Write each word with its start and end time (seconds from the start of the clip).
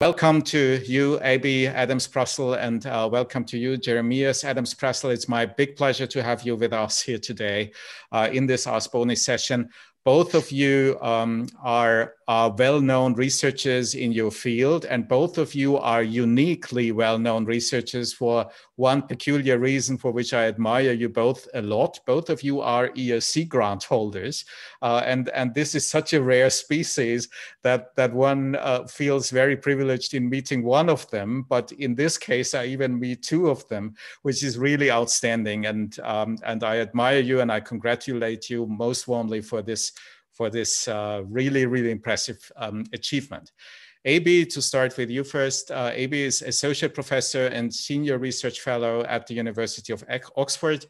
Welcome 0.00 0.42
to 0.42 0.80
you, 0.86 1.18
Abi 1.24 1.66
Adams 1.66 2.06
Prassl, 2.06 2.56
and 2.56 2.86
uh, 2.86 3.08
welcome 3.10 3.44
to 3.46 3.58
you, 3.58 3.76
Jeremias 3.76 4.44
Adams 4.44 4.72
Prassl. 4.72 5.12
It's 5.12 5.28
my 5.28 5.44
big 5.44 5.74
pleasure 5.74 6.06
to 6.06 6.22
have 6.22 6.46
you 6.46 6.54
with 6.54 6.72
us 6.72 7.02
here 7.02 7.18
today 7.18 7.72
uh, 8.12 8.28
in 8.32 8.46
this 8.46 8.68
Ask 8.68 8.92
Boni 8.92 9.16
session. 9.16 9.70
Both 10.04 10.36
of 10.36 10.52
you 10.52 10.98
um, 11.02 11.48
are, 11.60 12.14
are 12.28 12.54
well-known 12.58 13.14
researchers 13.14 13.94
in 13.94 14.12
your 14.12 14.30
field, 14.30 14.84
and 14.84 15.08
both 15.08 15.38
of 15.38 15.54
you 15.54 15.78
are 15.78 16.02
uniquely 16.02 16.92
well-known 16.92 17.46
researchers 17.46 18.12
for 18.12 18.46
one 18.76 19.00
peculiar 19.00 19.58
reason 19.58 19.96
for 19.96 20.12
which 20.12 20.34
I 20.34 20.46
admire 20.46 20.92
you 20.92 21.08
both 21.08 21.48
a 21.54 21.62
lot. 21.62 21.98
Both 22.04 22.28
of 22.28 22.42
you 22.42 22.60
are 22.60 22.90
ERC 22.90 23.48
grant 23.48 23.84
holders, 23.84 24.44
uh, 24.82 25.02
and, 25.06 25.30
and 25.30 25.54
this 25.54 25.74
is 25.74 25.88
such 25.88 26.12
a 26.12 26.22
rare 26.22 26.50
species 26.50 27.30
that, 27.62 27.96
that 27.96 28.12
one 28.12 28.56
uh, 28.56 28.86
feels 28.86 29.30
very 29.30 29.56
privileged 29.56 30.12
in 30.12 30.28
meeting 30.28 30.62
one 30.62 30.90
of 30.90 31.08
them. 31.10 31.46
But 31.48 31.72
in 31.72 31.94
this 31.94 32.18
case, 32.18 32.52
I 32.54 32.66
even 32.66 33.00
meet 33.00 33.22
two 33.22 33.48
of 33.48 33.66
them, 33.68 33.94
which 34.20 34.44
is 34.44 34.58
really 34.58 34.90
outstanding. 34.90 35.64
And, 35.64 35.98
um, 36.00 36.36
and 36.44 36.62
I 36.62 36.80
admire 36.80 37.20
you 37.20 37.40
and 37.40 37.50
I 37.50 37.60
congratulate 37.60 38.50
you 38.50 38.66
most 38.66 39.08
warmly 39.08 39.40
for 39.40 39.62
this 39.62 39.92
for 40.38 40.48
this 40.48 40.86
uh, 40.86 41.22
really, 41.26 41.66
really 41.66 41.90
impressive 41.90 42.40
um, 42.56 42.84
achievement. 42.92 43.50
Abi, 44.06 44.46
to 44.46 44.62
start 44.62 44.96
with 44.96 45.10
you 45.10 45.24
first, 45.24 45.72
uh, 45.72 45.90
Abi 46.02 46.22
is 46.22 46.42
Associate 46.42 46.94
Professor 46.94 47.48
and 47.48 47.74
Senior 47.74 48.18
Research 48.18 48.60
Fellow 48.60 49.02
at 49.02 49.26
the 49.26 49.34
University 49.34 49.92
of 49.92 50.04
Oxford. 50.36 50.86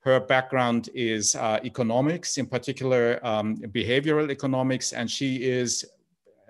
Her 0.00 0.18
background 0.18 0.90
is 0.94 1.36
uh, 1.36 1.60
economics, 1.64 2.38
in 2.38 2.46
particular 2.46 3.20
um, 3.22 3.56
behavioral 3.78 4.30
economics, 4.30 4.92
and 4.92 5.08
she 5.08 5.30
is 5.36 5.84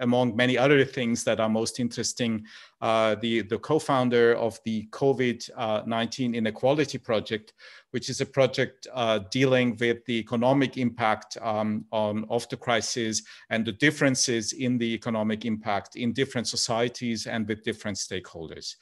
among 0.01 0.37
many 0.37 0.57
other 0.57 0.85
things 0.85 1.25
that 1.25 1.41
are 1.41 1.49
most 1.49 1.81
interesting, 1.81 2.45
uh, 2.81 3.15
the, 3.17 3.43
the 3.43 3.59
co-founder 3.59 4.35
of 4.37 4.59
the 4.65 4.87
COVID-19 4.91 6.35
Inequality 6.35 6.99
Project, 6.99 7.55
which 7.91 8.09
is 8.09 8.21
a 8.21 8.27
project 8.27 8.87
uh, 8.93 9.21
dealing 9.31 9.77
with 9.81 10.05
the 10.05 10.19
economic 10.19 10.77
impact 10.77 11.37
um, 11.41 11.85
on, 11.93 12.25
of 12.29 12.49
the 12.49 12.57
crisis 12.57 13.23
and 13.51 13.65
the 13.65 13.73
differences 13.73 14.53
in 14.53 14.79
the 14.79 14.95
economic 14.95 15.45
impact 15.45 15.97
in 15.97 16.13
different 16.13 16.47
societies 16.47 17.27
and 17.27 17.49
with 17.49 17.65
different 17.65 17.97
stakeholders. 17.97 18.77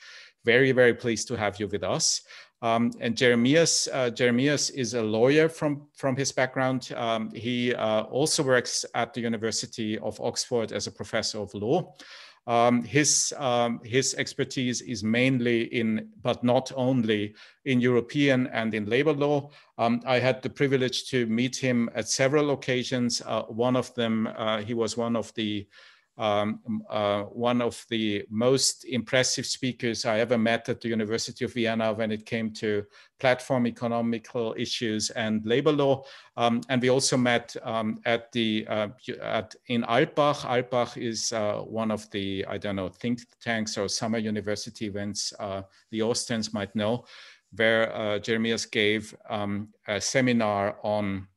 Very, 0.44 0.72
very 0.72 0.94
pleased 0.94 1.26
to 1.28 1.36
have 1.36 1.58
you 1.58 1.66
with 1.66 1.82
us. 1.82 2.22
Um, 2.62 2.90
and 3.00 3.16
Jeremias, 3.16 3.88
uh, 3.92 4.10
Jeremias 4.10 4.70
is 4.70 4.94
a 4.94 5.02
lawyer 5.02 5.48
from, 5.48 5.86
from 5.94 6.16
his 6.16 6.32
background. 6.32 6.92
Um, 6.96 7.30
he 7.32 7.74
uh, 7.74 8.02
also 8.04 8.42
works 8.42 8.84
at 8.94 9.12
the 9.12 9.20
University 9.20 9.98
of 9.98 10.20
Oxford 10.20 10.72
as 10.72 10.86
a 10.86 10.92
professor 10.92 11.38
of 11.38 11.52
law. 11.54 11.94
Um, 12.46 12.84
his, 12.84 13.34
um, 13.38 13.80
his 13.84 14.14
expertise 14.14 14.80
is 14.80 15.02
mainly 15.02 15.62
in, 15.64 16.08
but 16.22 16.44
not 16.44 16.70
only, 16.76 17.34
in 17.64 17.80
European 17.80 18.46
and 18.48 18.72
in 18.72 18.86
labor 18.86 19.12
law. 19.12 19.50
Um, 19.78 20.00
I 20.06 20.20
had 20.20 20.42
the 20.42 20.50
privilege 20.50 21.10
to 21.10 21.26
meet 21.26 21.56
him 21.56 21.91
at 21.94 22.08
several 22.08 22.52
occasions. 22.52 23.20
Uh, 23.26 23.42
one 23.42 23.74
of 23.74 23.92
them, 23.94 24.28
uh, 24.36 24.62
he 24.62 24.74
was 24.74 24.96
one 24.96 25.16
of 25.16 25.34
the 25.34 25.66
um, 26.19 26.83
uh, 26.89 27.22
one 27.25 27.61
of 27.61 27.84
the 27.91 28.25
most 28.31 28.84
impressive 28.86 29.45
speakers 29.45 30.05
I 30.05 30.20
ever 30.20 30.39
met 30.39 30.69
at 30.69 30.81
the 30.81 30.89
University 30.89 31.45
of 31.45 31.53
Vienna 31.53 31.92
when 31.92 32.11
it 32.11 32.25
came 32.25 32.53
to 32.55 32.84
platform 33.19 33.67
economical 33.67 34.55
issues 34.56 35.11
and 35.11 35.44
labor 35.44 35.72
law. 35.72 36.05
Um, 36.37 36.62
and 36.69 36.81
we 36.81 36.89
also 36.89 37.17
met 37.17 37.55
um, 37.62 38.00
at 38.05 38.33
the 38.33 38.67
uh, 38.69 38.89
at 39.20 39.55
in 39.67 39.83
Alpbach. 39.83 40.41
Alpbach 40.41 40.97
is 40.97 41.33
uh, 41.33 41.59
one 41.61 41.91
of 41.91 42.11
the 42.11 42.44
I 42.48 42.56
don't 42.56 42.77
know 42.77 42.89
think 42.89 43.20
tanks 43.41 43.77
or 43.77 43.89
summer 43.89 44.19
university 44.19 44.87
events 44.87 45.34
uh, 45.39 45.62
the 45.91 46.03
Austrians 46.03 46.55
might 46.55 46.75
know, 46.75 47.05
where 47.55 47.94
uh, 47.94 48.19
Jeremias 48.19 48.64
gave 48.64 49.14
um, 49.28 49.69
a 49.87 50.00
seminar 50.00 50.78
on 50.83 51.28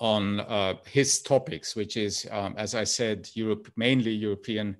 on 0.00 0.40
uh, 0.40 0.74
his 0.86 1.20
topics, 1.20 1.76
which 1.76 1.96
is, 1.96 2.26
um, 2.30 2.54
as 2.56 2.74
I 2.74 2.84
said, 2.84 3.28
Europe, 3.34 3.70
mainly 3.76 4.12
European 4.12 4.76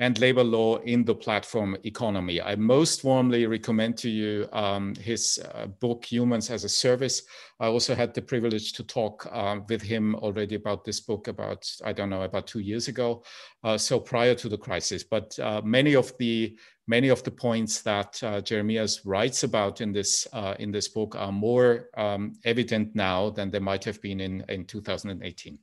and 0.00 0.18
labor 0.18 0.42
law 0.42 0.78
in 0.78 1.04
the 1.04 1.14
platform 1.14 1.76
economy. 1.84 2.40
I 2.40 2.56
most 2.56 3.04
warmly 3.04 3.46
recommend 3.46 3.98
to 3.98 4.08
you 4.08 4.48
um, 4.50 4.94
his 4.94 5.38
uh, 5.54 5.66
book, 5.66 6.06
Humans 6.06 6.50
as 6.50 6.64
a 6.64 6.70
Service. 6.70 7.22
I 7.60 7.66
also 7.66 7.94
had 7.94 8.14
the 8.14 8.22
privilege 8.22 8.72
to 8.72 8.82
talk 8.82 9.28
uh, 9.30 9.60
with 9.68 9.82
him 9.82 10.14
already 10.16 10.54
about 10.54 10.84
this 10.84 11.00
book 11.00 11.28
about, 11.28 11.70
I 11.84 11.92
don't 11.92 12.08
know, 12.08 12.22
about 12.22 12.46
two 12.46 12.60
years 12.60 12.88
ago. 12.88 13.22
Uh, 13.62 13.76
so 13.76 14.00
prior 14.00 14.34
to 14.36 14.48
the 14.48 14.56
crisis, 14.56 15.04
but 15.04 15.38
uh, 15.38 15.60
many 15.62 15.94
of 15.94 16.16
the 16.18 16.56
many 16.86 17.08
of 17.08 17.22
the 17.22 17.30
points 17.30 17.82
that 17.82 18.20
uh, 18.24 18.40
Jeremias 18.40 19.06
writes 19.06 19.44
about 19.44 19.80
in 19.80 19.92
this 19.92 20.26
uh, 20.32 20.54
in 20.58 20.72
this 20.72 20.88
book 20.88 21.14
are 21.14 21.30
more 21.30 21.90
um, 21.96 22.32
evident 22.44 22.96
now 22.96 23.30
than 23.30 23.50
they 23.50 23.60
might 23.60 23.84
have 23.84 24.00
been 24.00 24.20
in, 24.20 24.44
in 24.48 24.64
2018. 24.64 25.58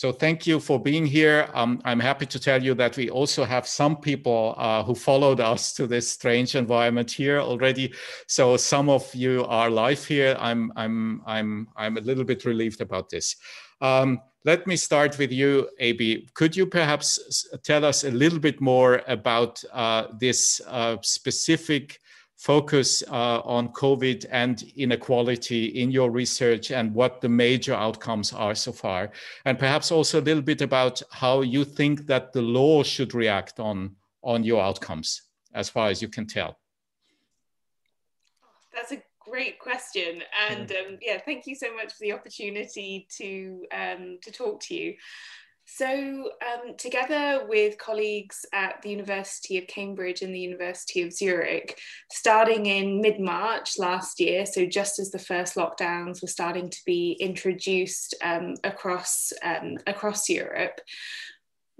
So 0.00 0.12
thank 0.12 0.46
you 0.46 0.60
for 0.60 0.80
being 0.80 1.04
here. 1.04 1.50
Um, 1.52 1.82
I'm 1.84 2.00
happy 2.00 2.24
to 2.24 2.40
tell 2.40 2.62
you 2.62 2.72
that 2.72 2.96
we 2.96 3.10
also 3.10 3.44
have 3.44 3.68
some 3.68 3.98
people 3.98 4.54
uh, 4.56 4.82
who 4.82 4.94
followed 4.94 5.40
us 5.52 5.74
to 5.74 5.86
this 5.86 6.10
strange 6.10 6.54
environment 6.54 7.10
here 7.10 7.38
already. 7.38 7.92
So 8.26 8.56
some 8.56 8.88
of 8.88 9.14
you 9.14 9.44
are 9.44 9.68
live 9.68 10.02
here. 10.02 10.38
I'm 10.40 10.72
I'm 10.74 11.20
I'm 11.26 11.68
I'm 11.76 11.98
a 11.98 12.00
little 12.00 12.24
bit 12.24 12.46
relieved 12.46 12.80
about 12.80 13.10
this. 13.10 13.36
Um, 13.82 14.22
let 14.46 14.66
me 14.66 14.74
start 14.76 15.18
with 15.18 15.32
you, 15.32 15.68
Abi. 15.78 16.30
Could 16.32 16.56
you 16.56 16.64
perhaps 16.64 17.46
tell 17.62 17.84
us 17.84 18.02
a 18.02 18.10
little 18.10 18.38
bit 18.38 18.58
more 18.58 19.02
about 19.06 19.62
uh, 19.70 20.06
this 20.18 20.62
uh, 20.66 20.96
specific 21.02 22.00
focus 22.40 23.04
uh, 23.08 23.40
on 23.40 23.68
COVID 23.68 24.24
and 24.30 24.64
inequality 24.74 25.66
in 25.66 25.90
your 25.90 26.10
research 26.10 26.70
and 26.70 26.94
what 26.94 27.20
the 27.20 27.28
major 27.28 27.74
outcomes 27.74 28.32
are 28.32 28.54
so 28.54 28.72
far? 28.72 29.10
And 29.44 29.58
perhaps 29.58 29.92
also 29.92 30.20
a 30.20 30.22
little 30.22 30.42
bit 30.42 30.62
about 30.62 31.02
how 31.10 31.42
you 31.42 31.64
think 31.64 32.06
that 32.06 32.32
the 32.32 32.40
law 32.40 32.82
should 32.82 33.12
react 33.12 33.60
on, 33.60 33.94
on 34.22 34.42
your 34.42 34.62
outcomes, 34.62 35.22
as 35.52 35.68
far 35.68 35.90
as 35.90 36.00
you 36.00 36.08
can 36.08 36.26
tell. 36.26 36.58
That's 38.72 38.92
a 38.92 39.02
great 39.28 39.58
question 39.60 40.22
and 40.48 40.72
um, 40.72 40.98
yeah 41.00 41.16
thank 41.24 41.46
you 41.46 41.54
so 41.54 41.72
much 41.76 41.92
for 41.92 42.00
the 42.00 42.12
opportunity 42.12 43.06
to 43.16 43.64
um, 43.70 44.18
to 44.22 44.32
talk 44.32 44.58
to 44.60 44.74
you 44.74 44.94
so 45.76 46.30
um, 46.42 46.76
together 46.76 47.46
with 47.48 47.78
colleagues 47.78 48.44
at 48.52 48.80
the 48.82 48.90
University 48.90 49.58
of 49.58 49.66
Cambridge 49.66 50.22
and 50.22 50.34
the 50.34 50.40
University 50.40 51.02
of 51.02 51.12
Zurich 51.12 51.78
starting 52.10 52.66
in 52.66 53.00
mid-March 53.00 53.78
last 53.78 54.20
year 54.20 54.46
so 54.46 54.66
just 54.66 54.98
as 54.98 55.10
the 55.10 55.18
first 55.18 55.54
lockdowns 55.54 56.22
were 56.22 56.28
starting 56.28 56.70
to 56.70 56.80
be 56.84 57.16
introduced 57.20 58.14
um, 58.22 58.54
across 58.64 59.32
um, 59.42 59.78
across 59.86 60.28
Europe 60.28 60.80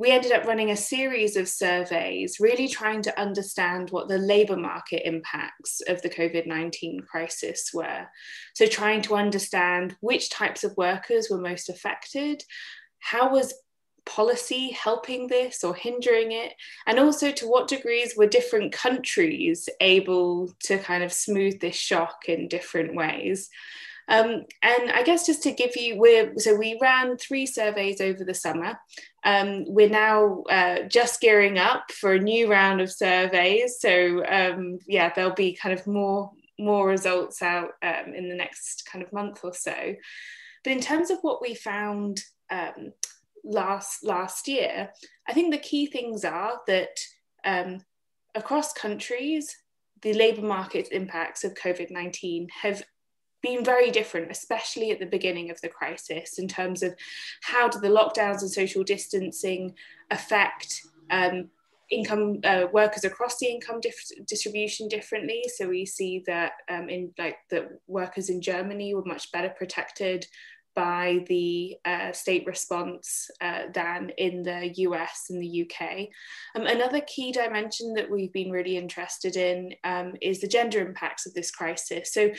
we 0.01 0.11
ended 0.11 0.33
up 0.33 0.47
running 0.47 0.71
a 0.71 0.77
series 0.77 1.37
of 1.37 1.47
surveys, 1.47 2.39
really 2.41 2.69
trying 2.69 3.03
to 3.03 3.21
understand 3.21 3.91
what 3.91 4.09
the 4.09 4.17
labour 4.17 4.57
market 4.57 5.07
impacts 5.07 5.83
of 5.89 6.01
the 6.01 6.09
COVID 6.09 6.47
19 6.47 7.01
crisis 7.01 7.71
were. 7.75 8.07
So, 8.55 8.65
trying 8.65 9.03
to 9.03 9.15
understand 9.15 9.97
which 10.01 10.31
types 10.31 10.65
of 10.65 10.75
workers 10.79 11.29
were 11.31 11.37
most 11.37 11.69
affected, 11.69 12.43
how 13.01 13.31
was 13.31 13.53
policy 14.17 14.71
helping 14.71 15.29
this 15.29 15.63
or 15.63 15.75
hindering 15.75 16.33
it, 16.33 16.53
and 16.87 16.99
also 16.99 17.31
to 17.31 17.47
what 17.47 17.69
degrees 17.69 18.15
were 18.17 18.27
different 18.27 18.73
countries 18.73 19.69
able 19.81 20.53
to 20.61 20.79
kind 20.79 21.03
of 21.05 21.13
smooth 21.13 21.61
this 21.61 21.77
shock 21.77 22.29
in 22.29 22.49
different 22.49 22.95
ways. 22.95 23.49
Um, 24.09 24.45
and 24.63 24.91
I 24.91 25.05
guess 25.05 25.25
just 25.25 25.45
to 25.45 25.53
give 25.53 25.77
you, 25.77 25.97
we're 25.97 26.37
so 26.39 26.57
we 26.57 26.77
ran 26.83 27.17
three 27.17 27.47
surveys 27.47 28.01
over 28.01 28.25
the 28.25 28.35
summer. 28.35 28.79
Um, 29.23 29.65
we're 29.67 29.89
now 29.89 30.43
uh, 30.51 30.89
just 30.89 31.21
gearing 31.21 31.59
up 31.59 31.93
for 31.93 32.15
a 32.15 32.19
new 32.19 32.51
round 32.51 32.81
of 32.81 32.91
surveys. 32.91 33.79
So 33.79 34.25
um, 34.27 34.81
yeah, 34.89 35.13
there'll 35.15 35.35
be 35.47 35.53
kind 35.53 35.79
of 35.79 35.87
more 35.87 36.33
more 36.59 36.89
results 36.89 37.41
out 37.41 37.71
um, 37.83 38.15
in 38.15 38.29
the 38.29 38.35
next 38.35 38.89
kind 38.91 39.05
of 39.05 39.13
month 39.13 39.41
or 39.45 39.55
so. 39.55 39.95
But 40.65 40.73
in 40.73 40.81
terms 40.81 41.11
of 41.11 41.19
what 41.23 41.41
we 41.41 41.55
found 41.55 42.21
um, 42.51 42.93
last 43.45 44.05
last 44.05 44.49
year, 44.49 44.91
I 45.29 45.33
think 45.33 45.53
the 45.53 45.59
key 45.59 45.87
things 45.87 46.25
are 46.25 46.61
that 46.67 46.99
um, 47.45 47.81
across 48.35 48.73
countries, 48.73 49.57
the 50.03 50.13
labour 50.13 50.43
market 50.43 50.89
impacts 50.93 51.45
of 51.45 51.55
COVID 51.55 51.91
19 51.91 52.49
have 52.63 52.83
been 53.43 53.65
very 53.65 53.91
different, 53.91 54.31
especially 54.31 54.91
at 54.91 55.01
the 55.01 55.07
beginning 55.07 55.51
of 55.51 55.61
the 55.61 55.69
crisis, 55.69 56.39
in 56.39 56.47
terms 56.47 56.83
of 56.83 56.95
how 57.43 57.69
do 57.69 57.81
the 57.81 57.89
lockdowns 57.89 58.43
and 58.43 58.51
social 58.51 58.85
distancing 58.85 59.75
affect 60.11 60.83
um, 61.11 61.49
income 61.91 62.39
uh, 62.45 62.67
workers 62.73 63.05
across 63.05 63.39
the 63.39 63.47
income 63.47 63.81
dif- 63.81 64.27
distribution 64.27 64.89
differently. 64.89 65.43
So 65.57 65.69
we 65.69 65.87
see 65.87 66.23
that 66.27 66.53
um, 66.69 66.89
in 66.89 67.13
like 67.19 67.39
the 67.49 67.79
workers 67.87 68.29
in 68.29 68.41
Germany 68.41 68.95
were 68.95 69.05
much 69.05 69.33
better 69.33 69.51
protected 69.51 70.27
by 70.75 71.25
the 71.29 71.77
uh, 71.85 72.13
state 72.13 72.47
response 72.47 73.29
uh, 73.41 73.65
than 73.75 74.11
in 74.19 74.43
the 74.43 74.73
US 74.77 75.27
and 75.31 75.43
the 75.43 75.69
UK. 75.69 76.09
Um, 76.55 76.67
another 76.67 77.01
key 77.01 77.33
dimension 77.33 77.95
that 77.95 78.11
we've 78.11 78.33
been 78.33 78.51
really 78.51 78.77
interested 78.77 79.37
in 79.37 79.75
um, 79.85 80.15
is 80.21 80.41
the 80.41 80.49
gender 80.49 80.81
impacts 80.81 81.27
of 81.27 81.35
this 81.35 81.51
crisis. 81.51 82.13
So 82.13 82.31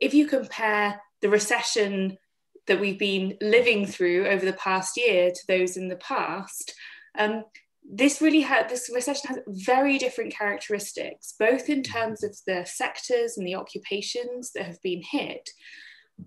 if 0.00 0.14
you 0.14 0.26
compare 0.26 1.00
the 1.20 1.28
recession 1.28 2.18
that 2.66 2.80
we've 2.80 2.98
been 2.98 3.36
living 3.40 3.86
through 3.86 4.26
over 4.26 4.44
the 4.44 4.52
past 4.54 4.96
year 4.96 5.30
to 5.30 5.40
those 5.48 5.76
in 5.76 5.88
the 5.88 5.96
past, 5.96 6.74
um, 7.18 7.44
this 7.84 8.22
really 8.22 8.40
had 8.40 8.68
this 8.68 8.90
recession 8.94 9.28
has 9.28 9.38
very 9.48 9.98
different 9.98 10.32
characteristics, 10.32 11.34
both 11.38 11.68
in 11.68 11.82
terms 11.82 12.22
of 12.22 12.36
the 12.46 12.64
sectors 12.64 13.36
and 13.36 13.46
the 13.46 13.56
occupations 13.56 14.52
that 14.52 14.64
have 14.64 14.80
been 14.82 15.02
hit, 15.02 15.50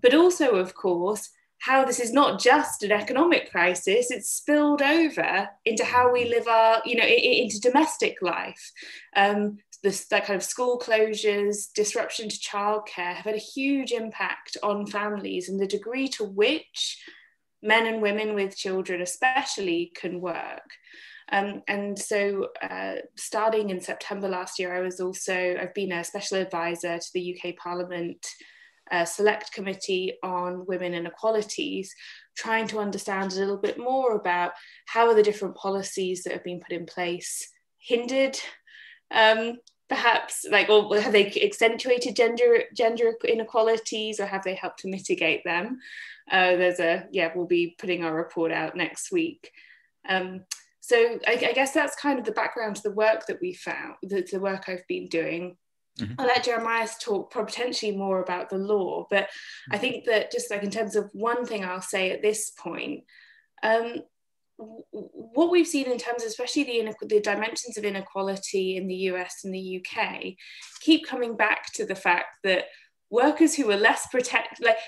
but 0.02 0.14
also, 0.14 0.56
of 0.56 0.74
course, 0.74 1.30
how 1.60 1.84
this 1.84 2.00
is 2.00 2.12
not 2.12 2.40
just 2.40 2.82
an 2.82 2.92
economic 2.92 3.50
crisis, 3.50 4.10
it's 4.10 4.30
spilled 4.30 4.82
over 4.82 5.48
into 5.64 5.84
how 5.84 6.12
we 6.12 6.28
live 6.28 6.46
our, 6.46 6.82
you 6.84 6.96
know, 6.96 7.04
into 7.04 7.60
domestic 7.60 8.20
life. 8.20 8.72
Um, 9.14 9.58
this, 9.82 10.06
that 10.08 10.26
kind 10.26 10.36
of 10.36 10.42
school 10.42 10.78
closures, 10.78 11.72
disruption 11.74 12.28
to 12.28 12.36
childcare 12.36 13.14
have 13.14 13.24
had 13.24 13.34
a 13.34 13.38
huge 13.38 13.92
impact 13.92 14.56
on 14.62 14.86
families 14.86 15.48
and 15.48 15.60
the 15.60 15.66
degree 15.66 16.08
to 16.08 16.24
which 16.24 17.02
men 17.62 17.86
and 17.86 18.02
women 18.02 18.34
with 18.34 18.56
children, 18.56 19.00
especially, 19.00 19.92
can 19.94 20.20
work. 20.20 20.70
Um, 21.32 21.62
and 21.66 21.98
so, 21.98 22.48
uh, 22.62 22.96
starting 23.16 23.70
in 23.70 23.80
September 23.80 24.28
last 24.28 24.58
year, 24.58 24.74
I 24.74 24.80
was 24.80 25.00
also, 25.00 25.56
I've 25.60 25.74
been 25.74 25.92
a 25.92 26.04
special 26.04 26.38
advisor 26.38 26.98
to 26.98 27.12
the 27.12 27.36
UK 27.36 27.56
Parliament 27.56 28.24
Select 29.04 29.52
Committee 29.52 30.14
on 30.22 30.66
Women 30.66 30.94
and 30.94 31.06
Equalities, 31.06 31.94
trying 32.36 32.66
to 32.68 32.78
understand 32.78 33.32
a 33.32 33.36
little 33.36 33.56
bit 33.56 33.78
more 33.78 34.14
about 34.16 34.52
how 34.86 35.08
are 35.08 35.14
the 35.14 35.22
different 35.22 35.56
policies 35.56 36.22
that 36.22 36.32
have 36.32 36.44
been 36.44 36.60
put 36.60 36.72
in 36.72 36.86
place 36.86 37.48
hindered 37.78 38.38
um, 39.10 39.58
perhaps 39.88 40.44
like 40.50 40.68
or 40.68 40.98
have 41.00 41.12
they 41.12 41.26
accentuated 41.42 42.16
gender 42.16 42.64
gender 42.76 43.14
inequalities 43.24 44.18
or 44.18 44.26
have 44.26 44.42
they 44.42 44.54
helped 44.54 44.80
to 44.80 44.88
mitigate 44.88 45.44
them? 45.44 45.78
Uh, 46.30 46.56
there's 46.56 46.80
a 46.80 47.06
yeah 47.12 47.30
we'll 47.34 47.46
be 47.46 47.76
putting 47.78 48.04
our 48.04 48.14
report 48.14 48.50
out 48.52 48.76
next 48.76 49.12
week. 49.12 49.50
Um, 50.08 50.44
so 50.80 51.18
I, 51.26 51.32
I, 51.32 51.52
guess 51.52 51.72
that's 51.72 51.96
kind 51.96 52.16
of 52.16 52.24
the 52.24 52.30
background 52.30 52.76
to 52.76 52.82
the 52.82 52.92
work 52.92 53.26
that 53.26 53.40
we 53.40 53.54
found 53.54 53.94
the, 54.04 54.24
the 54.30 54.38
work 54.38 54.68
i've 54.68 54.86
been 54.86 55.08
doing 55.08 55.56
mm-hmm. 55.98 56.14
i'll 56.18 56.26
let 56.26 56.44
jeremiah 56.44 56.88
talk 57.00 57.32
potentially 57.32 57.96
more 57.96 58.22
about 58.22 58.50
the 58.50 58.58
law 58.58 59.06
but 59.10 59.24
mm-hmm. 59.24 59.74
i 59.74 59.78
think 59.78 60.04
that 60.04 60.30
just 60.30 60.50
like 60.50 60.62
in 60.62 60.70
terms 60.70 60.96
of 60.96 61.08
one 61.12 61.44
thing 61.44 61.64
i'll 61.64 61.80
say 61.80 62.10
at 62.10 62.22
this 62.22 62.50
point 62.50 63.04
um, 63.62 64.02
what 64.58 65.50
we've 65.50 65.66
seen 65.66 65.90
in 65.90 65.98
terms 65.98 66.22
of 66.22 66.28
especially 66.28 66.64
the, 66.64 67.06
the 67.06 67.20
dimensions 67.20 67.76
of 67.76 67.84
inequality 67.84 68.76
in 68.76 68.86
the 68.86 68.94
US 69.10 69.44
and 69.44 69.54
the 69.54 69.84
UK 69.84 70.34
keep 70.80 71.06
coming 71.06 71.36
back 71.36 71.72
to 71.74 71.84
the 71.84 71.94
fact 71.94 72.38
that 72.42 72.66
workers 73.10 73.54
who 73.54 73.66
were 73.66 73.76
less 73.76 74.06
protected, 74.06 74.64
like 74.64 74.78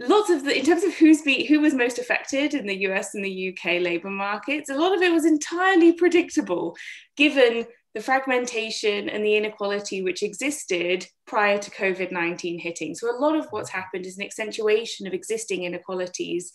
lots 0.00 0.30
of 0.30 0.44
the 0.44 0.58
in 0.58 0.64
terms 0.64 0.82
of 0.82 0.94
who's 0.94 1.22
be 1.22 1.44
who 1.44 1.60
was 1.60 1.74
most 1.74 1.98
affected 1.98 2.54
in 2.54 2.66
the 2.66 2.80
US 2.88 3.14
and 3.14 3.24
the 3.24 3.54
UK 3.54 3.80
labor 3.80 4.10
markets, 4.10 4.70
a 4.70 4.74
lot 4.74 4.94
of 4.94 5.02
it 5.02 5.12
was 5.12 5.24
entirely 5.24 5.92
predictable 5.92 6.76
given 7.16 7.64
the 7.94 8.00
fragmentation 8.00 9.08
and 9.08 9.24
the 9.24 9.36
inequality 9.36 10.02
which 10.02 10.22
existed 10.22 11.06
prior 11.26 11.58
to 11.58 11.70
COVID 11.70 12.10
19 12.10 12.58
hitting. 12.58 12.94
So, 12.94 13.10
a 13.10 13.20
lot 13.20 13.36
of 13.36 13.46
what's 13.50 13.70
happened 13.70 14.06
is 14.06 14.16
an 14.16 14.24
accentuation 14.24 15.06
of 15.06 15.12
existing 15.12 15.64
inequalities, 15.64 16.52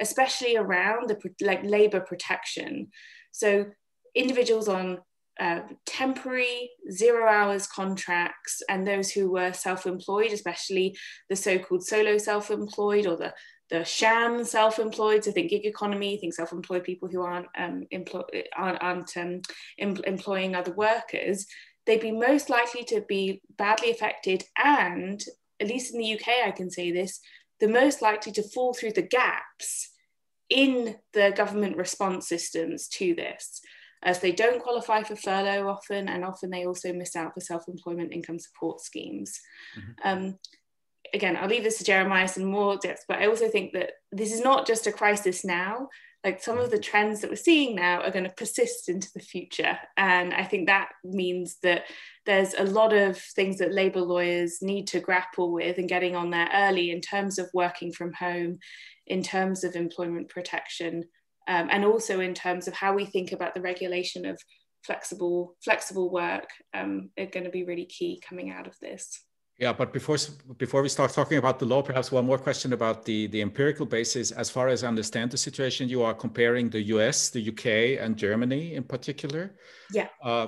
especially 0.00 0.56
around 0.56 1.08
the 1.08 1.18
like 1.40 1.62
labor 1.64 2.00
protection. 2.00 2.88
So, 3.32 3.66
individuals 4.14 4.68
on 4.68 4.98
uh, 5.38 5.60
temporary 5.86 6.70
zero 6.90 7.26
hours 7.26 7.66
contracts 7.66 8.62
and 8.68 8.86
those 8.86 9.10
who 9.10 9.30
were 9.30 9.52
self 9.52 9.86
employed, 9.86 10.32
especially 10.32 10.96
the 11.28 11.36
so 11.36 11.58
called 11.58 11.86
solo 11.86 12.18
self 12.18 12.50
employed 12.50 13.06
or 13.06 13.16
the 13.16 13.32
the 13.70 13.84
sham 13.84 14.44
self-employed, 14.44 15.24
so 15.24 15.32
think 15.32 15.50
gig 15.50 15.64
economy, 15.64 16.16
think 16.16 16.34
self-employed 16.34 16.84
people 16.84 17.08
who 17.08 17.22
aren't 17.22 17.46
um, 17.56 17.86
employ- 17.90 18.44
aren't, 18.56 18.82
aren't 18.82 19.16
um, 19.16 19.40
em- 19.78 20.04
employing 20.06 20.54
other 20.54 20.72
workers, 20.72 21.46
they'd 21.86 22.00
be 22.00 22.12
most 22.12 22.50
likely 22.50 22.84
to 22.84 23.02
be 23.08 23.40
badly 23.56 23.90
affected, 23.90 24.44
and 24.62 25.22
at 25.60 25.68
least 25.68 25.94
in 25.94 26.00
the 26.00 26.14
UK, 26.14 26.46
I 26.46 26.50
can 26.50 26.70
say 26.70 26.90
this, 26.90 27.20
the 27.60 27.68
most 27.68 28.02
likely 28.02 28.32
to 28.32 28.42
fall 28.42 28.74
through 28.74 28.92
the 28.92 29.02
gaps 29.02 29.90
in 30.48 30.96
the 31.12 31.32
government 31.36 31.76
response 31.76 32.28
systems 32.28 32.88
to 32.88 33.14
this 33.14 33.60
as 34.02 34.20
they 34.20 34.32
don't 34.32 34.62
qualify 34.62 35.02
for 35.02 35.14
furlough 35.14 35.68
often, 35.68 36.08
and 36.08 36.24
often 36.24 36.50
they 36.50 36.66
also 36.66 36.92
miss 36.92 37.14
out 37.16 37.34
for 37.34 37.40
self 37.40 37.68
employment 37.68 38.12
income 38.12 38.38
support 38.38 38.80
schemes. 38.80 39.38
Mm-hmm. 39.78 40.08
Um, 40.08 40.38
again, 41.14 41.36
I'll 41.36 41.48
leave 41.48 41.64
this 41.64 41.78
to 41.78 41.84
Jeremiah 41.84 42.28
some 42.28 42.44
more 42.44 42.76
depth, 42.76 43.04
but 43.08 43.18
I 43.18 43.26
also 43.26 43.48
think 43.48 43.72
that 43.72 43.92
this 44.12 44.32
is 44.32 44.40
not 44.40 44.66
just 44.66 44.86
a 44.86 44.92
crisis 44.92 45.44
now. 45.44 45.88
Like 46.22 46.42
some 46.42 46.58
of 46.58 46.70
the 46.70 46.78
trends 46.78 47.20
that 47.20 47.30
we're 47.30 47.36
seeing 47.36 47.74
now 47.74 48.02
are 48.02 48.10
going 48.10 48.26
to 48.26 48.34
persist 48.36 48.90
into 48.90 49.08
the 49.14 49.20
future. 49.20 49.78
And 49.96 50.34
I 50.34 50.44
think 50.44 50.66
that 50.66 50.90
means 51.02 51.56
that 51.62 51.84
there's 52.26 52.52
a 52.54 52.64
lot 52.64 52.92
of 52.92 53.16
things 53.16 53.56
that 53.58 53.72
labour 53.72 54.02
lawyers 54.02 54.58
need 54.60 54.86
to 54.88 55.00
grapple 55.00 55.50
with 55.50 55.78
and 55.78 55.88
getting 55.88 56.14
on 56.14 56.28
there 56.30 56.50
early 56.52 56.90
in 56.90 57.00
terms 57.00 57.38
of 57.38 57.48
working 57.54 57.90
from 57.90 58.12
home, 58.12 58.58
in 59.06 59.22
terms 59.22 59.64
of 59.64 59.76
employment 59.76 60.28
protection, 60.28 61.04
um, 61.48 61.68
and 61.70 61.86
also 61.86 62.20
in 62.20 62.34
terms 62.34 62.68
of 62.68 62.74
how 62.74 62.92
we 62.92 63.06
think 63.06 63.32
about 63.32 63.54
the 63.54 63.62
regulation 63.62 64.26
of 64.26 64.38
flexible 64.84 65.56
flexible 65.62 66.10
work 66.10 66.48
um, 66.74 67.10
are 67.18 67.26
going 67.26 67.44
to 67.44 67.50
be 67.50 67.64
really 67.64 67.86
key 67.86 68.22
coming 68.26 68.50
out 68.50 68.66
of 68.66 68.78
this. 68.80 69.24
Yeah, 69.60 69.74
but 69.74 69.92
before 69.92 70.16
before 70.56 70.80
we 70.80 70.88
start 70.88 71.12
talking 71.12 71.36
about 71.36 71.58
the 71.58 71.66
law, 71.66 71.82
perhaps 71.82 72.10
one 72.10 72.24
more 72.24 72.38
question 72.38 72.72
about 72.72 73.04
the 73.04 73.26
the 73.26 73.42
empirical 73.42 73.84
basis. 73.84 74.30
As 74.30 74.48
far 74.48 74.68
as 74.68 74.82
I 74.82 74.88
understand 74.88 75.30
the 75.30 75.36
situation, 75.36 75.86
you 75.86 76.02
are 76.02 76.14
comparing 76.14 76.70
the 76.70 76.80
U.S., 76.94 77.28
the 77.28 77.40
U.K., 77.40 77.98
and 77.98 78.16
Germany 78.16 78.74
in 78.74 78.84
particular. 78.84 79.54
Yeah. 79.92 80.08
Uh, 80.24 80.46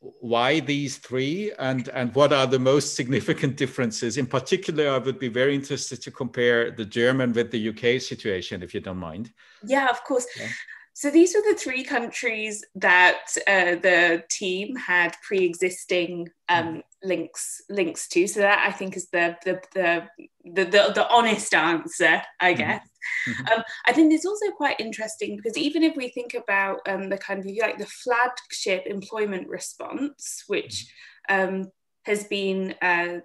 why 0.00 0.58
these 0.58 0.98
three, 0.98 1.52
and 1.60 1.88
and 1.90 2.12
what 2.16 2.32
are 2.32 2.48
the 2.48 2.58
most 2.58 2.96
significant 2.96 3.56
differences? 3.56 4.18
In 4.18 4.26
particular, 4.26 4.90
I 4.90 4.98
would 4.98 5.20
be 5.20 5.28
very 5.28 5.54
interested 5.54 6.02
to 6.02 6.10
compare 6.10 6.72
the 6.72 6.84
German 6.84 7.32
with 7.32 7.52
the 7.52 7.68
UK 7.68 8.02
situation, 8.02 8.64
if 8.64 8.74
you 8.74 8.80
don't 8.80 8.98
mind. 8.98 9.30
Yeah, 9.64 9.88
of 9.88 10.02
course. 10.02 10.26
Yeah. 10.36 10.48
So 10.96 11.10
these 11.10 11.34
were 11.34 11.42
the 11.42 11.58
three 11.58 11.82
countries 11.82 12.64
that 12.76 13.26
uh, 13.48 13.74
the 13.82 14.22
team 14.30 14.76
had 14.76 15.16
pre-existing 15.26 16.28
um, 16.48 16.82
links 17.04 17.62
links 17.68 18.08
to. 18.08 18.26
So 18.26 18.40
that 18.40 18.64
I 18.66 18.72
think 18.72 18.96
is 18.96 19.08
the 19.10 19.36
the 19.44 19.60
the 19.74 20.08
the, 20.44 20.64
the, 20.64 20.92
the 20.94 21.08
honest 21.10 21.54
answer, 21.54 22.22
I 22.40 22.52
mm-hmm. 22.52 22.58
guess. 22.58 22.88
Mm-hmm. 23.28 23.46
Um, 23.48 23.62
I 23.86 23.92
think 23.92 24.12
it's 24.12 24.26
also 24.26 24.50
quite 24.56 24.80
interesting 24.80 25.36
because 25.36 25.56
even 25.56 25.82
if 25.82 25.96
we 25.96 26.08
think 26.08 26.34
about 26.34 26.80
um, 26.88 27.08
the 27.08 27.18
kind 27.18 27.40
of 27.40 27.46
like 27.60 27.78
the 27.78 27.86
flagship 27.86 28.86
employment 28.86 29.48
response, 29.48 30.44
which 30.46 30.86
mm-hmm. 31.30 31.54
um, 31.54 31.72
has 32.04 32.24
been 32.24 32.74
uh, 32.82 33.20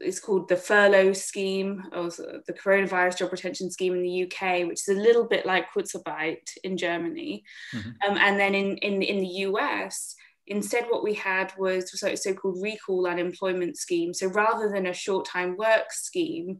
it's 0.00 0.20
called 0.20 0.48
the 0.48 0.56
furlough 0.56 1.12
scheme 1.12 1.84
or 1.92 2.08
the 2.08 2.52
coronavirus 2.52 3.18
job 3.18 3.32
retention 3.32 3.70
scheme 3.70 3.94
in 3.94 4.02
the 4.02 4.24
UK, 4.24 4.66
which 4.66 4.80
is 4.80 4.88
a 4.88 5.00
little 5.00 5.24
bit 5.24 5.46
like 5.46 5.70
Kurzarbeit 5.70 6.56
in 6.64 6.76
Germany. 6.76 7.44
Mm-hmm. 7.74 8.10
Um, 8.10 8.18
and 8.18 8.40
then 8.40 8.54
in, 8.54 8.76
in, 8.78 9.02
in 9.02 9.20
the 9.20 9.28
US, 9.46 10.16
instead 10.48 10.86
what 10.88 11.04
we 11.04 11.14
had 11.14 11.52
was 11.56 11.90
so, 11.98 12.14
so-called 12.14 12.62
recall 12.62 13.06
unemployment 13.06 13.76
scheme. 13.76 14.12
So 14.12 14.26
rather 14.28 14.70
than 14.70 14.86
a 14.86 14.92
short-time 14.92 15.56
work 15.56 15.92
scheme, 15.92 16.58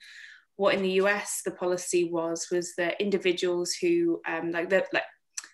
what 0.56 0.74
in 0.74 0.82
the 0.82 1.00
US 1.02 1.42
the 1.44 1.52
policy 1.52 2.10
was 2.10 2.48
was 2.50 2.74
that 2.76 3.00
individuals 3.00 3.74
who 3.80 4.20
um, 4.26 4.50
like 4.50 4.70
that 4.70 4.86
like 4.92 5.04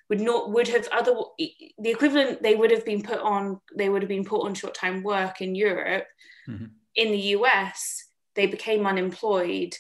would 0.09 0.21
not 0.21 0.51
would 0.51 0.69
have 0.69 0.89
other 0.93 1.15
the 1.39 1.91
equivalent 1.91 2.43
they 2.43 2.55
would 2.55 2.71
have 2.71 2.85
been 2.85 3.03
put 3.03 3.21
on 3.21 3.61
they 3.77 3.89
would 3.89 4.03
have 4.03 4.09
been 4.09 4.25
put 4.25 4.45
on 4.45 4.55
short-time 4.55 5.03
work 5.03 5.41
in 5.41 5.55
Europe. 5.55 6.07
Mm-hmm 6.49 6.67
in 6.95 7.11
the 7.11 7.19
US, 7.19 8.05
they 8.35 8.47
became 8.47 8.87
unemployed, 8.87 9.75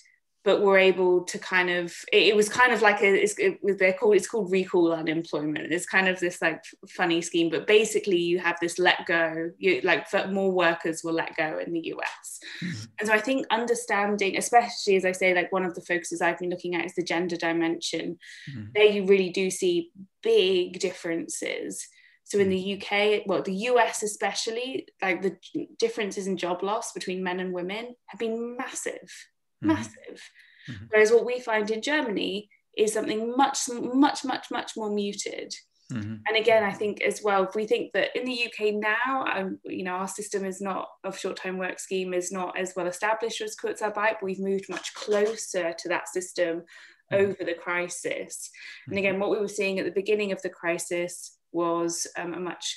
but 0.44 0.60
we 0.60 0.66
were 0.66 0.78
able 0.78 1.24
to 1.24 1.38
kind 1.38 1.70
of. 1.70 1.94
It, 2.12 2.28
it 2.28 2.36
was 2.36 2.48
kind 2.48 2.72
of 2.72 2.82
like 2.82 3.00
a. 3.00 3.22
It's, 3.22 3.34
it, 3.38 3.58
they're 3.78 3.94
called. 3.94 4.16
It's 4.16 4.28
called 4.28 4.52
recall 4.52 4.92
unemployment. 4.92 5.72
It's 5.72 5.86
kind 5.86 6.08
of 6.08 6.20
this 6.20 6.40
like 6.42 6.62
funny 6.88 7.22
scheme, 7.22 7.50
but 7.50 7.66
basically 7.66 8.18
you 8.18 8.38
have 8.38 8.56
this 8.60 8.78
let 8.78 9.06
go. 9.06 9.50
You 9.58 9.80
like 9.82 10.06
more 10.30 10.52
workers 10.52 11.02
will 11.02 11.14
let 11.14 11.36
go 11.36 11.58
in 11.58 11.72
the 11.72 11.94
US, 11.94 12.40
mm-hmm. 12.62 12.84
and 13.00 13.08
so 13.08 13.14
I 13.14 13.20
think 13.20 13.46
understanding, 13.50 14.36
especially 14.36 14.96
as 14.96 15.04
I 15.04 15.12
say, 15.12 15.34
like 15.34 15.50
one 15.50 15.64
of 15.64 15.74
the 15.74 15.82
focuses 15.82 16.20
I've 16.20 16.38
been 16.38 16.50
looking 16.50 16.74
at 16.74 16.84
is 16.84 16.94
the 16.94 17.02
gender 17.02 17.36
dimension. 17.36 18.18
Mm-hmm. 18.50 18.64
There 18.74 18.84
you 18.84 19.06
really 19.06 19.30
do 19.30 19.50
see 19.50 19.90
big 20.22 20.78
differences 20.78 21.88
so 22.24 22.38
in 22.38 22.48
the 22.48 22.82
UK, 22.82 23.22
well, 23.26 23.42
the 23.42 23.54
US 23.54 24.02
especially, 24.02 24.88
like 25.02 25.22
the 25.22 25.36
differences 25.78 26.26
in 26.26 26.38
job 26.38 26.62
loss 26.62 26.92
between 26.92 27.22
men 27.22 27.38
and 27.38 27.52
women 27.52 27.94
have 28.06 28.18
been 28.18 28.56
massive, 28.56 28.94
mm-hmm. 28.94 29.33
Massive. 29.66 30.20
Mm-hmm. 30.68 30.84
Whereas 30.90 31.10
what 31.10 31.26
we 31.26 31.40
find 31.40 31.70
in 31.70 31.82
Germany 31.82 32.48
is 32.76 32.92
something 32.92 33.34
much, 33.36 33.58
much, 33.68 34.24
much, 34.24 34.50
much 34.50 34.72
more 34.76 34.90
muted. 34.90 35.54
Mm-hmm. 35.92 36.14
And 36.26 36.36
again, 36.36 36.64
I 36.64 36.72
think 36.72 37.02
as 37.02 37.22
well, 37.22 37.44
if 37.44 37.54
we 37.54 37.66
think 37.66 37.92
that 37.92 38.16
in 38.18 38.24
the 38.24 38.46
UK 38.46 38.74
now, 38.74 39.26
um, 39.32 39.58
you 39.64 39.84
know, 39.84 39.92
our 39.92 40.08
system 40.08 40.44
is 40.44 40.60
not 40.60 40.88
of 41.04 41.18
short-time 41.18 41.58
work 41.58 41.78
scheme 41.78 42.14
is 42.14 42.32
not 42.32 42.58
as 42.58 42.72
well 42.74 42.86
established 42.86 43.40
as 43.42 43.54
Kurzarbeit, 43.54 44.14
but 44.14 44.22
we've 44.22 44.40
moved 44.40 44.68
much 44.70 44.94
closer 44.94 45.74
to 45.78 45.88
that 45.88 46.08
system 46.08 46.62
mm-hmm. 47.12 47.16
over 47.16 47.44
the 47.44 47.54
crisis. 47.54 48.50
And 48.86 48.94
mm-hmm. 48.94 48.98
again, 48.98 49.20
what 49.20 49.30
we 49.30 49.38
were 49.38 49.48
seeing 49.48 49.78
at 49.78 49.84
the 49.84 49.92
beginning 49.92 50.32
of 50.32 50.40
the 50.42 50.50
crisis 50.50 51.36
was 51.52 52.06
um, 52.16 52.34
a 52.34 52.40
much 52.40 52.76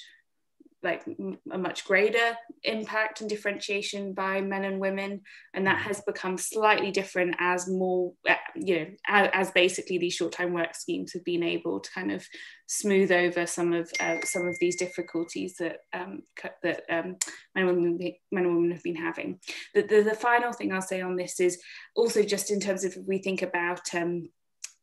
like 0.88 1.04
a 1.52 1.58
much 1.58 1.86
greater 1.86 2.36
impact 2.64 3.22
and 3.22 3.30
differentiation 3.30 4.14
by 4.14 4.42
men 4.42 4.64
and 4.64 4.80
women. 4.80 5.22
And 5.54 5.68
that 5.68 5.80
has 5.80 6.02
become 6.02 6.38
slightly 6.38 6.92
different 6.92 7.36
as 7.40 7.68
more 7.68 8.14
uh, 8.28 8.36
you 8.56 8.80
know 8.80 8.88
as, 9.08 9.30
as 9.34 9.52
basically 9.52 9.98
these 9.98 10.14
short-time 10.14 10.54
work 10.54 10.74
schemes 10.74 11.14
have 11.14 11.24
been 11.24 11.44
able 11.44 11.80
to 11.80 11.92
kind 11.92 12.12
of 12.12 12.26
smooth 12.68 13.12
over 13.12 13.46
some 13.46 13.74
of 13.74 13.92
uh, 14.00 14.18
some 14.24 14.48
of 14.48 14.58
these 14.60 14.78
difficulties 14.78 15.56
that 15.60 15.78
um, 15.94 16.24
that 16.64 16.84
um, 16.90 17.18
men, 17.56 17.68
and 17.68 17.68
women, 17.68 18.14
men 18.32 18.46
and 18.46 18.56
women 18.56 18.72
have 18.72 18.84
been 18.84 18.96
having. 18.96 19.40
The, 19.74 19.82
the, 19.84 20.02
the, 20.02 20.16
final 20.16 20.52
thing 20.52 20.72
I'll 20.72 20.82
say 20.82 21.02
on 21.02 21.16
this 21.16 21.40
is 21.40 21.62
also 21.96 22.24
just 22.24 22.50
in 22.52 22.60
terms 22.60 22.84
of 22.84 22.94
if 22.94 23.04
we 23.06 23.20
think 23.20 23.42
about 23.42 23.94
um, 23.94 24.30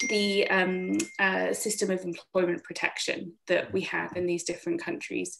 the 0.08 0.48
um, 0.48 0.98
uh, 1.18 1.52
system 1.52 1.90
of 1.90 2.02
employment 2.02 2.62
protection 2.64 3.32
that 3.46 3.72
we 3.72 3.82
have 3.82 4.16
in 4.16 4.26
these 4.26 4.44
different 4.44 4.82
countries 4.82 5.38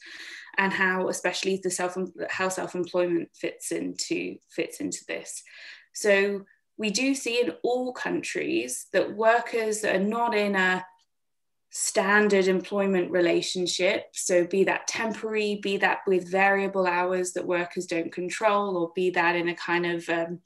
and 0.59 0.73
how 0.73 1.09
especially 1.09 1.61
the 1.63 1.71
self 1.71 1.97
how 2.31 2.49
self-employment 2.49 3.29
fits 3.35 3.73
into 3.73 4.37
fits 4.51 4.81
into 4.81 5.05
this. 5.09 5.43
So 5.93 6.45
we 6.77 6.91
do 6.91 7.15
see 7.15 7.41
in 7.41 7.53
all 7.63 7.93
countries 7.93 8.87
that 8.93 9.15
workers 9.15 9.81
that 9.81 9.97
are 9.97 10.05
not 10.05 10.35
in 10.35 10.57
a 10.57 10.85
standard 11.77 12.47
employment 12.47 13.11
relationship. 13.11 14.07
So 14.13 14.47
be 14.47 14.63
that 14.63 14.87
temporary 14.87 15.59
be 15.61 15.77
that 15.79 15.99
with 16.07 16.31
variable 16.31 16.87
hours 16.87 17.33
that 17.33 17.45
workers 17.45 17.87
don't 17.87 18.13
control 18.13 18.77
or 18.77 18.93
be 18.95 19.11
that 19.11 19.35
in 19.35 19.49
a 19.49 19.57
kind 19.57 19.85
of 19.85 20.09
um, 20.09 20.39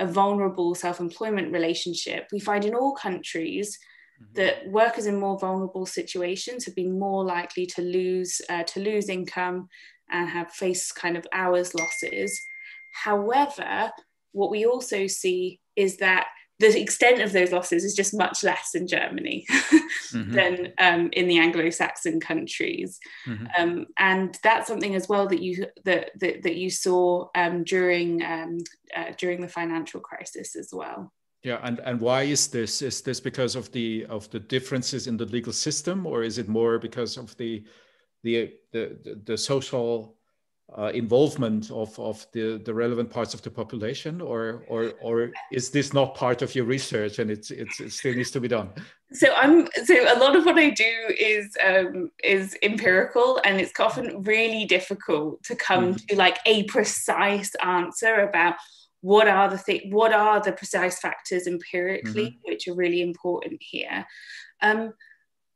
a 0.00 0.08
vulnerable 0.08 0.74
self-employment 0.74 1.52
relationship. 1.52 2.26
We 2.32 2.40
find 2.40 2.64
in 2.64 2.74
all 2.74 2.96
countries 2.96 3.78
mm-hmm. 4.20 4.34
that 4.34 4.68
workers 4.70 5.06
in 5.06 5.20
more 5.20 5.38
vulnerable 5.38 5.86
situations 5.86 6.64
have 6.64 6.74
been 6.74 6.98
more 6.98 7.24
likely 7.24 7.64
to 7.66 7.82
lose 7.82 8.40
uh, 8.50 8.64
to 8.64 8.80
lose 8.80 9.08
income 9.08 9.68
and 10.10 10.28
have 10.28 10.50
faced 10.50 10.96
kind 10.96 11.16
of 11.16 11.24
hours 11.32 11.76
losses. 11.76 12.40
However 12.92 13.92
what 14.32 14.50
we 14.50 14.66
also 14.66 15.06
see 15.06 15.60
is 15.76 15.98
that 15.98 16.26
the 16.70 16.80
extent 16.80 17.20
of 17.20 17.32
those 17.32 17.52
losses 17.52 17.84
is 17.84 17.94
just 17.94 18.14
much 18.14 18.42
less 18.42 18.74
in 18.74 18.86
Germany 18.86 19.44
mm-hmm. 19.50 20.32
than 20.32 20.72
um, 20.78 21.10
in 21.12 21.28
the 21.28 21.38
Anglo-Saxon 21.38 22.20
countries, 22.20 22.98
mm-hmm. 23.26 23.46
um, 23.58 23.86
and 23.98 24.38
that's 24.42 24.68
something 24.68 24.94
as 24.94 25.08
well 25.08 25.26
that 25.28 25.42
you 25.42 25.66
that 25.84 26.10
that, 26.20 26.42
that 26.42 26.56
you 26.56 26.70
saw 26.70 27.28
um, 27.34 27.64
during 27.64 28.22
um, 28.22 28.58
uh, 28.96 29.12
during 29.18 29.40
the 29.40 29.48
financial 29.48 30.00
crisis 30.00 30.56
as 30.56 30.70
well. 30.72 31.12
Yeah, 31.42 31.58
and 31.62 31.80
and 31.80 32.00
why 32.00 32.22
is 32.22 32.48
this? 32.48 32.82
Is 32.82 33.02
this 33.02 33.20
because 33.20 33.56
of 33.56 33.70
the 33.72 34.06
of 34.08 34.30
the 34.30 34.40
differences 34.40 35.06
in 35.06 35.16
the 35.16 35.26
legal 35.26 35.52
system, 35.52 36.06
or 36.06 36.22
is 36.22 36.38
it 36.38 36.48
more 36.48 36.78
because 36.78 37.16
of 37.16 37.36
the 37.36 37.64
the 38.22 38.54
the, 38.72 39.20
the 39.24 39.36
social 39.36 40.16
uh, 40.78 40.90
involvement 40.94 41.70
of, 41.70 41.98
of 41.98 42.26
the, 42.32 42.60
the 42.64 42.72
relevant 42.72 43.10
parts 43.10 43.34
of 43.34 43.42
the 43.42 43.50
population 43.50 44.20
or, 44.20 44.64
or, 44.68 44.92
or 45.02 45.32
is 45.50 45.70
this 45.70 45.92
not 45.92 46.14
part 46.14 46.42
of 46.42 46.54
your 46.54 46.64
research 46.64 47.18
and 47.18 47.30
it's, 47.30 47.50
it's, 47.50 47.80
it 47.80 47.92
still 47.92 48.14
needs 48.14 48.30
to 48.30 48.40
be 48.40 48.48
done? 48.48 48.70
So 49.12 49.34
I'm 49.34 49.68
so 49.84 49.94
a 49.94 50.18
lot 50.18 50.36
of 50.36 50.46
what 50.46 50.58
I 50.58 50.70
do 50.70 51.14
is 51.18 51.54
um, 51.62 52.10
is 52.24 52.56
empirical 52.62 53.40
and 53.44 53.60
it's 53.60 53.78
often 53.78 54.22
really 54.22 54.64
difficult 54.64 55.42
to 55.44 55.54
come 55.54 55.94
mm. 55.94 56.06
to 56.06 56.16
like 56.16 56.38
a 56.46 56.64
precise 56.64 57.54
answer 57.62 58.20
about 58.20 58.54
what 59.02 59.28
are 59.28 59.50
the 59.50 59.58
th- 59.58 59.92
what 59.92 60.12
are 60.12 60.40
the 60.40 60.52
precise 60.52 60.98
factors 60.98 61.46
empirically 61.46 62.26
mm-hmm. 62.26 62.50
which 62.50 62.66
are 62.68 62.74
really 62.74 63.02
important 63.02 63.60
here. 63.60 64.06
Um, 64.62 64.94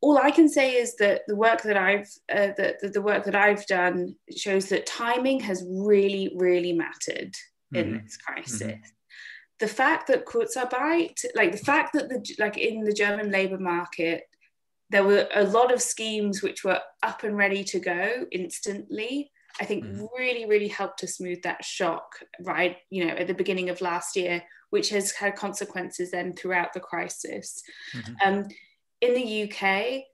all 0.07 0.19
I 0.19 0.31
can 0.31 0.49
say 0.49 0.77
is 0.77 0.95
that 0.97 1.23
the 1.27 1.35
work 1.35 1.63
that 1.63 1.77
I've 1.77 2.09
uh, 2.33 2.53
the, 2.57 2.77
the, 2.81 2.89
the, 2.91 3.03
work 3.03 3.25
that 3.25 3.35
I've 3.35 3.67
done 3.67 4.15
shows 4.37 4.69
that 4.69 4.87
timing 4.87 5.41
has 5.41 5.67
really 5.69 6.33
really 6.37 6.73
mattered 6.73 7.33
mm-hmm. 7.75 7.77
in 7.77 8.03
this 8.05 8.17
crisis. 8.17 8.63
Mm-hmm. 8.63 8.81
The 9.59 9.67
fact 9.67 10.07
that 10.07 10.25
Kurzarbeit, 10.25 11.25
like 11.35 11.51
the 11.51 11.59
fact 11.59 11.93
that 11.95 12.09
the 12.09 12.25
like 12.39 12.57
in 12.57 12.85
the 12.85 12.93
German 12.93 13.33
labour 13.33 13.59
market, 13.59 14.23
there 14.91 15.03
were 15.03 15.27
a 15.35 15.43
lot 15.43 15.75
of 15.75 15.83
schemes 15.83 16.41
which 16.41 16.63
were 16.63 16.81
up 17.03 17.25
and 17.25 17.37
ready 17.37 17.65
to 17.65 17.81
go 17.81 18.27
instantly. 18.31 19.33
I 19.61 19.65
think 19.65 19.85
mm-hmm. 19.85 20.05
really 20.17 20.47
really 20.47 20.69
helped 20.69 21.01
to 21.01 21.09
smooth 21.09 21.43
that 21.43 21.65
shock 21.65 22.07
right 22.43 22.77
you 22.91 23.07
know 23.07 23.15
at 23.15 23.27
the 23.27 23.35
beginning 23.35 23.71
of 23.71 23.81
last 23.81 24.15
year, 24.15 24.41
which 24.71 24.91
has 24.91 25.11
had 25.11 25.35
consequences 25.35 26.13
then 26.13 26.33
throughout 26.33 26.75
the 26.75 26.87
crisis. 26.91 27.61
Mm-hmm. 27.93 28.15
Um, 28.25 28.49
in 29.07 29.15
the 29.15 29.45
UK, 29.45 30.05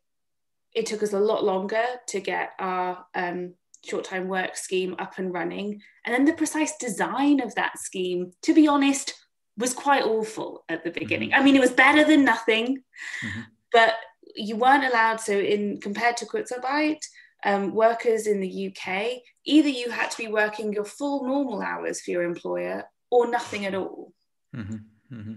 it 0.74 0.86
took 0.86 1.02
us 1.02 1.12
a 1.12 1.18
lot 1.18 1.44
longer 1.44 1.84
to 2.08 2.20
get 2.20 2.52
our 2.58 3.04
um, 3.14 3.54
short 3.84 4.04
time 4.04 4.28
work 4.28 4.56
scheme 4.56 4.94
up 4.98 5.18
and 5.18 5.32
running. 5.32 5.80
And 6.04 6.14
then 6.14 6.24
the 6.24 6.32
precise 6.32 6.76
design 6.78 7.40
of 7.40 7.54
that 7.54 7.78
scheme, 7.78 8.32
to 8.42 8.54
be 8.54 8.68
honest, 8.68 9.14
was 9.56 9.74
quite 9.74 10.04
awful 10.04 10.64
at 10.68 10.84
the 10.84 10.90
beginning. 10.90 11.30
Mm-hmm. 11.30 11.40
I 11.40 11.44
mean, 11.44 11.56
it 11.56 11.60
was 11.60 11.72
better 11.72 12.04
than 12.04 12.24
nothing, 12.24 12.82
mm-hmm. 13.24 13.40
but 13.72 13.94
you 14.34 14.56
weren't 14.56 14.84
allowed. 14.84 15.20
So, 15.20 15.38
in 15.38 15.80
compared 15.80 16.16
to 16.18 16.26
Kurzarbeit, 16.26 17.00
um, 17.44 17.74
workers 17.74 18.26
in 18.26 18.40
the 18.40 18.68
UK, 18.68 19.20
either 19.44 19.68
you 19.68 19.90
had 19.90 20.10
to 20.10 20.18
be 20.18 20.28
working 20.28 20.72
your 20.72 20.84
full 20.84 21.26
normal 21.26 21.60
hours 21.60 22.00
for 22.00 22.12
your 22.12 22.22
employer 22.22 22.84
or 23.10 23.28
nothing 23.28 23.66
at 23.66 23.74
all. 23.74 24.12
Mm-hmm. 24.56 25.14
mm-hmm. 25.14 25.32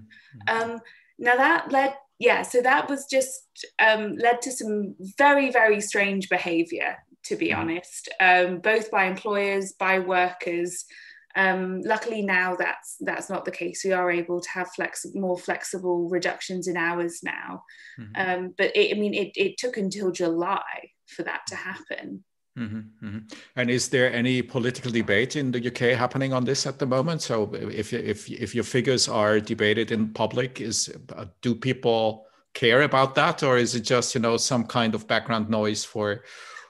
Um, 0.48 0.80
now 1.18 1.36
that 1.38 1.72
led 1.72 1.96
yeah, 2.20 2.44
so 2.44 2.62
that 2.62 2.90
was 2.90 3.06
just 3.06 3.66
um, 3.80 4.16
led 4.16 4.42
to 4.44 4.52
some 4.52 4.96
very, 5.18 5.52
very 5.52 5.82
strange 5.82 6.30
behavior, 6.30 6.96
to 7.26 7.36
be 7.36 7.50
mm. 7.50 7.58
honest, 7.58 8.10
um, 8.20 8.60
both 8.60 8.90
by 8.90 9.06
employers, 9.06 9.74
by 9.74 10.00
workers. 10.00 10.86
Um, 11.38 11.82
luckily 11.82 12.22
now 12.22 12.56
that's 12.56 12.96
that's 13.02 13.30
not 13.30 13.44
the 13.44 13.52
case. 13.52 13.84
We 13.84 13.92
are 13.92 14.10
able 14.10 14.40
to 14.40 14.50
have 14.52 14.72
flex 14.72 15.06
more 15.14 15.38
flexible 15.38 16.08
reductions 16.08 16.70
in 16.70 16.78
hours 16.78 17.20
now. 17.24 17.64
Mm-hmm. 18.00 18.14
Um, 18.46 18.54
but 18.58 18.72
it, 18.74 18.96
I 18.96 19.00
mean, 19.00 19.14
it, 19.14 19.32
it 19.36 19.58
took 19.58 19.76
until 19.76 20.12
July 20.12 20.64
for 21.08 21.24
that 21.24 21.42
to 21.48 21.56
happen. 21.56 22.24
Mm-hmm, 22.58 23.06
mm-hmm. 23.06 23.18
And 23.58 23.70
is 23.70 23.90
there 23.90 24.12
any 24.14 24.42
political 24.42 24.90
debate 24.90 25.36
in 25.36 25.52
the 25.52 25.68
UK 25.68 25.98
happening 25.98 26.32
on 26.32 26.46
this 26.46 26.66
at 26.66 26.80
the 26.80 26.86
moment? 26.86 27.22
So, 27.22 27.54
if 27.54 27.92
if 27.92 28.30
if 28.30 28.56
your 28.56 28.64
figures 28.64 29.10
are 29.10 29.42
debated 29.42 29.92
in 29.92 30.14
public, 30.14 30.62
is 30.62 30.90
uh, 31.16 31.26
do 31.42 31.54
people 31.54 32.26
care 32.54 32.84
about 32.84 33.14
that, 33.16 33.44
or 33.44 33.58
is 33.58 33.76
it 33.76 33.82
just 33.82 34.16
you 34.16 34.22
know 34.22 34.38
some 34.38 34.66
kind 34.66 34.96
of 34.96 35.06
background 35.06 35.50
noise 35.50 35.84
for 35.84 36.24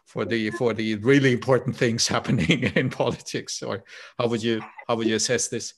for 0.06 0.26
the 0.26 0.50
for 0.52 0.74
the 0.74 0.96
really 0.96 1.34
important 1.34 1.76
things 1.76 2.08
happening 2.16 2.64
in 2.76 2.90
politics? 2.90 3.62
Or 3.62 3.84
how 4.18 4.28
would 4.28 4.42
you 4.42 4.62
how 4.88 4.96
would 4.96 5.08
you 5.08 5.18
assess 5.18 5.50
this? 5.50 5.76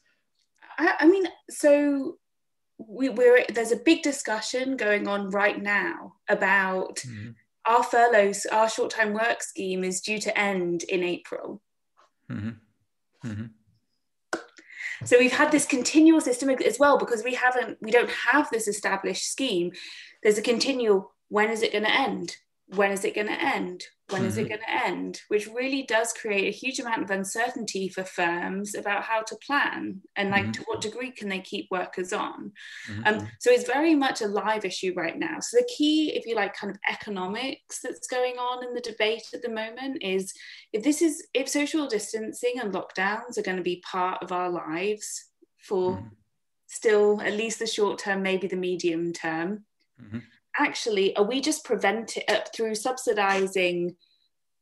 I, 0.77 0.93
I 1.01 1.05
mean, 1.05 1.27
so 1.49 2.17
we, 2.77 3.09
we're 3.09 3.45
there's 3.53 3.73
a 3.73 3.83
big 3.83 4.03
discussion 4.03 4.77
going 4.77 5.09
on 5.09 5.31
right 5.31 5.61
now 5.61 6.13
about. 6.29 6.99
Mm-hmm 6.99 7.31
our 7.67 7.83
furloughs, 7.83 8.45
our 8.51 8.69
short 8.69 8.91
time 8.91 9.13
work 9.13 9.43
scheme 9.43 9.83
is 9.83 10.01
due 10.01 10.19
to 10.19 10.37
end 10.37 10.83
in 10.83 11.03
April. 11.03 11.61
Mm-hmm. 12.31 13.29
Mm-hmm. 13.29 13.45
So 15.05 15.19
we've 15.19 15.31
had 15.31 15.51
this 15.51 15.65
continual 15.65 16.21
system 16.21 16.49
as 16.49 16.79
well 16.79 16.97
because 16.97 17.23
we 17.23 17.35
haven't, 17.35 17.77
we 17.81 17.91
don't 17.91 18.09
have 18.09 18.49
this 18.49 18.67
established 18.67 19.29
scheme. 19.29 19.71
There's 20.23 20.39
a 20.39 20.41
continual, 20.41 21.13
when 21.29 21.51
is 21.51 21.61
it 21.61 21.71
going 21.71 21.83
to 21.83 21.93
end? 21.93 22.35
When 22.75 22.91
is 22.91 23.05
it 23.05 23.13
going 23.13 23.27
to 23.27 23.39
end? 23.39 23.83
When 24.09 24.21
mm-hmm. 24.21 24.29
is 24.29 24.37
it 24.37 24.41
mm-hmm. 24.43 24.49
going 24.49 24.61
to 24.61 24.85
end? 24.85 25.21
Which 25.27 25.47
really 25.47 25.83
does 25.83 26.13
create 26.13 26.47
a 26.47 26.57
huge 26.57 26.79
amount 26.79 27.03
of 27.03 27.11
uncertainty 27.11 27.89
for 27.89 28.05
firms 28.05 28.73
about 28.73 29.03
how 29.03 29.21
to 29.21 29.35
plan 29.45 30.01
and 30.15 30.29
like 30.29 30.43
mm-hmm. 30.43 30.51
to 30.53 30.63
what 30.63 30.81
degree 30.81 31.11
can 31.11 31.27
they 31.27 31.39
keep 31.39 31.67
workers 31.71 32.13
on. 32.13 32.53
Mm-hmm. 32.89 33.01
Um, 33.05 33.27
so 33.39 33.51
it's 33.51 33.65
very 33.65 33.95
much 33.95 34.21
a 34.21 34.27
live 34.27 34.63
issue 34.63 34.93
right 34.95 35.17
now. 35.17 35.39
So 35.41 35.57
the 35.57 35.69
key, 35.77 36.15
if 36.15 36.25
you 36.25 36.35
like, 36.35 36.55
kind 36.55 36.71
of 36.71 36.79
economics 36.89 37.81
that's 37.81 38.07
going 38.07 38.37
on 38.37 38.65
in 38.65 38.73
the 38.73 38.79
debate 38.79 39.27
at 39.33 39.41
the 39.41 39.49
moment 39.49 40.01
is 40.01 40.33
if 40.71 40.83
this 40.83 41.01
is 41.01 41.27
if 41.33 41.49
social 41.49 41.87
distancing 41.87 42.59
and 42.61 42.73
lockdowns 42.73 43.37
are 43.37 43.43
going 43.43 43.57
to 43.57 43.63
be 43.63 43.83
part 43.89 44.23
of 44.23 44.31
our 44.31 44.49
lives 44.49 45.25
for 45.57 45.97
mm-hmm. 45.97 46.07
still 46.67 47.21
at 47.21 47.33
least 47.33 47.59
the 47.59 47.67
short 47.67 47.99
term, 47.99 48.23
maybe 48.23 48.47
the 48.47 48.55
medium 48.55 49.11
term 49.11 49.65
mm-hmm 50.01 50.19
actually 50.57 51.15
are 51.15 51.23
we 51.23 51.41
just 51.41 51.63
preventing 51.63 52.23
uh, 52.27 52.39
through 52.55 52.75
subsidizing 52.75 53.95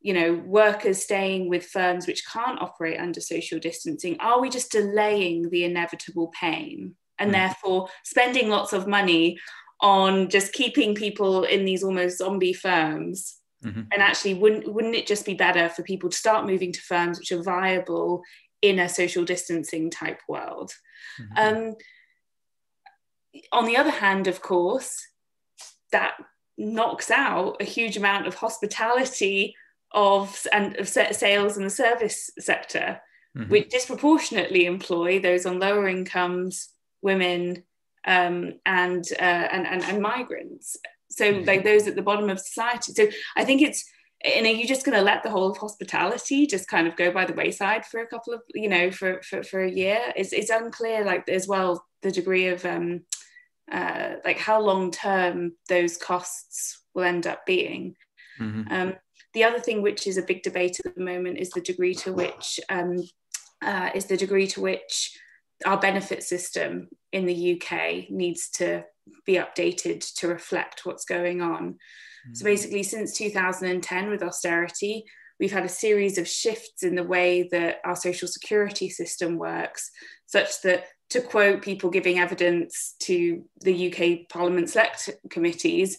you 0.01 0.13
know 0.13 0.35
workers 0.45 1.03
staying 1.03 1.49
with 1.49 1.65
firms 1.65 2.05
which 2.05 2.25
can't 2.31 2.61
operate 2.61 2.99
under 2.99 3.21
social 3.21 3.59
distancing 3.59 4.17
are 4.19 4.39
we 4.39 4.49
just 4.49 4.71
delaying 4.71 5.49
the 5.49 5.63
inevitable 5.63 6.31
pain 6.39 6.95
and 7.17 7.29
mm. 7.29 7.33
therefore 7.33 7.87
spending 8.03 8.49
lots 8.49 8.73
of 8.73 8.87
money 8.87 9.37
on 9.81 10.29
just 10.29 10.53
keeping 10.53 10.95
people 10.95 11.43
in 11.43 11.65
these 11.65 11.83
almost 11.83 12.17
zombie 12.17 12.53
firms. 12.53 13.37
Mm-hmm. 13.63 13.81
And 13.91 14.01
actually, 14.01 14.35
wouldn't 14.35 14.71
wouldn't 14.71 14.95
it 14.95 15.07
just 15.07 15.25
be 15.25 15.33
better 15.33 15.69
for 15.69 15.83
people 15.83 16.09
to 16.09 16.17
start 16.17 16.45
moving 16.45 16.71
to 16.71 16.81
firms 16.81 17.19
which 17.19 17.31
are 17.31 17.43
viable 17.43 18.21
in 18.61 18.79
a 18.79 18.89
social 18.89 19.25
distancing 19.25 19.89
type 19.89 20.21
world? 20.27 20.71
Mm-hmm. 21.19 21.67
Um, 21.67 21.75
on 23.51 23.65
the 23.65 23.77
other 23.77 23.91
hand, 23.91 24.27
of 24.27 24.41
course, 24.41 24.95
that 25.95 26.15
knocks 26.57 27.09
out 27.09 27.55
a 27.61 27.63
huge 27.63 27.95
amount 27.95 28.27
of 28.27 28.35
hospitality 28.35 29.55
of 29.93 30.45
and 30.51 30.75
of 30.75 30.89
sales 30.89 31.57
in 31.57 31.63
the 31.63 31.69
service 31.69 32.29
sector, 32.37 32.99
mm-hmm. 33.37 33.49
which 33.49 33.69
disproportionately 33.69 34.65
employ 34.65 35.19
those 35.19 35.45
on 35.45 35.57
lower 35.59 35.87
incomes, 35.87 36.69
women, 37.01 37.63
um, 38.05 38.55
and, 38.65 39.05
uh, 39.17 39.47
and, 39.53 39.65
and 39.65 39.83
and 39.83 40.01
migrants. 40.01 40.75
So 41.09 41.31
mm-hmm. 41.31 41.47
like 41.47 41.63
those 41.63 41.87
at 41.87 41.95
the 41.95 42.01
bottom 42.01 42.29
of 42.29 42.39
society. 42.39 42.91
So 42.91 43.07
I 43.37 43.45
think 43.45 43.61
it's 43.61 43.85
and 44.25 44.45
are 44.45 44.49
you 44.49 44.67
just 44.67 44.85
going 44.85 44.97
to 44.97 45.03
let 45.03 45.23
the 45.23 45.29
whole 45.29 45.51
of 45.51 45.57
hospitality 45.57 46.47
just 46.47 46.67
kind 46.67 46.87
of 46.87 46.95
go 46.97 47.11
by 47.11 47.25
the 47.25 47.33
wayside 47.33 47.85
for 47.85 48.01
a 48.01 48.07
couple 48.07 48.33
of 48.33 48.41
you 48.53 48.67
know 48.67 48.89
for 48.89 49.21
for, 49.21 49.43
for 49.43 49.63
a 49.63 49.71
year 49.71 49.99
it's, 50.15 50.33
it's 50.33 50.49
unclear 50.49 51.03
like 51.03 51.27
as 51.29 51.47
well 51.47 51.85
the 52.01 52.11
degree 52.11 52.47
of 52.47 52.65
um 52.65 53.01
uh 53.71 54.15
like 54.23 54.37
how 54.37 54.59
long 54.61 54.91
term 54.91 55.53
those 55.69 55.97
costs 55.97 56.83
will 56.93 57.03
end 57.03 57.25
up 57.25 57.45
being 57.45 57.95
mm-hmm. 58.39 58.71
um 58.71 58.93
the 59.33 59.43
other 59.43 59.59
thing 59.59 59.81
which 59.81 60.07
is 60.07 60.17
a 60.17 60.23
big 60.23 60.43
debate 60.43 60.79
at 60.85 60.95
the 60.95 61.03
moment 61.03 61.37
is 61.37 61.49
the 61.49 61.61
degree 61.61 61.93
to 61.93 62.13
which 62.13 62.59
um 62.69 62.97
uh, 63.61 63.89
is 63.95 64.05
the 64.05 64.17
degree 64.17 64.47
to 64.47 64.61
which 64.61 65.17
our 65.65 65.79
benefit 65.79 66.23
system 66.23 66.89
in 67.11 67.25
the 67.25 67.53
UK 67.53 68.09
needs 68.09 68.49
to 68.49 68.83
be 69.25 69.35
updated 69.35 70.13
to 70.15 70.27
reflect 70.27 70.85
what's 70.85 71.05
going 71.05 71.41
on. 71.41 71.73
Mm-hmm. 71.73 72.33
So 72.33 72.43
basically, 72.43 72.83
since 72.83 73.17
2010, 73.17 74.09
with 74.09 74.23
austerity, 74.23 75.05
we've 75.39 75.51
had 75.51 75.65
a 75.65 75.69
series 75.69 76.17
of 76.17 76.27
shifts 76.27 76.83
in 76.83 76.95
the 76.95 77.03
way 77.03 77.47
that 77.51 77.77
our 77.85 77.95
social 77.95 78.27
security 78.27 78.89
system 78.89 79.37
works, 79.37 79.91
such 80.25 80.61
that, 80.63 80.85
to 81.15 81.21
quote 81.21 81.61
people 81.61 81.89
giving 81.89 82.19
evidence 82.19 82.95
to 82.99 83.43
the 83.61 83.91
UK 83.91 84.29
Parliament 84.29 84.69
Select 84.69 85.09
Committees, 85.29 85.97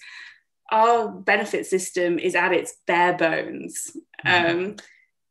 our 0.70 1.08
benefit 1.08 1.66
system 1.66 2.18
is 2.18 2.34
at 2.34 2.52
its 2.52 2.74
bare 2.86 3.14
bones. 3.14 3.96
Mm-hmm. 4.24 4.58
Um, 4.58 4.76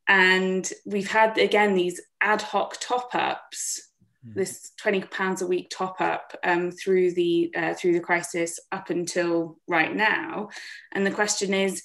and 0.08 0.72
we've 0.86 1.10
had, 1.10 1.38
again, 1.38 1.74
these 1.74 2.00
ad 2.22 2.42
hoc 2.42 2.78
top 2.80 3.10
ups 3.14 3.82
Hmm. 4.26 4.40
this 4.40 4.72
20 4.78 5.02
pounds 5.02 5.42
a 5.42 5.48
week 5.48 5.70
top 5.70 6.02
up 6.02 6.36
um, 6.44 6.72
through 6.72 7.14
the 7.14 7.52
uh, 7.56 7.74
through 7.74 7.94
the 7.94 8.00
crisis 8.00 8.60
up 8.72 8.90
until 8.90 9.58
right 9.68 9.96
now 9.96 10.50
and 10.92 11.06
the 11.06 11.12
question 11.12 11.54
is 11.54 11.84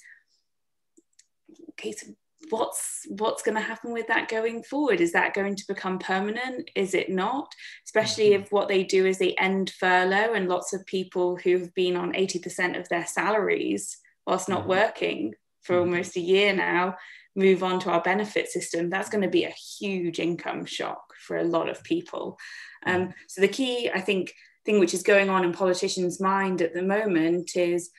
okay 1.71 1.91
so 1.91 2.07
what's 2.49 3.05
what's 3.09 3.43
going 3.43 3.55
to 3.55 3.61
happen 3.61 3.93
with 3.93 4.07
that 4.07 4.27
going 4.27 4.63
forward 4.63 4.99
is 4.99 5.11
that 5.11 5.33
going 5.33 5.55
to 5.55 5.63
become 5.67 5.99
permanent 5.99 6.69
is 6.75 6.93
it 6.93 7.09
not 7.09 7.53
especially 7.85 8.31
mm-hmm. 8.31 8.43
if 8.43 8.51
what 8.51 8.67
they 8.67 8.83
do 8.83 9.05
is 9.05 9.19
they 9.19 9.35
end 9.35 9.69
furlough 9.69 10.33
and 10.33 10.49
lots 10.49 10.73
of 10.73 10.85
people 10.85 11.37
who've 11.37 11.73
been 11.75 11.95
on 11.95 12.13
80% 12.13 12.79
of 12.79 12.89
their 12.89 13.05
salaries 13.05 13.97
whilst 14.25 14.49
not 14.49 14.61
mm-hmm. 14.61 14.69
working 14.69 15.33
for 15.61 15.73
mm-hmm. 15.75 15.91
almost 15.91 16.17
a 16.17 16.21
year 16.21 16.51
now 16.53 16.95
move 17.35 17.63
on 17.63 17.79
to 17.79 17.89
our 17.89 18.01
benefit 18.01 18.49
system, 18.49 18.89
that's 18.89 19.09
going 19.09 19.21
to 19.21 19.29
be 19.29 19.45
a 19.45 19.55
huge 19.79 20.19
income 20.19 20.65
shock 20.65 21.13
for 21.25 21.37
a 21.37 21.43
lot 21.43 21.69
of 21.69 21.83
people. 21.83 22.37
Um, 22.85 23.13
so 23.27 23.41
the 23.41 23.47
key, 23.47 23.89
I 23.93 24.01
think, 24.01 24.33
thing 24.65 24.79
which 24.79 24.93
is 24.93 25.03
going 25.03 25.29
on 25.29 25.43
in 25.43 25.53
politicians' 25.53 26.19
mind 26.19 26.61
at 26.61 26.73
the 26.73 26.83
moment 26.83 27.55
is 27.55 27.89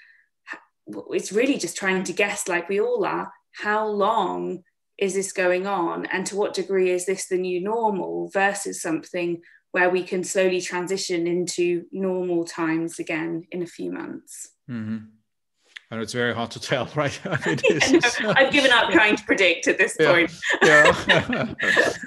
it's 1.11 1.33
really 1.33 1.59
just 1.59 1.77
trying 1.77 2.05
to 2.05 2.13
guess, 2.13 2.47
like 2.47 2.69
we 2.69 2.81
all 2.81 3.05
are, 3.05 3.33
how 3.53 3.87
long 3.87 4.63
is 4.99 5.15
this 5.15 5.33
going 5.33 5.67
on, 5.67 6.07
and 6.07 6.27
to 6.27 6.37
what 6.37 6.55
degree 6.55 6.91
is 6.91 7.07
this 7.07 7.29
the 7.29 7.39
new 7.39 7.61
normal 7.61 8.31
versus 8.33 8.81
something 8.81 9.43
where 9.73 9.91
we 9.91 10.03
can 10.03 10.23
slowly 10.23 10.61
transition 10.61 11.27
into 11.27 11.85
normal 11.91 12.45
times 12.45 12.99
again 12.99 13.45
in 13.51 13.63
a 13.63 13.67
few 13.67 13.91
months. 13.91 14.51
Mm-hmm 14.71 15.07
and 15.93 16.01
it's 16.01 16.15
very 16.15 16.35
hard 16.35 16.51
to 16.51 16.59
tell, 16.59 16.89
right? 16.97 17.21
I 17.27 17.39
mean, 17.47 18.01
no, 18.23 18.33
I've 18.35 18.51
given 18.51 18.73
up 18.73 18.91
trying 18.91 19.15
to 19.15 19.25
predict 19.25 19.69
at 19.69 19.77
this 19.77 19.95
yeah, 20.01 20.13
point. 20.13 20.33
yeah, 20.63 21.55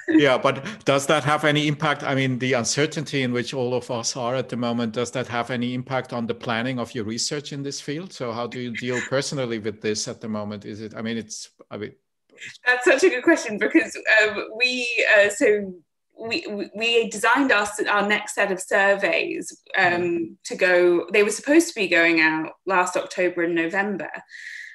yeah. 0.10 0.38
But 0.40 0.84
does 0.86 1.06
that 1.06 1.24
have 1.24 1.46
any 1.46 1.68
impact? 1.68 2.04
I 2.04 2.16
mean, 2.16 2.40
the 2.40 2.54
uncertainty 2.54 3.22
in 3.22 3.32
which 3.32 3.54
all 3.54 3.76
of 3.76 3.92
us 3.92 4.18
are 4.18 4.36
at 4.36 4.50
the 4.50 4.58
moment, 4.58 4.94
does 4.94 5.12
that 5.12 5.28
have 5.28 5.52
any 5.52 5.76
impact 5.76 6.14
on 6.14 6.26
the 6.26 6.34
planning 6.34 6.80
of 6.80 6.96
your 6.96 7.06
research 7.06 7.54
in 7.54 7.62
this 7.62 7.80
field? 7.80 8.12
So, 8.12 8.32
how 8.32 8.48
do 8.48 8.60
you 8.60 8.72
deal 8.72 9.00
personally 9.08 9.60
with 9.60 9.82
this 9.82 10.08
at 10.08 10.20
the 10.20 10.28
moment? 10.28 10.66
Is 10.66 10.82
it? 10.82 10.96
I 10.96 11.04
mean, 11.04 11.18
it's. 11.18 11.52
I 11.70 11.78
mean, 11.78 11.94
that's 12.66 12.86
such 12.86 13.04
a 13.04 13.10
good 13.10 13.24
question 13.24 13.60
because 13.60 13.96
um, 14.24 14.46
we 14.58 15.06
uh, 15.16 15.30
so 15.30 15.74
we 16.18 16.70
we 16.76 17.10
designed 17.10 17.52
our, 17.52 17.68
our 17.90 18.08
next 18.08 18.36
set 18.36 18.52
of 18.52 18.60
surveys 18.60 19.62
um, 19.78 19.92
mm-hmm. 19.94 20.24
to 20.44 20.56
go 20.56 21.08
they 21.12 21.24
were 21.24 21.32
supposed 21.32 21.68
to 21.68 21.76
be 21.76 21.88
going 21.88 22.22
out 22.22 22.52
last 22.66 22.96
october 22.96 23.44
and 23.44 23.56
november 23.56 24.10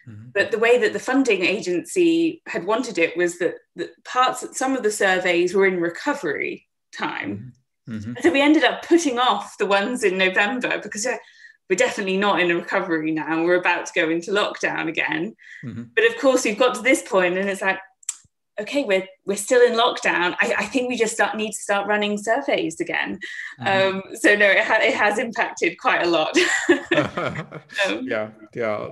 mm-hmm. 0.08 0.28
but 0.34 0.50
the 0.50 0.58
way 0.58 0.78
that 0.78 0.92
the 0.92 0.98
funding 0.98 1.42
agency 1.42 2.42
had 2.46 2.64
wanted 2.64 2.98
it 2.98 3.16
was 3.16 3.38
that, 3.38 3.54
that 3.76 3.90
parts 4.04 4.46
some 4.56 4.76
of 4.76 4.82
the 4.82 4.90
surveys 4.90 5.54
were 5.54 5.66
in 5.66 5.80
recovery 5.80 6.66
time 6.96 7.52
mm-hmm. 7.88 7.98
mm-hmm. 7.98 8.12
so 8.20 8.30
we 8.30 8.42
ended 8.42 8.64
up 8.64 8.86
putting 8.86 9.18
off 9.18 9.56
the 9.58 9.66
ones 9.66 10.04
in 10.04 10.18
november 10.18 10.78
because 10.82 11.06
we're 11.68 11.76
definitely 11.76 12.16
not 12.16 12.40
in 12.40 12.50
a 12.50 12.56
recovery 12.56 13.12
now 13.12 13.42
we're 13.44 13.60
about 13.60 13.86
to 13.86 13.92
go 13.94 14.10
into 14.10 14.32
lockdown 14.32 14.88
again 14.88 15.34
mm-hmm. 15.64 15.84
but 15.94 16.04
of 16.04 16.16
course 16.18 16.44
we've 16.44 16.58
got 16.58 16.74
to 16.74 16.82
this 16.82 17.02
point 17.02 17.38
and 17.38 17.48
it's 17.48 17.62
like 17.62 17.78
okay, 18.60 18.84
we're 18.84 19.06
we're 19.24 19.36
still 19.36 19.62
in 19.62 19.78
lockdown. 19.78 20.36
I, 20.40 20.54
I 20.58 20.64
think 20.66 20.88
we 20.88 20.96
just 20.96 21.14
start, 21.14 21.36
need 21.36 21.52
to 21.52 21.58
start 21.58 21.86
running 21.86 22.18
surveys 22.18 22.80
again. 22.80 23.18
Mm-hmm. 23.60 23.96
Um, 23.96 24.02
so 24.14 24.36
no, 24.36 24.46
it, 24.46 24.64
ha- 24.64 24.80
it 24.80 24.94
has 24.94 25.18
impacted 25.18 25.78
quite 25.78 26.02
a 26.02 26.06
lot. 26.06 26.36
um, 27.86 28.00
yeah, 28.02 28.30
yeah. 28.54 28.88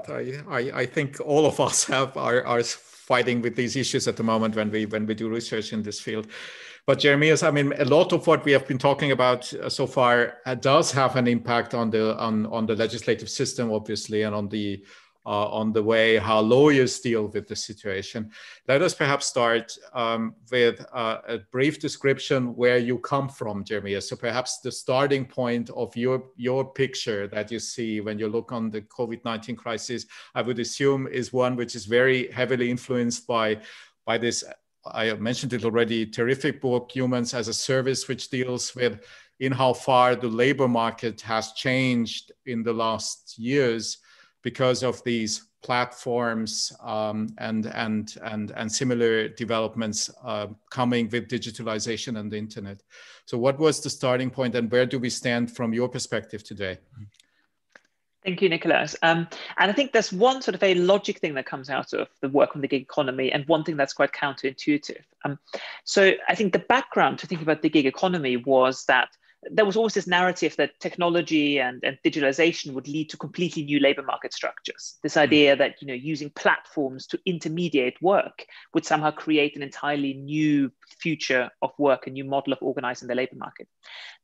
I, 0.49 0.71
I 0.75 0.87
think 0.87 1.21
all 1.25 1.47
of 1.47 1.61
us 1.61 1.85
have 1.85 2.17
are, 2.17 2.45
are 2.47 2.63
fighting 2.63 3.43
with 3.43 3.57
these 3.57 3.77
issues 3.77 4.09
at 4.09 4.17
the 4.17 4.23
moment 4.23 4.57
when 4.57 4.71
we 4.71 4.87
when 4.87 5.07
we 5.07 5.15
do 5.15 5.29
research 5.29 5.73
in 5.73 5.83
this 5.83 6.01
field. 6.01 6.27
But 6.87 7.01
Jeremias, 7.01 7.43
I 7.43 7.51
mean, 7.51 7.75
a 7.79 7.85
lot 7.85 8.15
of 8.15 8.27
what 8.27 8.47
we 8.47 8.53
have 8.53 8.67
been 8.67 8.79
talking 8.79 9.13
about 9.13 9.53
uh, 9.53 9.69
so 9.69 9.87
far 9.87 10.39
uh, 10.47 10.55
does 10.55 10.91
have 10.93 11.17
an 11.17 11.27
impact 11.27 11.75
on 11.75 11.91
the 11.91 12.17
on 12.19 12.47
on 12.47 12.67
the 12.67 12.75
legislative 12.75 13.29
system, 13.29 13.71
obviously, 13.71 14.23
and 14.23 14.35
on 14.35 14.49
the 14.49 14.83
on 15.27 15.73
the 15.73 15.83
way 15.83 16.17
how 16.17 16.41
lawyers 16.41 17.01
deal 17.01 17.27
with 17.27 17.47
the 17.47 17.57
situation. 17.57 18.31
Let 18.67 18.83
us 18.83 18.95
perhaps 18.95 19.27
start 19.27 19.77
um, 19.93 20.35
with 20.51 20.85
uh, 20.93 21.19
a 21.27 21.39
brief 21.53 21.79
description 21.81 22.57
where 22.57 22.79
you 22.79 22.99
come 22.99 23.29
from, 23.29 23.65
Jeremiah. 23.65 24.01
So 24.01 24.17
perhaps 24.17 24.61
the 24.61 24.73
starting 24.73 25.27
point 25.27 25.71
of 25.71 25.95
your, 25.97 26.25
your 26.37 26.65
picture 26.73 27.29
that 27.29 27.51
you 27.51 27.59
see 27.59 28.01
when 28.01 28.19
you 28.19 28.29
look 28.29 28.53
on 28.53 28.71
the 28.71 28.83
COVID-19 28.83 29.57
crisis, 29.57 30.07
I 30.35 30.43
would 30.43 30.59
assume 30.59 31.07
is 31.09 31.33
one 31.33 31.57
which 31.57 31.75
is 31.75 31.85
very 31.85 32.31
heavily 32.31 32.71
influenced 32.71 33.27
by, 33.27 33.61
by 34.07 34.19
this, 34.19 34.45
I 34.87 35.13
mentioned 35.15 35.53
it 35.53 35.65
already, 35.65 36.07
terrific 36.07 36.61
book, 36.61 36.91
Humans 36.95 37.35
as 37.35 37.49
a 37.49 37.55
Service, 37.55 38.09
which 38.09 38.31
deals 38.31 38.75
with 38.75 39.05
in 39.41 39.53
how 39.53 39.73
far 39.73 40.17
the 40.17 40.29
labor 40.29 40.69
market 40.69 41.21
has 41.21 41.53
changed 41.53 42.33
in 42.47 42.63
the 42.63 42.73
last 42.73 43.39
years 43.39 43.99
because 44.43 44.83
of 44.83 45.03
these 45.05 45.49
platforms 45.63 46.73
um, 46.83 47.29
and, 47.39 47.67
and, 47.67 48.15
and, 48.23 48.53
and 48.53 48.71
similar 48.71 49.29
developments 49.29 50.11
uh, 50.25 50.47
coming 50.71 51.09
with 51.11 51.29
digitalization 51.29 52.19
and 52.19 52.31
the 52.31 52.37
internet. 52.37 52.83
So 53.27 53.37
what 53.39 53.59
was 53.59 53.81
the 53.81 53.91
starting 53.91 54.31
point 54.31 54.55
and 54.55 54.71
where 54.71 54.87
do 54.87 54.99
we 54.99 55.11
stand 55.11 55.55
from 55.55 55.73
your 55.73 55.89
perspective 55.89 56.45
today? 56.45 56.79
Thank 58.25 58.43
you, 58.43 58.49
Nicholas. 58.49 58.97
Um, 59.03 59.29
and 59.59 59.71
I 59.71 59.73
think 59.73 59.93
there's 59.93 60.13
one 60.13 60.43
sort 60.43 60.55
of 60.55 60.63
a 60.63 60.75
logic 60.75 61.19
thing 61.19 61.35
that 61.35 61.47
comes 61.47 61.71
out 61.71 61.93
of 61.93 62.09
the 62.21 62.29
work 62.29 62.55
on 62.55 62.63
the 62.63 62.69
gig 62.69 62.83
economy 62.83 63.33
and 63.33 63.47
one 63.47 63.65
thing 63.65 63.77
that's 63.77 63.93
quite 63.93 64.13
counterintuitive. 64.13 65.03
Um, 65.25 65.39
so 65.85 66.13
I 66.29 66.35
think 66.35 66.53
the 66.53 66.59
background 66.59 67.21
to 67.21 67.27
think 67.27 67.43
about 67.43 67.63
the 67.63 67.71
gig 67.71 67.87
economy 67.87 68.37
was 68.37 68.85
that 68.87 69.09
there 69.43 69.65
was 69.65 69.77
always 69.77 69.95
this 69.95 70.07
narrative 70.07 70.57
that 70.57 70.79
technology 70.81 71.61
and, 71.61 71.83
and 71.85 71.97
digitalization 72.05 72.73
would 72.73 72.89
lead 72.89 73.09
to 73.11 73.17
completely 73.17 73.63
new 73.63 73.79
labor 73.79 74.03
market 74.03 74.33
structures. 74.33 74.99
This 75.03 75.15
hmm. 75.15 75.21
idea 75.21 75.57
that 75.57 75.81
you 75.81 75.87
know 75.87 75.95
using 75.95 76.31
platforms 76.31 77.07
to 77.09 77.21
intermediate 77.25 78.01
work 78.03 78.45
would 78.75 78.85
somehow 78.85 79.11
create 79.11 79.57
an 79.57 79.63
entirely 79.63 80.15
new 80.15 80.73
future 81.01 81.51
of 81.63 81.71
work, 81.79 82.07
a 82.07 82.11
new 82.11 82.25
model 82.25 82.53
of 82.53 82.59
organizing 82.63 83.09
the 83.09 83.15
labor 83.15 83.37
market. 83.37 83.69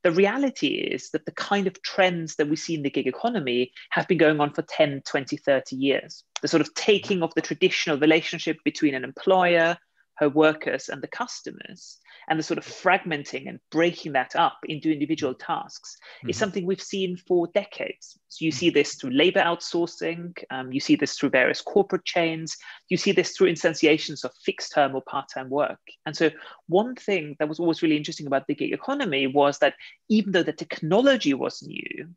The 0.03 0.11
reality 0.11 0.69
is 0.69 1.11
that 1.11 1.25
the 1.25 1.33
kind 1.33 1.67
of 1.67 1.81
trends 1.83 2.37
that 2.37 2.49
we 2.49 2.57
see 2.57 2.75
in 2.75 2.83
the 2.83 2.91
gig 2.91 3.07
economy 3.07 3.73
have 3.91 4.09
been 4.09 4.19
going 4.19 4.41
on 4.41 4.53
for 4.53 4.63
10, 4.63 5.03
20, 5.07 5.37
30 5.37 5.77
years. 5.77 6.25
The 6.43 6.49
sort 6.49 6.61
of 6.61 6.75
taking 6.75 7.23
of 7.23 7.33
the 7.35 7.41
traditional 7.41 7.99
relationship 7.99 8.59
between 8.65 8.95
an 8.95 9.05
employer, 9.05 9.79
her 10.17 10.29
workers 10.29 10.89
and 10.89 11.03
the 11.03 11.09
customers 11.09 11.99
and 12.29 12.39
the 12.39 12.43
sort 12.43 12.59
of 12.59 12.67
fragmenting 12.67 13.49
and 13.49 13.61
breaking 13.71 14.13
that 14.13 14.35
up 14.37 14.59
into 14.65 14.93
individual 14.93 15.35
tasks 15.35 15.97
mm-hmm. 16.19 16.31
is 16.31 16.37
something 16.37 16.67
we've 16.67 16.81
seen 16.81 17.17
for 17.17 17.49
decades. 17.55 18.19
So 18.29 18.45
you 18.45 18.51
see 18.51 18.71
this 18.71 18.95
through 18.95 19.11
labor 19.11 19.41
outsourcing, 19.41 20.37
um, 20.51 20.73
you 20.73 20.81
see 20.81 20.97
this 20.97 21.17
through 21.17 21.31
various 21.31 21.61
corporate 21.61 22.05
chains, 22.05 22.57
you 22.89 22.97
see 22.97 23.13
this 23.13 23.37
through 23.37 23.53
instantiations 23.53 24.25
of 24.25 24.33
fixed 24.45 24.73
term 24.73 24.95
or 24.95 25.03
part 25.03 25.29
time 25.33 25.51
work. 25.51 25.81
And 26.07 26.17
so, 26.17 26.31
one 26.67 26.95
thing 26.97 27.37
that 27.39 27.49
was 27.49 27.61
always 27.61 27.83
really 27.83 27.97
interesting 27.97 28.27
about 28.27 28.47
the 28.47 28.55
gig 28.55 28.73
economy 28.73 29.27
was 29.27 29.59
that 29.59 29.75
even 30.09 30.33
though 30.33 30.43
the 30.43 30.53
technology 30.53 31.35
was 31.35 31.63
new, 31.63 32.09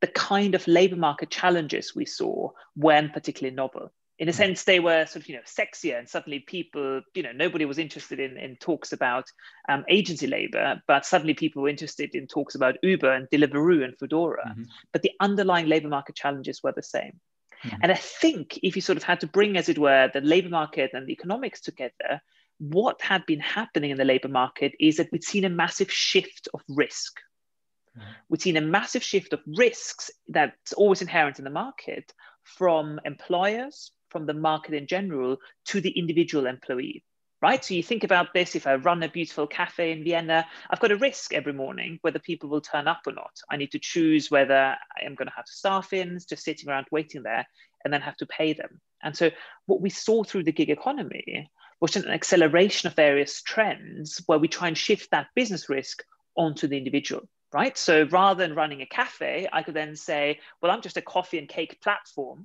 the 0.00 0.06
kind 0.08 0.54
of 0.54 0.66
labor 0.68 0.96
market 0.96 1.30
challenges 1.30 1.94
we 1.94 2.04
saw 2.04 2.50
weren't 2.76 3.12
particularly 3.12 3.54
novel 3.54 3.90
in 4.18 4.28
a 4.28 4.32
sense 4.32 4.64
they 4.64 4.80
were 4.80 5.04
sort 5.06 5.22
of 5.22 5.28
you 5.28 5.36
know 5.36 5.42
sexier 5.42 5.98
and 5.98 6.08
suddenly 6.08 6.40
people 6.40 7.02
you 7.14 7.22
know 7.22 7.32
nobody 7.32 7.64
was 7.64 7.78
interested 7.78 8.18
in, 8.18 8.36
in 8.36 8.56
talks 8.56 8.92
about 8.92 9.30
um, 9.68 9.84
agency 9.88 10.26
labor 10.26 10.80
but 10.86 11.04
suddenly 11.04 11.34
people 11.34 11.62
were 11.62 11.68
interested 11.68 12.14
in 12.14 12.26
talks 12.26 12.54
about 12.54 12.76
uber 12.82 13.12
and 13.12 13.28
deliveroo 13.30 13.84
and 13.84 13.96
foodora 13.98 14.48
mm-hmm. 14.48 14.62
but 14.92 15.02
the 15.02 15.12
underlying 15.20 15.66
labor 15.66 15.88
market 15.88 16.14
challenges 16.14 16.62
were 16.62 16.72
the 16.72 16.82
same 16.82 17.18
mm-hmm. 17.64 17.76
and 17.82 17.92
i 17.92 17.96
think 17.96 18.58
if 18.62 18.76
you 18.76 18.82
sort 18.82 18.96
of 18.96 19.02
had 19.02 19.20
to 19.20 19.26
bring 19.26 19.56
as 19.56 19.68
it 19.68 19.78
were 19.78 20.10
the 20.12 20.20
labor 20.20 20.50
market 20.50 20.90
and 20.94 21.06
the 21.06 21.12
economics 21.12 21.60
together 21.60 22.20
what 22.58 23.00
had 23.02 23.24
been 23.26 23.40
happening 23.40 23.90
in 23.90 23.98
the 23.98 24.04
labor 24.04 24.28
market 24.28 24.72
is 24.80 24.96
that 24.96 25.08
we'd 25.12 25.24
seen 25.24 25.44
a 25.44 25.50
massive 25.50 25.92
shift 25.92 26.48
of 26.54 26.60
risk 26.68 27.20
mm-hmm. 27.96 28.06
We've 28.28 28.40
seen 28.40 28.56
a 28.56 28.62
massive 28.62 29.02
shift 29.02 29.32
of 29.32 29.40
risks 29.46 30.10
that's 30.28 30.72
always 30.72 31.00
inherent 31.00 31.38
in 31.38 31.44
the 31.44 31.50
market 31.50 32.12
from 32.42 33.00
employers 33.04 33.90
from 34.16 34.24
the 34.24 34.32
market 34.32 34.72
in 34.72 34.86
general 34.86 35.36
to 35.66 35.78
the 35.78 35.90
individual 35.90 36.46
employee 36.46 37.04
right? 37.42 37.62
So 37.62 37.74
you 37.74 37.82
think 37.82 38.02
about 38.02 38.32
this 38.32 38.56
if 38.56 38.66
I 38.66 38.76
run 38.76 39.02
a 39.02 39.10
beautiful 39.10 39.46
cafe 39.46 39.92
in 39.92 40.02
Vienna, 40.02 40.46
I've 40.70 40.80
got 40.80 40.90
a 40.90 40.96
risk 40.96 41.34
every 41.34 41.52
morning 41.52 41.98
whether 42.00 42.18
people 42.18 42.48
will 42.48 42.62
turn 42.62 42.88
up 42.88 43.02
or 43.06 43.12
not. 43.12 43.34
I 43.50 43.58
need 43.58 43.72
to 43.72 43.78
choose 43.78 44.30
whether 44.30 44.54
I 44.54 45.04
am 45.04 45.14
going 45.14 45.28
to 45.28 45.34
have 45.36 45.46
staff 45.46 45.92
in, 45.92 46.18
just 46.28 46.44
sitting 46.44 46.68
around 46.68 46.86
waiting 46.90 47.22
there, 47.22 47.46
and 47.84 47.92
then 47.92 48.00
have 48.00 48.16
to 48.16 48.26
pay 48.26 48.54
them. 48.54 48.80
And 49.02 49.14
so 49.14 49.30
what 49.66 49.82
we 49.82 49.90
saw 49.90 50.24
through 50.24 50.44
the 50.44 50.52
gig 50.52 50.70
economy 50.70 51.50
was 51.78 51.94
an 51.94 52.08
acceleration 52.08 52.86
of 52.86 52.96
various 52.96 53.42
trends 53.42 54.22
where 54.24 54.38
we 54.38 54.48
try 54.48 54.68
and 54.68 54.78
shift 54.78 55.10
that 55.10 55.28
business 55.34 55.68
risk 55.68 56.02
onto 56.36 56.66
the 56.66 56.78
individual. 56.78 57.28
Right. 57.52 57.76
So 57.78 58.08
rather 58.10 58.44
than 58.44 58.56
running 58.56 58.82
a 58.82 58.86
cafe, 58.86 59.46
I 59.52 59.62
could 59.62 59.74
then 59.74 59.94
say, 59.94 60.40
well, 60.60 60.72
I'm 60.72 60.82
just 60.82 60.96
a 60.96 61.02
coffee 61.02 61.38
and 61.38 61.48
cake 61.48 61.80
platform 61.80 62.44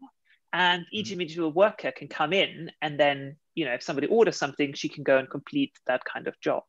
and 0.54 0.86
each 0.92 1.08
mm. 1.08 1.14
individual 1.14 1.52
worker 1.52 1.92
can 1.92 2.08
come 2.08 2.34
in 2.34 2.72
and 2.82 3.00
then 3.00 3.36
you 3.56 3.66
know 3.66 3.74
if 3.74 3.84
somebody 3.84 4.08
orders 4.08 4.38
something 4.38 4.74
she 4.74 4.90
can 4.90 5.04
go 5.04 5.18
and 5.18 5.30
complete 5.30 5.74
that 5.88 6.04
kind 6.06 6.28
of 6.28 6.40
job 6.40 6.64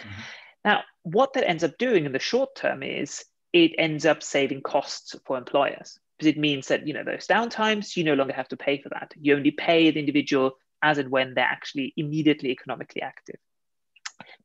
mm-hmm. 0.00 0.20
now 0.64 0.82
what 1.02 1.32
that 1.32 1.48
ends 1.48 1.64
up 1.64 1.76
doing 1.78 2.06
in 2.06 2.12
the 2.12 2.18
short 2.18 2.54
term 2.54 2.82
is 2.82 3.24
it 3.52 3.72
ends 3.78 4.04
up 4.04 4.22
saving 4.22 4.60
costs 4.60 5.14
for 5.24 5.38
employers 5.38 5.98
because 6.18 6.32
it 6.32 6.38
means 6.38 6.68
that 6.68 6.86
you 6.86 6.94
know 6.94 7.04
those 7.04 7.26
downtimes 7.26 7.96
you 7.96 8.04
no 8.04 8.14
longer 8.14 8.34
have 8.34 8.48
to 8.48 8.56
pay 8.56 8.80
for 8.80 8.88
that 8.90 9.12
you 9.20 9.34
only 9.34 9.50
pay 9.50 9.90
the 9.90 10.00
individual 10.00 10.52
as 10.82 10.98
and 10.98 11.10
when 11.10 11.34
they're 11.34 11.44
actually 11.44 11.92
immediately 11.96 12.50
economically 12.50 13.02
active 13.02 13.36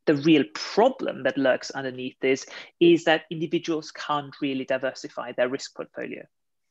the 0.06 0.16
real 0.16 0.44
problem 0.54 1.24
that 1.24 1.38
lurks 1.38 1.72
underneath 1.72 2.16
this 2.20 2.46
is 2.80 3.06
that 3.06 3.24
individuals 3.30 3.92
can't 3.92 4.36
really 4.42 4.66
diversify 4.66 5.32
their 5.32 5.50
risk 5.50 5.76
portfolio 5.76 6.24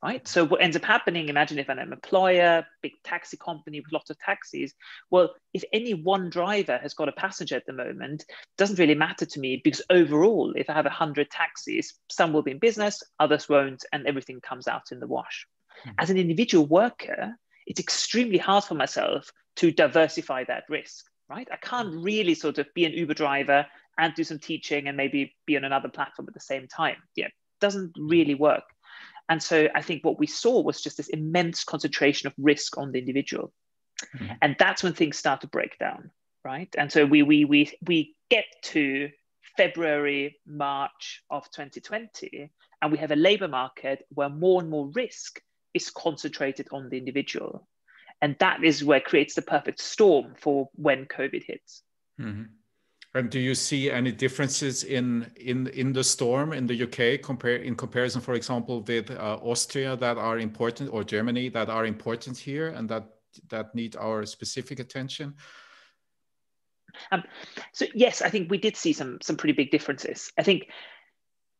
right? 0.03 0.27
So 0.27 0.45
what 0.45 0.63
ends 0.63 0.77
up 0.77 0.85
happening, 0.85 1.29
imagine 1.29 1.59
if 1.59 1.69
I'm 1.69 1.79
an 1.79 1.93
employer, 1.93 2.67
big 2.83 2.93
taxi 3.05 3.37
company 3.37 3.81
with 3.81 3.93
lots 3.93 4.11
of 4.11 4.19
taxis. 4.19 4.73
Well, 5.11 5.35
if 5.53 5.63
any 5.73 5.93
one 5.95 6.31
driver 6.31 6.79
has 6.79 6.95
got 6.95 7.09
a 7.09 7.13
passenger 7.13 7.57
at 7.57 7.67
the 7.67 7.73
moment, 7.73 8.25
doesn't 8.57 8.79
really 8.79 8.95
matter 8.95 9.27
to 9.27 9.41
me 9.41 9.61
because 9.63 9.83
overall, 9.91 10.55
if 10.57 10.71
I 10.71 10.75
have 10.75 10.87
100 10.87 11.31
taxis, 11.31 11.95
some 12.11 12.33
will 12.33 12.43
be 12.43 12.53
in 12.53 12.59
business, 12.59 13.03
others 13.19 13.49
won't, 13.49 13.85
and 13.93 14.07
everything 14.07 14.41
comes 14.41 14.69
out 14.69 14.91
in 14.91 15.01
the 15.01 15.07
wash. 15.07 15.47
Mm-hmm. 15.81 15.95
As 15.99 16.11
an 16.11 16.17
individual 16.17 16.67
worker, 16.67 17.37
it's 17.67 17.81
extremely 17.81 18.39
hard 18.39 18.65
for 18.65 18.75
myself 18.75 19.31
to 19.57 19.71
diversify 19.71 20.45
that 20.45 20.65
risk, 20.69 21.05
right? 21.29 21.49
I 21.53 21.57
can't 21.57 21.91
hmm. 21.91 22.03
really 22.03 22.35
sort 22.35 22.59
of 22.59 22.67
be 22.75 22.85
an 22.85 22.93
Uber 22.93 23.15
driver 23.15 23.67
and 23.99 24.15
do 24.15 24.25
some 24.25 24.39
teaching 24.39 24.89
and 24.89 24.97
maybe 24.97 25.35
be 25.47 25.57
on 25.57 25.65
another 25.65 25.89
platform 25.89 26.27
at 26.29 26.35
the 26.35 26.41
same 26.41 26.67
time. 26.67 26.97
Yeah, 27.15 27.29
doesn't 27.61 27.93
hmm. 27.97 28.09
really 28.09 28.35
work. 28.35 28.65
And 29.31 29.40
so 29.40 29.69
I 29.75 29.81
think 29.81 30.05
what 30.05 30.19
we 30.19 30.27
saw 30.27 30.61
was 30.61 30.83
just 30.83 30.97
this 30.97 31.09
immense 31.09 31.62
concentration 31.62 32.27
of 32.27 32.35
risk 32.37 32.77
on 32.77 32.90
the 32.90 32.99
individual. 32.99 33.53
Mm-hmm. 34.16 34.33
And 34.43 34.57
that's 34.59 34.83
when 34.83 34.93
things 34.93 35.16
start 35.16 35.40
to 35.43 35.47
break 35.47 35.79
down, 35.79 36.11
right? 36.45 36.69
And 36.77 36.90
so 36.90 37.07
we 37.07 37.23
we 37.23 37.45
we 37.45 37.73
we 37.87 38.16
get 38.29 38.47
to 38.64 39.09
February, 39.57 40.40
March 40.47 41.23
of 41.31 41.45
2020, 41.53 42.51
and 42.83 42.93
we 42.93 42.99
have 42.99 43.12
a 43.12 43.16
labor 43.16 43.47
market 43.47 44.05
where 44.11 44.29
more 44.29 44.61
and 44.61 44.69
more 44.69 44.90
risk 44.95 45.40
is 45.75 45.90
concentrated 45.90 46.66
on 46.73 46.88
the 46.88 46.99
individual. 46.99 47.69
And 48.21 48.37
that 48.40 48.64
is 48.64 48.83
where 48.83 49.01
creates 49.01 49.35
the 49.35 49.43
perfect 49.43 49.81
storm 49.81 50.35
for 50.37 50.71
when 50.75 51.07
COVID 51.07 51.45
hits. 51.45 51.83
Mm-hmm. 52.21 52.45
And 53.14 53.29
do 53.29 53.40
you 53.40 53.57
see 53.57 53.90
any 53.90 54.12
differences 54.12 54.85
in 54.85 55.33
in 55.35 55.66
in 55.68 55.92
the 55.92 56.05
storm 56.05 56.53
in 56.53 56.66
the 56.66 56.83
UK 56.85 57.20
compare 57.20 57.57
in 57.57 57.75
comparison, 57.75 58.20
for 58.20 58.35
example, 58.35 58.83
with 58.83 59.11
uh, 59.11 59.38
Austria 59.42 59.96
that 59.96 60.16
are 60.16 60.38
important 60.38 60.90
or 60.92 61.03
Germany 61.03 61.49
that 61.49 61.68
are 61.68 61.87
important 61.87 62.38
here 62.38 62.68
and 62.68 62.88
that 62.88 63.05
that 63.49 63.75
need 63.75 63.96
our 63.96 64.25
specific 64.27 64.79
attention? 64.79 65.35
Um, 67.11 67.25
so 67.73 67.87
yes, 67.94 68.23
I 68.23 68.31
think 68.31 68.49
we 68.49 68.59
did 68.59 68.77
see 68.77 68.92
some 68.92 69.18
some 69.20 69.37
pretty 69.37 69.55
big 69.55 69.73
differences. 69.73 70.33
I 70.38 70.44
think 70.44 70.68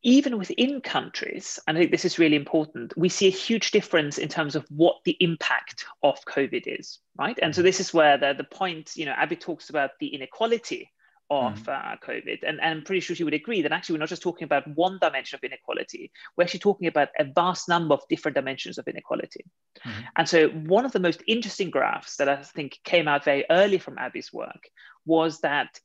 even 0.03 0.37
within 0.37 0.79
countries, 0.79 1.59
and 1.67 1.77
I 1.77 1.81
think 1.81 1.91
this 1.91 2.05
is 2.05 2.17
really 2.17 2.37
important, 2.37 2.97
we 2.97 3.09
see 3.09 3.27
a 3.27 3.37
huge 3.45 3.71
difference 3.71 4.17
in 4.17 4.29
terms 4.29 4.55
of 4.55 4.65
what 4.69 4.95
the 5.03 5.17
impact 5.19 5.85
of 6.01 6.23
COVID 6.25 6.63
is, 6.65 6.99
right? 7.19 7.37
And 7.41 7.53
so 7.53 7.61
this 7.61 7.79
is 7.79 7.93
where 7.93 8.17
the, 8.17 8.33
the 8.35 8.43
point, 8.43 8.93
you 8.95 9.05
know, 9.05 9.11
Abby 9.11 9.35
talks 9.35 9.69
about 9.69 9.91
the 9.99 10.07
inequality 10.07 10.89
of 11.31 11.63
mm. 11.63 11.69
uh, 11.69 11.95
COVID. 12.05 12.39
And, 12.45 12.59
and 12.61 12.77
I'm 12.77 12.83
pretty 12.83 12.99
sure 12.99 13.15
she 13.15 13.23
would 13.23 13.33
agree 13.33 13.61
that 13.61 13.71
actually 13.71 13.93
we're 13.93 14.01
not 14.01 14.09
just 14.09 14.21
talking 14.21 14.43
about 14.43 14.67
one 14.75 14.99
dimension 15.01 15.37
of 15.37 15.43
inequality, 15.43 16.11
we're 16.35 16.43
actually 16.43 16.59
talking 16.59 16.87
about 16.87 17.07
a 17.17 17.23
vast 17.23 17.69
number 17.69 17.95
of 17.95 18.01
different 18.09 18.35
dimensions 18.35 18.77
of 18.77 18.87
inequality. 18.87 19.45
Mm. 19.85 19.91
And 20.17 20.29
so 20.29 20.49
one 20.49 20.85
of 20.85 20.91
the 20.91 20.99
most 20.99 21.23
interesting 21.25 21.71
graphs 21.71 22.17
that 22.17 22.27
I 22.27 22.43
think 22.43 22.79
came 22.83 23.07
out 23.07 23.23
very 23.23 23.45
early 23.49 23.77
from 23.77 23.97
Abby's 23.97 24.33
work 24.33 24.69
was 25.05 25.39
that 25.39 25.79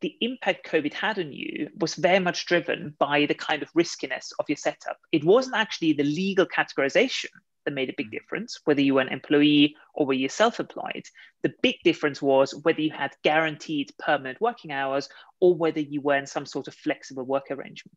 the 0.00 0.16
impact 0.20 0.66
COVID 0.66 0.92
had 0.94 1.18
on 1.18 1.32
you 1.32 1.70
was 1.78 1.96
very 1.96 2.20
much 2.20 2.46
driven 2.46 2.94
by 2.98 3.26
the 3.26 3.34
kind 3.34 3.62
of 3.62 3.70
riskiness 3.74 4.32
of 4.38 4.46
your 4.48 4.56
setup. 4.56 4.98
It 5.12 5.24
wasn't 5.24 5.56
actually 5.56 5.92
the 5.92 6.04
legal 6.04 6.46
categorization 6.46 7.30
that 7.64 7.74
made 7.74 7.90
a 7.90 7.94
big 7.96 8.08
mm. 8.08 8.12
difference, 8.12 8.60
whether 8.64 8.80
you 8.80 8.94
were 8.94 9.00
an 9.00 9.08
employee 9.08 9.76
or 9.94 10.06
were 10.06 10.14
you 10.14 10.28
self-employed. 10.28 11.06
The 11.42 11.54
big 11.62 11.76
difference 11.84 12.20
was 12.20 12.54
whether 12.54 12.80
you 12.80 12.90
had 12.90 13.16
guaranteed 13.22 13.92
permanent 13.98 14.40
working 14.40 14.72
hours 14.72 15.08
or 15.40 15.54
whether 15.54 15.80
you 15.80 16.00
were 16.00 16.16
in 16.16 16.26
some 16.26 16.46
sort 16.46 16.68
of 16.68 16.74
flexible 16.74 17.24
work 17.24 17.50
arrangement. 17.50 17.96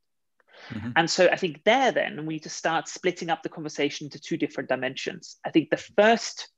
Mm-hmm. 0.69 0.91
And 0.95 1.09
so 1.09 1.27
I 1.27 1.35
think 1.35 1.63
there 1.63 1.91
then 1.91 2.25
we 2.25 2.35
need 2.35 2.43
to 2.43 2.49
start 2.49 2.87
splitting 2.87 3.29
up 3.29 3.43
the 3.43 3.49
conversation 3.49 4.07
into 4.07 4.19
two 4.19 4.37
different 4.37 4.69
dimensions. 4.69 5.37
I 5.45 5.51
think 5.51 5.69
the 5.69 5.77
first 5.77 6.49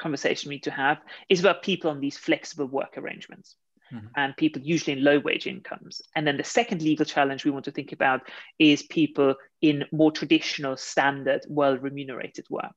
conversation 0.00 0.48
we 0.48 0.56
need 0.56 0.64
to 0.64 0.70
have 0.70 0.98
is 1.28 1.40
about 1.40 1.62
people 1.62 1.90
on 1.90 2.00
these 2.00 2.16
flexible 2.16 2.66
work 2.66 2.96
arrangements 2.96 3.56
mm-hmm. 3.92 4.06
and 4.16 4.36
people 4.36 4.62
usually 4.62 4.96
in 4.96 5.04
low 5.04 5.18
wage 5.18 5.46
incomes. 5.46 6.02
And 6.16 6.26
then 6.26 6.36
the 6.36 6.44
second 6.44 6.82
legal 6.82 7.04
challenge 7.04 7.44
we 7.44 7.50
want 7.50 7.64
to 7.66 7.70
think 7.70 7.92
about 7.92 8.22
is 8.58 8.82
people 8.84 9.34
in 9.60 9.84
more 9.92 10.10
traditional, 10.10 10.76
standard, 10.76 11.42
well 11.48 11.76
remunerated 11.76 12.46
work. 12.50 12.74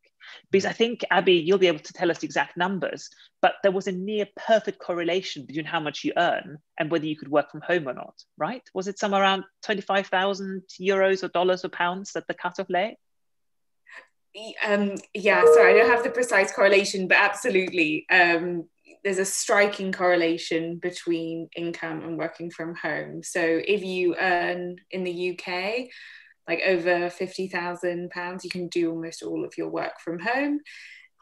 Because 0.51 0.65
I 0.65 0.71
think, 0.71 1.01
Abby, 1.11 1.33
you'll 1.33 1.59
be 1.59 1.67
able 1.67 1.79
to 1.79 1.93
tell 1.93 2.09
us 2.09 2.23
exact 2.23 2.57
numbers, 2.57 3.09
but 3.41 3.55
there 3.61 3.71
was 3.71 3.87
a 3.87 3.91
near 3.91 4.27
perfect 4.35 4.79
correlation 4.79 5.45
between 5.45 5.65
how 5.65 5.79
much 5.79 6.03
you 6.03 6.13
earn 6.17 6.57
and 6.79 6.89
whether 6.89 7.05
you 7.05 7.15
could 7.15 7.29
work 7.29 7.51
from 7.51 7.61
home 7.61 7.87
or 7.87 7.93
not, 7.93 8.15
right? 8.37 8.63
Was 8.73 8.87
it 8.87 8.97
somewhere 8.99 9.21
around 9.21 9.43
25,000 9.63 10.63
euros 10.81 11.23
or 11.23 11.27
dollars 11.29 11.63
or 11.63 11.69
pounds 11.69 12.13
that 12.13 12.27
the 12.27 12.33
cutoff 12.33 12.69
lay? 12.69 12.97
Um, 14.65 14.95
yeah, 15.13 15.43
sorry, 15.53 15.73
I 15.73 15.77
don't 15.77 15.89
have 15.89 16.03
the 16.03 16.09
precise 16.09 16.51
correlation, 16.51 17.07
but 17.07 17.17
absolutely. 17.17 18.05
Um, 18.09 18.65
there's 19.05 19.19
a 19.19 19.25
striking 19.25 19.91
correlation 19.91 20.77
between 20.77 21.47
income 21.55 22.01
and 22.01 22.17
working 22.17 22.49
from 22.49 22.73
home. 22.75 23.21
So 23.21 23.39
if 23.39 23.83
you 23.83 24.15
earn 24.17 24.77
in 24.89 25.03
the 25.03 25.31
UK 25.31 25.87
like 26.47 26.61
over 26.65 27.11
fifty 27.11 27.47
thousand 27.47 28.09
pounds, 28.09 28.43
you 28.43 28.49
can 28.49 28.67
do 28.67 28.89
almost 28.89 29.21
all 29.21 29.45
of 29.45 29.53
your 29.57 29.69
work 29.69 29.93
from 30.03 30.19
home. 30.19 30.59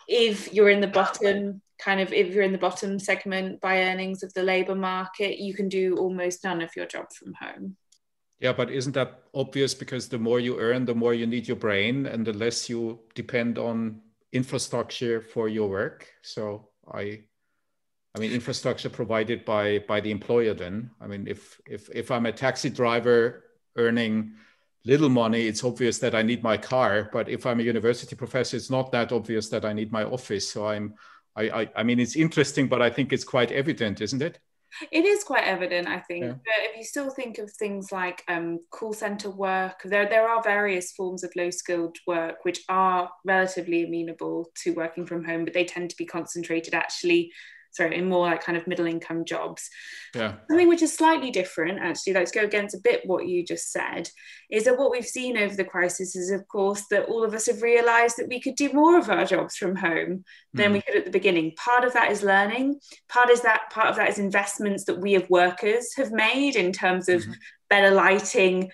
If 0.08 0.54
you're 0.54 0.70
in 0.70 0.80
the 0.80 0.88
bottom 0.88 1.62
kind 1.78 2.00
of 2.00 2.14
if 2.14 2.34
you're 2.34 2.44
in 2.44 2.54
the 2.54 2.58
bottom 2.58 3.00
segment 3.00 3.60
by 3.60 3.84
earnings 3.84 4.24
of 4.24 4.34
the 4.34 4.44
labor 4.44 4.76
market, 4.76 5.40
you 5.40 5.54
can 5.54 5.68
do 5.68 5.98
almost 5.98 6.46
none 6.46 6.62
of 6.62 6.72
your 6.78 6.86
job 6.86 7.08
from 7.12 7.34
home. 7.34 7.76
Yeah, 8.40 8.54
but 8.54 8.72
isn't 8.72 8.94
that 8.94 9.24
obvious 9.34 9.74
because 9.74 10.08
the 10.08 10.18
more 10.18 10.40
you 10.40 10.58
earn, 10.58 10.86
the 10.86 10.96
more 10.96 11.14
you 11.14 11.28
need 11.28 11.50
your 11.50 11.58
brain 11.58 12.06
and 12.06 12.26
the 12.26 12.34
less 12.34 12.70
you 12.70 13.02
depend 13.14 13.58
on 13.58 14.02
infrastructure 14.32 15.22
for 15.22 15.50
your 15.50 15.70
work. 15.70 16.08
So 16.22 16.70
I 16.92 17.24
I 18.16 18.20
mean, 18.20 18.32
infrastructure 18.32 18.90
provided 18.90 19.44
by 19.44 19.80
by 19.88 20.00
the 20.00 20.12
employer. 20.12 20.54
Then, 20.54 20.92
I 21.02 21.08
mean, 21.08 21.28
if 21.28 21.60
if 21.66 21.90
if 21.94 22.12
I'm 22.12 22.26
a 22.26 22.32
taxi 22.32 22.70
driver 22.70 23.44
earning 23.76 24.34
little 24.86 25.10
money, 25.10 25.48
it's 25.48 25.64
obvious 25.64 25.98
that 26.00 26.14
I 26.14 26.22
need 26.22 26.44
my 26.44 26.58
car. 26.58 27.10
But 27.12 27.30
if 27.30 27.46
I'm 27.46 27.60
a 27.60 27.64
university 27.64 28.16
professor, 28.16 28.58
it's 28.58 28.70
not 28.70 28.92
that 28.92 29.12
obvious 29.12 29.50
that 29.50 29.66
I 29.66 29.74
need 29.74 29.92
my 29.92 30.04
office. 30.04 30.52
So 30.52 30.68
I'm, 30.68 30.96
I, 31.36 31.50
I, 31.50 31.70
I 31.78 31.84
mean, 31.84 32.00
it's 32.00 32.16
interesting, 32.16 32.68
but 32.68 32.82
I 32.82 32.90
think 32.90 33.14
it's 33.14 33.24
quite 33.24 33.52
evident, 33.52 34.02
isn't 34.02 34.22
it? 34.22 34.40
It 34.92 35.06
is 35.06 35.24
quite 35.24 35.46
evident, 35.46 35.88
I 35.88 36.00
think. 36.00 36.26
Yeah. 36.26 36.32
But 36.32 36.70
if 36.70 36.78
you 36.78 36.84
still 36.84 37.12
think 37.12 37.38
of 37.38 37.52
things 37.52 37.92
like 37.92 38.24
um, 38.28 38.60
call 38.72 38.92
center 38.92 39.30
work, 39.30 39.82
there 39.86 40.10
there 40.10 40.28
are 40.28 40.42
various 40.42 40.92
forms 40.92 41.24
of 41.24 41.32
low 41.36 41.50
skilled 41.50 41.98
work 42.08 42.44
which 42.44 42.64
are 42.70 43.10
relatively 43.24 43.86
amenable 43.86 44.52
to 44.64 44.74
working 44.74 45.06
from 45.06 45.24
home, 45.24 45.46
but 45.46 45.54
they 45.54 45.66
tend 45.66 45.92
to 45.92 45.98
be 45.98 46.06
concentrated 46.06 46.74
actually 46.74 47.32
sorry, 47.74 47.98
in 47.98 48.08
more 48.08 48.28
like 48.28 48.44
kind 48.44 48.58
of 48.58 48.68
middle 48.68 48.86
income 48.86 49.26
jobs. 49.26 49.70
Yeah. 50.16 50.36
Something 50.48 50.70
which 50.70 50.84
is 50.84 50.96
slightly 50.96 51.32
different, 51.32 51.80
actually, 51.80 52.14
let's 52.14 52.32
go 52.32 52.42
against 52.42 52.76
a 52.76 52.82
bit 52.84 53.02
what 53.06 53.28
you 53.28 53.44
just 53.44 53.72
said, 53.72 54.10
is 54.52 54.66
that 54.66 54.78
what 54.78 54.92
we've 54.92 55.06
seen 55.06 55.38
over 55.38 55.56
the 55.56 55.64
crisis 55.64 56.16
is, 56.16 56.30
of 56.30 56.48
course, 56.48 56.86
that 56.92 57.06
all 57.06 57.24
of 57.24 57.34
us 57.34 57.48
have 57.48 57.64
realized 57.64 58.18
that 58.18 58.30
we 58.30 58.40
could 58.40 58.56
do 58.56 58.72
more 58.72 58.98
of 58.98 59.10
our 59.10 59.26
jobs 59.26 59.56
from 59.56 59.76
home 59.76 60.24
than 60.54 60.70
mm. 60.70 60.74
we 60.74 60.82
could 60.82 60.96
at 60.96 61.06
the 61.06 61.12
beginning. 61.12 61.54
Part 61.58 61.84
of 61.84 61.94
that 61.94 62.12
is 62.12 62.22
learning, 62.22 62.80
part 63.10 63.30
is 63.30 63.42
that 63.42 63.72
part 63.72 63.88
of 63.88 63.96
that 63.96 64.10
is 64.10 64.20
investments 64.20 64.86
that 64.86 65.02
we 65.02 65.16
as 65.16 65.28
workers 65.30 65.94
have 65.96 66.12
made 66.12 66.56
in 66.56 66.72
terms 66.72 67.10
of 67.10 67.22
mm-hmm. 67.22 67.32
better 67.70 67.90
lighting, 67.90 68.70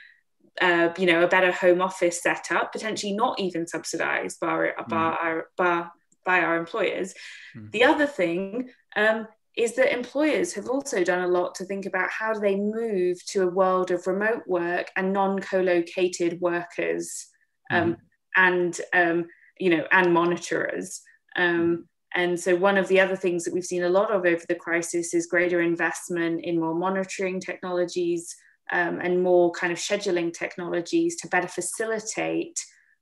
uh, 0.60 0.90
you 0.98 1.06
know, 1.06 1.24
a 1.24 1.28
better 1.28 1.54
home 1.54 1.82
office 1.82 2.22
setup, 2.22 2.74
potentially 2.74 3.14
not 3.14 3.40
even 3.40 3.66
subsidized 3.66 4.40
by, 4.42 4.72
by, 4.90 4.96
mm. 4.98 5.24
our, 5.24 5.48
by, 5.56 5.88
by 6.26 6.42
our 6.42 6.58
employers. 6.58 7.14
Mm. 7.56 7.72
The 7.72 7.86
other 7.86 8.06
thing 8.06 8.70
um, 8.96 9.28
is 9.58 9.76
that 9.76 9.94
employers 9.94 10.54
have 10.54 10.70
also 10.70 11.04
done 11.04 11.24
a 11.24 11.28
lot 11.28 11.56
to 11.56 11.66
think 11.66 11.86
about 11.86 12.10
how 12.10 12.34
do 12.34 12.40
they 12.40 12.56
move 12.56 13.18
to 13.26 13.44
a 13.44 13.52
world 13.52 13.92
of 13.92 14.08
remote 14.08 14.44
work 14.48 14.90
and 14.96 15.12
non-co-located 15.12 16.40
workers 16.40 17.28
um, 17.72 17.94
mm. 17.94 17.98
and 18.38 18.82
um, 18.94 19.26
you 19.60 19.70
know 19.70 19.86
and 19.92 20.14
monitorers 20.14 21.02
um, 21.36 21.88
and 22.16 22.40
so 22.40 22.56
one 22.56 22.78
of 22.78 22.88
the 22.88 23.00
other 23.00 23.16
things 23.16 23.44
that 23.44 23.54
we've 23.54 23.66
seen 23.66 23.84
a 23.84 23.90
lot 23.90 24.12
of 24.12 24.26
over 24.26 24.44
the 24.48 24.56
crisis 24.56 25.14
is 25.14 25.28
greater 25.28 25.62
investment 25.62 26.44
in 26.44 26.60
more 26.60 26.74
monitoring 26.74 27.40
technologies 27.40 28.36
um, 28.72 29.00
and 29.02 29.22
more 29.22 29.52
kind 29.52 29.72
of 29.72 29.80
scheduling 29.80 30.34
technologies 30.34 31.16
to 31.18 31.28
better 31.28 31.48
facilitate 31.48 32.60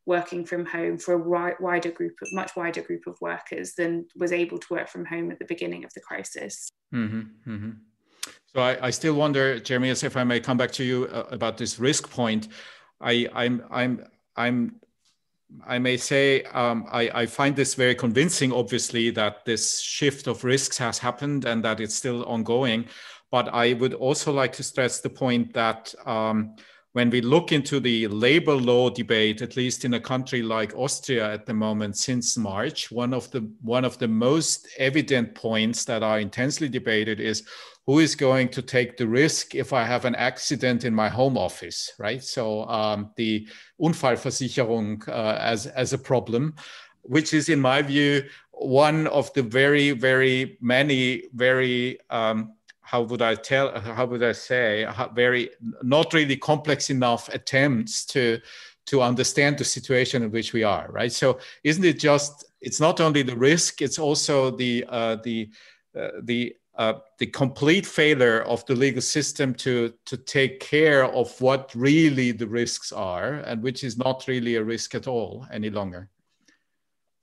working 0.08 0.46
from 0.46 0.66
home 0.66 0.98
for 0.98 1.14
a 1.14 1.56
wider 1.60 1.92
group 1.92 2.16
of 2.24 2.32
much 2.32 2.56
wider 2.56 2.82
group 2.82 3.06
of 3.08 3.20
workers 3.20 3.74
than 3.74 4.06
was 4.16 4.32
able 4.32 4.58
to 4.58 4.68
work 4.72 4.88
from 4.88 5.06
home 5.06 5.30
at 5.30 5.38
the 5.38 5.46
beginning 5.46 5.84
of 5.84 5.94
the 5.94 6.00
crisis. 6.00 6.70
Mm-hmm, 6.96 7.52
mm-hmm. 7.52 7.72
So 8.54 8.62
I, 8.62 8.88
I, 8.88 8.90
still 8.90 9.16
wonder, 9.16 9.60
Jeremy, 9.60 9.90
if 9.90 10.16
I 10.16 10.24
may 10.24 10.40
come 10.40 10.58
back 10.58 10.72
to 10.72 10.84
you 10.84 11.10
uh, 11.12 11.26
about 11.30 11.58
this 11.58 11.78
risk 11.78 12.10
point. 12.10 12.48
I, 13.02 13.28
I'm, 13.34 13.64
I'm, 13.70 14.06
I'm, 14.38 14.80
I 15.66 15.78
may 15.78 15.98
say 15.98 16.44
um, 16.44 16.88
I, 16.90 17.10
I, 17.14 17.26
find 17.26 17.56
this 17.56 17.76
very 17.76 17.94
convincing, 17.94 18.52
obviously, 18.52 19.10
that 19.12 19.46
this 19.46 19.80
shift 19.80 20.28
of 20.28 20.44
risks 20.44 20.78
has 20.78 20.98
happened 20.98 21.46
and 21.46 21.64
that 21.64 21.80
it's 21.80 21.96
still 21.96 22.24
ongoing. 22.24 22.86
But 23.30 23.54
I 23.54 23.74
would 23.74 23.94
also 23.94 24.32
like 24.32 24.54
to 24.54 24.64
stress 24.64 25.02
the 25.02 25.10
point 25.10 25.54
that 25.54 25.94
um, 26.06 26.56
when 26.94 27.10
we 27.10 27.22
look 27.22 27.52
into 27.52 27.80
the 27.80 28.08
labor 28.08 28.56
law 28.56 28.90
debate, 28.90 29.42
at 29.42 29.56
least 29.56 29.86
in 29.86 29.94
a 29.94 30.00
country 30.00 30.42
like 30.42 30.76
Austria 30.76 31.32
at 31.32 31.46
the 31.46 31.54
moment 31.54 31.98
since 31.98 32.38
March, 32.38 32.92
one 32.92 33.14
of 33.14 33.30
the 33.32 33.42
one 33.62 33.86
of 33.86 33.98
the 34.00 34.08
most 34.08 34.68
evident 34.78 35.36
points 35.36 35.86
that 35.86 36.02
are 36.02 36.20
intensely 36.20 36.70
debated 36.70 37.20
is 37.20 37.44
who 37.86 38.00
is 38.00 38.16
going 38.16 38.50
to 38.50 38.62
take 38.62 38.98
the 38.98 39.08
risk 39.08 39.56
if 39.56 39.74
I 39.74 39.84
have 39.84 40.06
an 40.06 40.16
accident 40.16 40.84
in 40.84 40.94
my 40.94 41.08
home 41.08 41.38
office, 41.38 41.94
right? 42.00 42.22
So 42.24 42.66
um, 42.66 43.12
the 43.16 43.48
Unfallversicherung 43.80 45.08
uh, 45.08 45.38
as 45.40 45.68
as 45.68 45.94
a 45.94 45.98
problem, 45.98 46.56
which 47.04 47.34
is 47.34 47.48
in 47.48 47.62
my 47.62 47.82
view 47.82 48.24
one 48.52 49.08
of 49.08 49.32
the 49.34 49.44
very 49.44 49.92
very 49.92 50.58
many 50.62 51.24
very 51.34 52.00
um, 52.10 52.54
how 52.88 53.02
would 53.02 53.22
I 53.22 53.36
tell, 53.36 53.78
how 53.80 54.06
would 54.06 54.24
I 54.24 54.32
say, 54.32 54.88
very 55.14 55.50
not 55.84 56.14
really 56.14 56.38
complex 56.38 56.90
enough 56.90 57.28
attempts 57.30 58.06
to 58.06 58.40
to 58.86 59.02
understand 59.02 59.58
the 59.58 59.66
situation 59.66 60.24
in 60.24 60.32
which 60.32 60.54
we 60.54 60.64
are, 60.64 60.88
right? 60.90 61.12
So 61.12 61.40
isn't 61.66 61.84
it 61.84 62.00
just? 62.00 62.46
It's 62.62 62.80
not 62.80 63.02
only 63.02 63.24
the 63.24 63.36
risk; 63.36 63.82
it's 63.82 64.00
also 64.00 64.52
the 64.52 64.86
uh, 64.88 65.18
the 65.18 65.50
uh, 66.00 66.12
the 66.24 66.56
uh, 66.76 66.94
the 67.18 67.26
complete 67.26 67.86
failure 67.86 68.44
of 68.44 68.66
the 68.68 68.76
legal 68.76 69.02
system 69.02 69.54
to 69.56 69.94
to 70.06 70.16
take 70.16 70.62
care 70.62 71.04
of 71.04 71.42
what 71.42 71.76
really 71.76 72.32
the 72.32 72.48
risks 72.48 72.94
are, 72.94 73.34
and 73.48 73.62
which 73.62 73.84
is 73.84 73.98
not 73.98 74.26
really 74.28 74.56
a 74.56 74.64
risk 74.64 74.96
at 74.96 75.08
all 75.08 75.46
any 75.52 75.70
longer. 75.70 76.10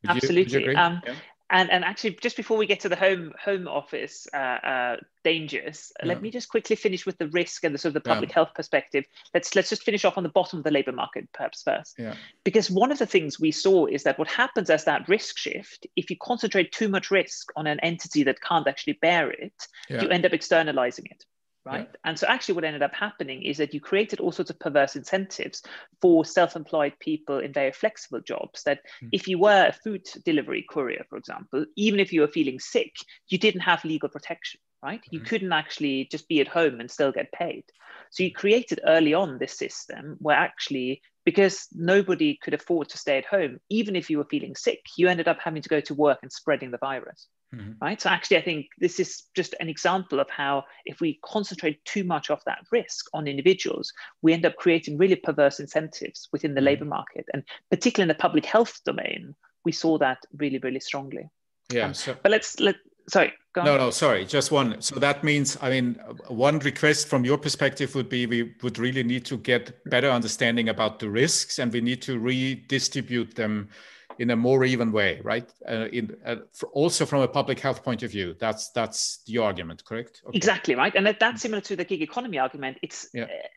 Would 0.03 0.16
Absolutely. 0.16 0.64
You, 0.64 0.70
you 0.72 0.77
um, 0.77 1.00
yeah? 1.07 1.14
And, 1.55 1.71
and 1.71 1.85
actually, 1.85 2.19
just 2.21 2.37
before 2.37 2.57
we 2.57 2.67
get 2.67 2.81
to 2.81 2.88
the 2.88 2.97
home 2.97 3.33
home 3.43 3.69
office 3.69 4.27
uh, 4.35 4.37
uh, 4.37 4.97
dangers, 5.23 5.93
yeah. 6.01 6.09
let 6.09 6.21
me 6.21 6.33
just 6.33 6.49
quickly 6.49 6.75
finish 6.75 7.07
with 7.07 7.17
the 7.19 7.29
risk 7.29 7.62
and 7.62 7.73
the 7.73 7.79
sort 7.79 7.90
of 7.90 8.03
the 8.03 8.09
public 8.09 8.31
yeah. 8.31 8.35
health 8.35 8.55
perspective. 8.57 9.05
Let's 9.33 9.55
let's 9.55 9.71
just 9.71 9.85
finish 9.85 10.05
off 10.05 10.19
on 10.19 10.25
the 10.25 10.31
bottom 10.31 10.59
of 10.59 10.64
the 10.64 10.73
labour 10.73 10.90
market, 10.90 11.29
perhaps 11.33 11.62
first. 11.62 11.95
Yeah. 11.97 12.17
Because 12.43 12.73
one 12.73 12.90
of 12.90 12.99
the 12.99 13.07
things 13.07 13.38
we 13.38 13.53
saw 13.53 13.87
is 13.87 14.03
that 14.03 14.19
what 14.19 14.27
happens 14.27 14.69
as 14.69 14.85
that 14.87 15.09
risk 15.09 15.38
shift, 15.38 15.87
if 15.95 16.11
you 16.11 16.17
concentrate 16.21 16.73
too 16.73 16.88
much 16.88 17.12
risk 17.12 17.53
on 17.55 17.69
an 17.69 17.79
entity 17.81 18.25
that 18.25 18.40
can't 18.40 18.67
actually 18.67 18.95
bear 18.95 19.31
it, 19.31 19.55
you 19.88 20.09
end 20.09 20.27
up 20.27 20.33
externalizing 20.33 21.07
it 21.09 21.25
right? 21.64 21.88
Yeah. 21.90 21.96
And 22.05 22.18
so 22.18 22.27
actually 22.27 22.55
what 22.55 22.64
ended 22.64 22.83
up 22.83 22.94
happening 22.94 23.42
is 23.42 23.57
that 23.59 23.72
you 23.72 23.81
created 23.81 24.20
all 24.20 24.33
sorts 24.33 24.50
of 24.50 24.59
perverse 24.59 24.96
incentives 24.96 25.62
for 26.00 26.24
self-employed 26.24 26.94
people 27.00 27.38
in 27.38 27.53
very 27.53 27.72
flexible 27.72 28.20
jobs 28.20 28.62
that 28.64 28.81
mm. 29.03 29.09
if 29.12 29.29
you 29.29 29.38
were 29.38 29.66
a 29.68 29.72
food 29.72 30.07
delivery 30.24 30.64
courier, 30.68 31.05
for 31.09 31.16
example, 31.16 31.64
even 31.77 32.00
if 32.00 32.12
you 32.12 32.20
were 32.20 32.29
feeling 32.29 32.61
sick, 32.61 32.92
you 33.29 33.38
didn't 33.38 33.62
have 33.62 33.85
legal 33.85 34.09
protection, 34.09 34.61
right? 34.83 35.00
Mm. 35.00 35.12
You 35.12 35.18
hmm. 35.20 35.27
couldn't 35.27 35.53
actually 35.53 36.09
just 36.11 36.29
be 36.29 36.40
at 36.40 36.48
home 36.48 36.81
and 36.81 36.90
still 36.90 37.12
get 37.12 37.33
paid. 37.33 37.64
So 38.11 38.22
you 38.22 38.33
created 38.33 38.81
early 38.87 39.14
on 39.14 39.38
this 39.38 39.57
system 39.59 40.16
where 40.20 40.37
actually 40.37 41.03
because 41.24 41.68
nobody 41.72 42.38
could 42.42 42.55
afford 42.55 42.90
to 42.90 42.98
stay 42.98 43.18
at 43.18 43.24
home, 43.24 43.59
even 43.70 43.96
if 43.96 44.11
you 44.11 44.18
were 44.18 44.27
feeling 44.31 44.55
sick, 44.55 44.81
you 44.96 45.09
ended 45.09 45.27
up 45.27 45.38
having 45.42 45.62
to 45.62 45.68
go 45.68 45.81
to 45.81 45.94
work 45.94 46.18
and 46.22 46.31
spreading 46.31 46.70
the 46.70 46.79
virus. 46.79 47.29
Mm-hmm. 47.55 47.73
Right. 47.81 48.01
So 48.01 48.11
actually, 48.11 48.38
I 48.38 48.43
think 48.43 48.67
this 48.79 48.99
is 48.99 49.25
just 49.35 49.55
an 49.61 49.69
example 49.69 50.21
of 50.21 50.29
how 50.31 50.64
if 50.85 51.01
we 51.01 51.21
concentrate 51.25 51.85
too 51.85 52.05
much 52.05 52.31
of 52.31 52.40
that 52.47 52.61
risk 52.73 53.07
on 53.14 53.27
individuals, 53.27 53.93
we 54.23 54.33
end 54.33 54.47
up 54.47 54.57
creating 54.57 54.99
really 54.99 55.17
perverse 55.17 55.61
incentives 55.61 56.29
within 56.33 56.55
the 56.55 56.61
mm-hmm. 56.61 56.67
labor 56.67 56.85
market. 56.85 57.27
And 57.33 57.45
particularly 57.71 58.11
in 58.11 58.17
the 58.17 58.21
public 58.21 58.45
health 58.45 58.81
domain, 58.85 59.35
we 59.64 59.73
saw 59.73 59.99
that 59.99 60.19
really, 60.37 60.59
really 60.59 60.81
strongly. 60.81 61.29
Yeah. 61.73 61.87
Um, 61.87 61.95
so- 61.95 62.17
but 62.23 62.33
let's 62.33 62.61
let 62.61 62.77
sorry 63.09 63.33
no 63.57 63.77
no 63.77 63.90
sorry 63.90 64.25
just 64.25 64.51
one 64.51 64.81
so 64.81 64.99
that 64.99 65.23
means 65.23 65.59
i 65.61 65.69
mean 65.69 65.95
one 66.29 66.59
request 66.61 67.07
from 67.07 67.23
your 67.23 67.37
perspective 67.37 67.95
would 67.95 68.09
be 68.09 68.25
we 68.27 68.55
would 68.62 68.79
really 68.79 69.03
need 69.03 69.25
to 69.27 69.37
get 69.37 69.79
better 69.90 70.09
understanding 70.09 70.71
about 70.71 70.99
the 70.99 71.11
risks 71.11 71.59
and 71.59 71.71
we 71.73 71.83
need 71.83 72.01
to 72.01 72.19
redistribute 72.19 73.35
them 73.35 73.69
in 74.18 74.31
a 74.31 74.37
more 74.37 74.64
even 74.64 74.92
way 74.92 75.20
right 75.22 75.53
uh, 75.68 75.88
in 75.92 76.16
uh, 76.24 76.37
also 76.72 77.07
from 77.07 77.22
a 77.22 77.29
public 77.29 77.61
health 77.61 77.83
point 77.83 78.03
of 78.03 78.11
view 78.11 78.35
that's 78.38 78.70
that's 78.70 79.22
the 79.27 79.38
argument 79.38 79.85
correct 79.85 80.22
okay. 80.27 80.37
exactly 80.37 80.74
right 80.74 80.94
and 80.94 81.07
that, 81.07 81.20
that's 81.20 81.42
similar 81.42 81.61
to 81.61 81.77
the 81.77 81.85
gig 81.85 82.03
economy 82.03 82.38
argument 82.38 82.79
it's 82.83 83.09
yeah. 83.12 83.24
uh, 83.24 83.48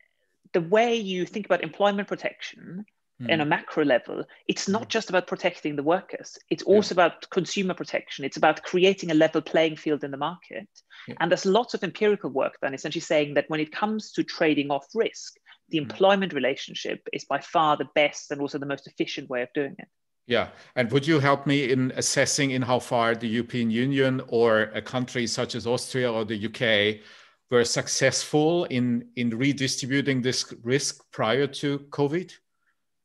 the 0.53 0.61
way 0.61 0.95
you 0.95 1.25
think 1.25 1.45
about 1.45 1.63
employment 1.63 2.07
protection 2.07 2.85
mm. 3.21 3.29
in 3.29 3.41
a 3.41 3.45
macro 3.45 3.83
level, 3.83 4.23
it's 4.47 4.67
not 4.67 4.83
mm. 4.83 4.89
just 4.89 5.09
about 5.09 5.27
protecting 5.27 5.75
the 5.75 5.83
workers. 5.83 6.37
It's 6.49 6.63
also 6.63 6.93
yeah. 6.93 7.05
about 7.05 7.29
consumer 7.29 7.73
protection. 7.73 8.25
It's 8.25 8.37
about 8.37 8.63
creating 8.63 9.11
a 9.11 9.13
level 9.13 9.41
playing 9.41 9.77
field 9.77 10.03
in 10.03 10.11
the 10.11 10.17
market. 10.17 10.67
Yeah. 11.07 11.15
And 11.19 11.31
there's 11.31 11.45
lots 11.45 11.73
of 11.73 11.83
empirical 11.83 12.29
work 12.29 12.59
done 12.61 12.73
essentially 12.73 13.01
saying 13.01 13.33
that 13.35 13.49
when 13.49 13.59
it 13.59 13.71
comes 13.71 14.11
to 14.13 14.23
trading 14.23 14.71
off 14.71 14.85
risk, 14.93 15.35
the 15.69 15.79
mm. 15.79 15.81
employment 15.81 16.33
relationship 16.33 17.07
is 17.13 17.25
by 17.25 17.39
far 17.39 17.77
the 17.77 17.89
best 17.95 18.31
and 18.31 18.41
also 18.41 18.57
the 18.57 18.65
most 18.65 18.87
efficient 18.87 19.29
way 19.29 19.41
of 19.41 19.49
doing 19.53 19.75
it. 19.77 19.87
Yeah, 20.27 20.49
and 20.75 20.91
would 20.91 21.07
you 21.07 21.19
help 21.19 21.47
me 21.47 21.71
in 21.71 21.93
assessing 21.95 22.51
in 22.51 22.61
how 22.61 22.79
far 22.79 23.15
the 23.15 23.27
European 23.27 23.71
Union 23.71 24.21
or 24.27 24.63
a 24.73 24.81
country 24.81 25.25
such 25.25 25.55
as 25.55 25.65
Austria 25.65 26.11
or 26.11 26.25
the 26.25 26.45
UK 26.47 27.01
were 27.49 27.63
successful 27.63 28.65
in 28.65 29.07
in 29.15 29.29
redistributing 29.29 30.21
this 30.21 30.53
risk 30.63 31.09
prior 31.11 31.47
to 31.47 31.79
COVID? 31.91 32.33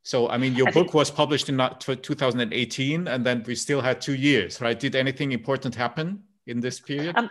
So, 0.03 0.29
I 0.29 0.37
mean, 0.37 0.57
your 0.57 0.69
I 0.69 0.73
book 0.73 0.95
was 0.95 1.13
published 1.13 1.49
in 1.49 1.59
2018, 1.59 3.07
and 3.07 3.25
then 3.25 3.45
we 3.47 3.55
still 3.55 3.81
had 3.81 4.01
two 4.01 4.17
years, 4.17 4.61
right? 4.61 4.79
Did 4.79 4.97
anything 4.97 5.31
important 5.31 5.77
happen 5.77 6.25
in 6.49 6.59
this 6.59 6.81
period? 6.81 7.17
Um, 7.17 7.31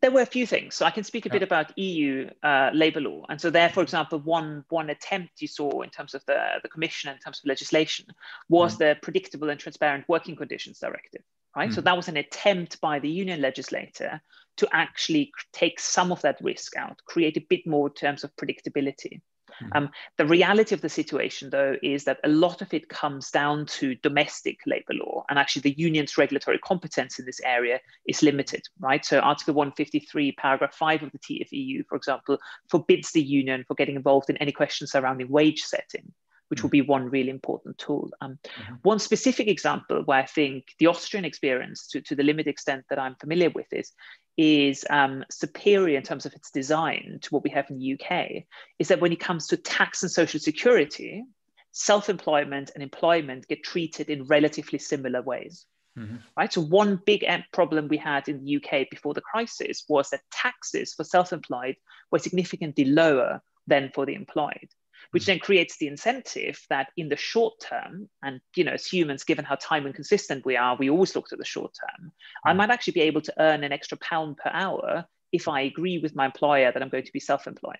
there 0.00 0.10
were 0.10 0.20
a 0.20 0.26
few 0.26 0.46
things. 0.46 0.74
So 0.74 0.84
I 0.84 0.90
can 0.90 1.04
speak 1.04 1.26
a 1.26 1.28
yeah. 1.28 1.32
bit 1.34 1.42
about 1.42 1.76
EU 1.78 2.28
uh, 2.42 2.70
labour 2.72 3.00
law. 3.00 3.26
And 3.28 3.40
so 3.40 3.50
there, 3.50 3.68
for 3.68 3.82
example, 3.82 4.18
one 4.20 4.64
one 4.68 4.90
attempt 4.90 5.42
you 5.42 5.48
saw 5.48 5.82
in 5.82 5.90
terms 5.90 6.14
of 6.14 6.24
the, 6.26 6.38
the 6.62 6.68
Commission, 6.68 7.10
in 7.10 7.18
terms 7.18 7.38
of 7.38 7.46
legislation, 7.46 8.06
was 8.48 8.74
mm. 8.74 8.78
the 8.78 8.96
Predictable 9.02 9.50
and 9.50 9.60
Transparent 9.60 10.04
Working 10.08 10.36
Conditions 10.36 10.78
Directive, 10.78 11.22
right? 11.56 11.70
Mm. 11.70 11.74
So 11.74 11.80
that 11.80 11.96
was 11.96 12.08
an 12.08 12.16
attempt 12.16 12.80
by 12.80 12.98
the 12.98 13.10
union 13.10 13.40
legislator 13.40 14.20
to 14.56 14.68
actually 14.72 15.32
take 15.52 15.80
some 15.80 16.12
of 16.12 16.20
that 16.22 16.38
risk 16.40 16.76
out, 16.76 17.00
create 17.06 17.36
a 17.36 17.46
bit 17.48 17.66
more 17.66 17.88
in 17.88 17.94
terms 17.94 18.24
of 18.24 18.34
predictability. 18.36 19.20
Mm-hmm. 19.62 19.76
Um, 19.76 19.90
the 20.16 20.26
reality 20.26 20.74
of 20.74 20.80
the 20.80 20.88
situation, 20.88 21.50
though, 21.50 21.76
is 21.82 22.04
that 22.04 22.18
a 22.24 22.28
lot 22.28 22.62
of 22.62 22.72
it 22.72 22.88
comes 22.88 23.30
down 23.30 23.66
to 23.66 23.94
domestic 23.96 24.58
labor 24.66 24.94
law, 24.94 25.24
and 25.28 25.38
actually 25.38 25.62
the 25.62 25.74
union's 25.78 26.18
regulatory 26.18 26.58
competence 26.58 27.18
in 27.18 27.26
this 27.26 27.40
area 27.40 27.80
is 28.06 28.22
limited, 28.22 28.62
right? 28.78 29.04
So, 29.04 29.20
Article 29.20 29.54
153, 29.54 30.32
paragraph 30.32 30.74
5 30.74 31.02
of 31.02 31.12
the 31.12 31.18
TFEU, 31.18 31.86
for 31.86 31.96
example, 31.96 32.38
forbids 32.70 33.12
the 33.12 33.22
union 33.22 33.64
for 33.66 33.74
getting 33.74 33.96
involved 33.96 34.30
in 34.30 34.36
any 34.38 34.52
questions 34.52 34.92
surrounding 34.92 35.28
wage 35.28 35.62
setting 35.62 36.12
which 36.50 36.62
will 36.62 36.68
mm. 36.68 36.72
be 36.72 36.82
one 36.82 37.08
really 37.08 37.30
important 37.30 37.78
tool. 37.78 38.10
Um, 38.20 38.38
mm-hmm. 38.44 38.74
One 38.82 38.98
specific 38.98 39.46
example 39.46 40.02
where 40.04 40.18
I 40.18 40.26
think 40.26 40.64
the 40.78 40.88
Austrian 40.88 41.24
experience, 41.24 41.86
to, 41.88 42.00
to 42.02 42.16
the 42.16 42.24
limited 42.24 42.50
extent 42.50 42.84
that 42.90 42.98
I'm 42.98 43.14
familiar 43.14 43.50
with, 43.50 43.66
is 43.72 43.92
is 44.36 44.84
um, 44.90 45.24
superior 45.30 45.98
in 45.98 46.02
terms 46.02 46.26
of 46.26 46.32
its 46.32 46.50
design 46.50 47.18
to 47.22 47.30
what 47.30 47.44
we 47.44 47.50
have 47.50 47.70
in 47.70 47.78
the 47.78 47.98
UK 48.00 48.44
is 48.78 48.88
that 48.88 49.00
when 49.00 49.12
it 49.12 49.20
comes 49.20 49.48
to 49.48 49.56
tax 49.56 50.02
and 50.02 50.10
social 50.10 50.40
security, 50.40 51.24
self 51.72 52.08
employment 52.08 52.70
and 52.74 52.82
employment 52.82 53.48
get 53.48 53.62
treated 53.62 54.08
in 54.08 54.24
relatively 54.24 54.78
similar 54.78 55.22
ways. 55.22 55.66
Mm-hmm. 55.98 56.16
Right. 56.36 56.52
So, 56.52 56.60
one 56.60 57.00
big 57.04 57.24
problem 57.52 57.88
we 57.88 57.96
had 57.96 58.28
in 58.28 58.44
the 58.44 58.56
UK 58.56 58.88
before 58.90 59.12
the 59.12 59.20
crisis 59.20 59.84
was 59.88 60.10
that 60.10 60.20
taxes 60.30 60.94
for 60.94 61.04
self 61.04 61.32
employed 61.32 61.76
were 62.10 62.18
significantly 62.18 62.84
lower 62.84 63.42
than 63.66 63.90
for 63.94 64.06
the 64.06 64.14
employed 64.14 64.68
which 65.10 65.26
then 65.26 65.38
creates 65.38 65.76
the 65.78 65.88
incentive 65.88 66.60
that 66.68 66.88
in 66.96 67.08
the 67.08 67.16
short 67.16 67.54
term, 67.60 68.08
and 68.22 68.40
you 68.54 68.64
know, 68.64 68.72
as 68.72 68.86
humans, 68.86 69.24
given 69.24 69.44
how 69.44 69.56
time 69.56 69.86
inconsistent 69.86 70.44
we 70.44 70.56
are, 70.56 70.76
we 70.76 70.90
always 70.90 71.14
look 71.14 71.28
to 71.28 71.36
the 71.36 71.44
short 71.44 71.72
term. 71.74 72.12
I 72.44 72.52
mm. 72.52 72.56
might 72.56 72.70
actually 72.70 72.94
be 72.94 73.02
able 73.02 73.20
to 73.22 73.34
earn 73.38 73.64
an 73.64 73.72
extra 73.72 73.98
pound 73.98 74.36
per 74.36 74.50
hour 74.52 75.06
if 75.32 75.48
I 75.48 75.62
agree 75.62 75.98
with 75.98 76.14
my 76.14 76.26
employer 76.26 76.72
that 76.72 76.82
I'm 76.82 76.88
going 76.88 77.04
to 77.04 77.12
be 77.12 77.20
self-employed. 77.20 77.76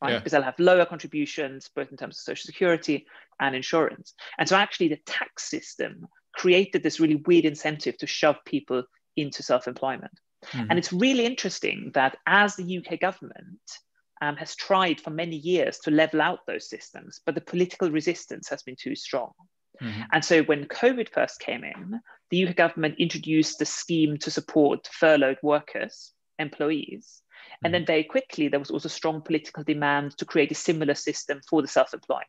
Right? 0.00 0.12
Yeah. 0.12 0.18
Because 0.18 0.34
I'll 0.34 0.42
have 0.42 0.58
lower 0.58 0.84
contributions, 0.84 1.68
both 1.74 1.90
in 1.90 1.96
terms 1.96 2.16
of 2.16 2.22
social 2.22 2.46
security 2.46 3.06
and 3.40 3.56
insurance. 3.56 4.14
And 4.38 4.48
so 4.48 4.56
actually 4.56 4.88
the 4.88 5.00
tax 5.06 5.50
system 5.50 6.06
created 6.34 6.82
this 6.82 7.00
really 7.00 7.16
weird 7.26 7.44
incentive 7.44 7.98
to 7.98 8.06
shove 8.06 8.36
people 8.44 8.84
into 9.16 9.42
self-employment. 9.42 10.12
Mm-hmm. 10.46 10.66
And 10.70 10.78
it's 10.78 10.92
really 10.92 11.26
interesting 11.26 11.90
that 11.94 12.16
as 12.26 12.54
the 12.54 12.78
UK 12.78 13.00
government 13.00 13.60
um, 14.20 14.36
has 14.36 14.56
tried 14.56 15.00
for 15.00 15.10
many 15.10 15.36
years 15.36 15.78
to 15.78 15.90
level 15.90 16.20
out 16.20 16.40
those 16.46 16.68
systems, 16.68 17.20
but 17.24 17.34
the 17.34 17.40
political 17.40 17.90
resistance 17.90 18.48
has 18.48 18.62
been 18.62 18.76
too 18.76 18.94
strong. 18.94 19.32
Mm-hmm. 19.82 20.02
And 20.12 20.24
so 20.24 20.42
when 20.42 20.64
COVID 20.64 21.08
first 21.10 21.40
came 21.40 21.64
in, 21.64 22.00
the 22.30 22.46
UK 22.46 22.56
government 22.56 22.96
introduced 22.98 23.62
a 23.62 23.64
scheme 23.64 24.18
to 24.18 24.30
support 24.30 24.88
furloughed 24.92 25.38
workers, 25.42 26.12
employees. 26.38 27.22
Mm-hmm. 27.22 27.64
And 27.66 27.74
then 27.74 27.86
very 27.86 28.04
quickly, 28.04 28.48
there 28.48 28.60
was 28.60 28.70
also 28.70 28.88
strong 28.88 29.22
political 29.22 29.62
demand 29.62 30.16
to 30.18 30.24
create 30.24 30.50
a 30.50 30.56
similar 30.56 30.94
system 30.94 31.40
for 31.48 31.62
the 31.62 31.68
self 31.68 31.94
employed. 31.94 32.24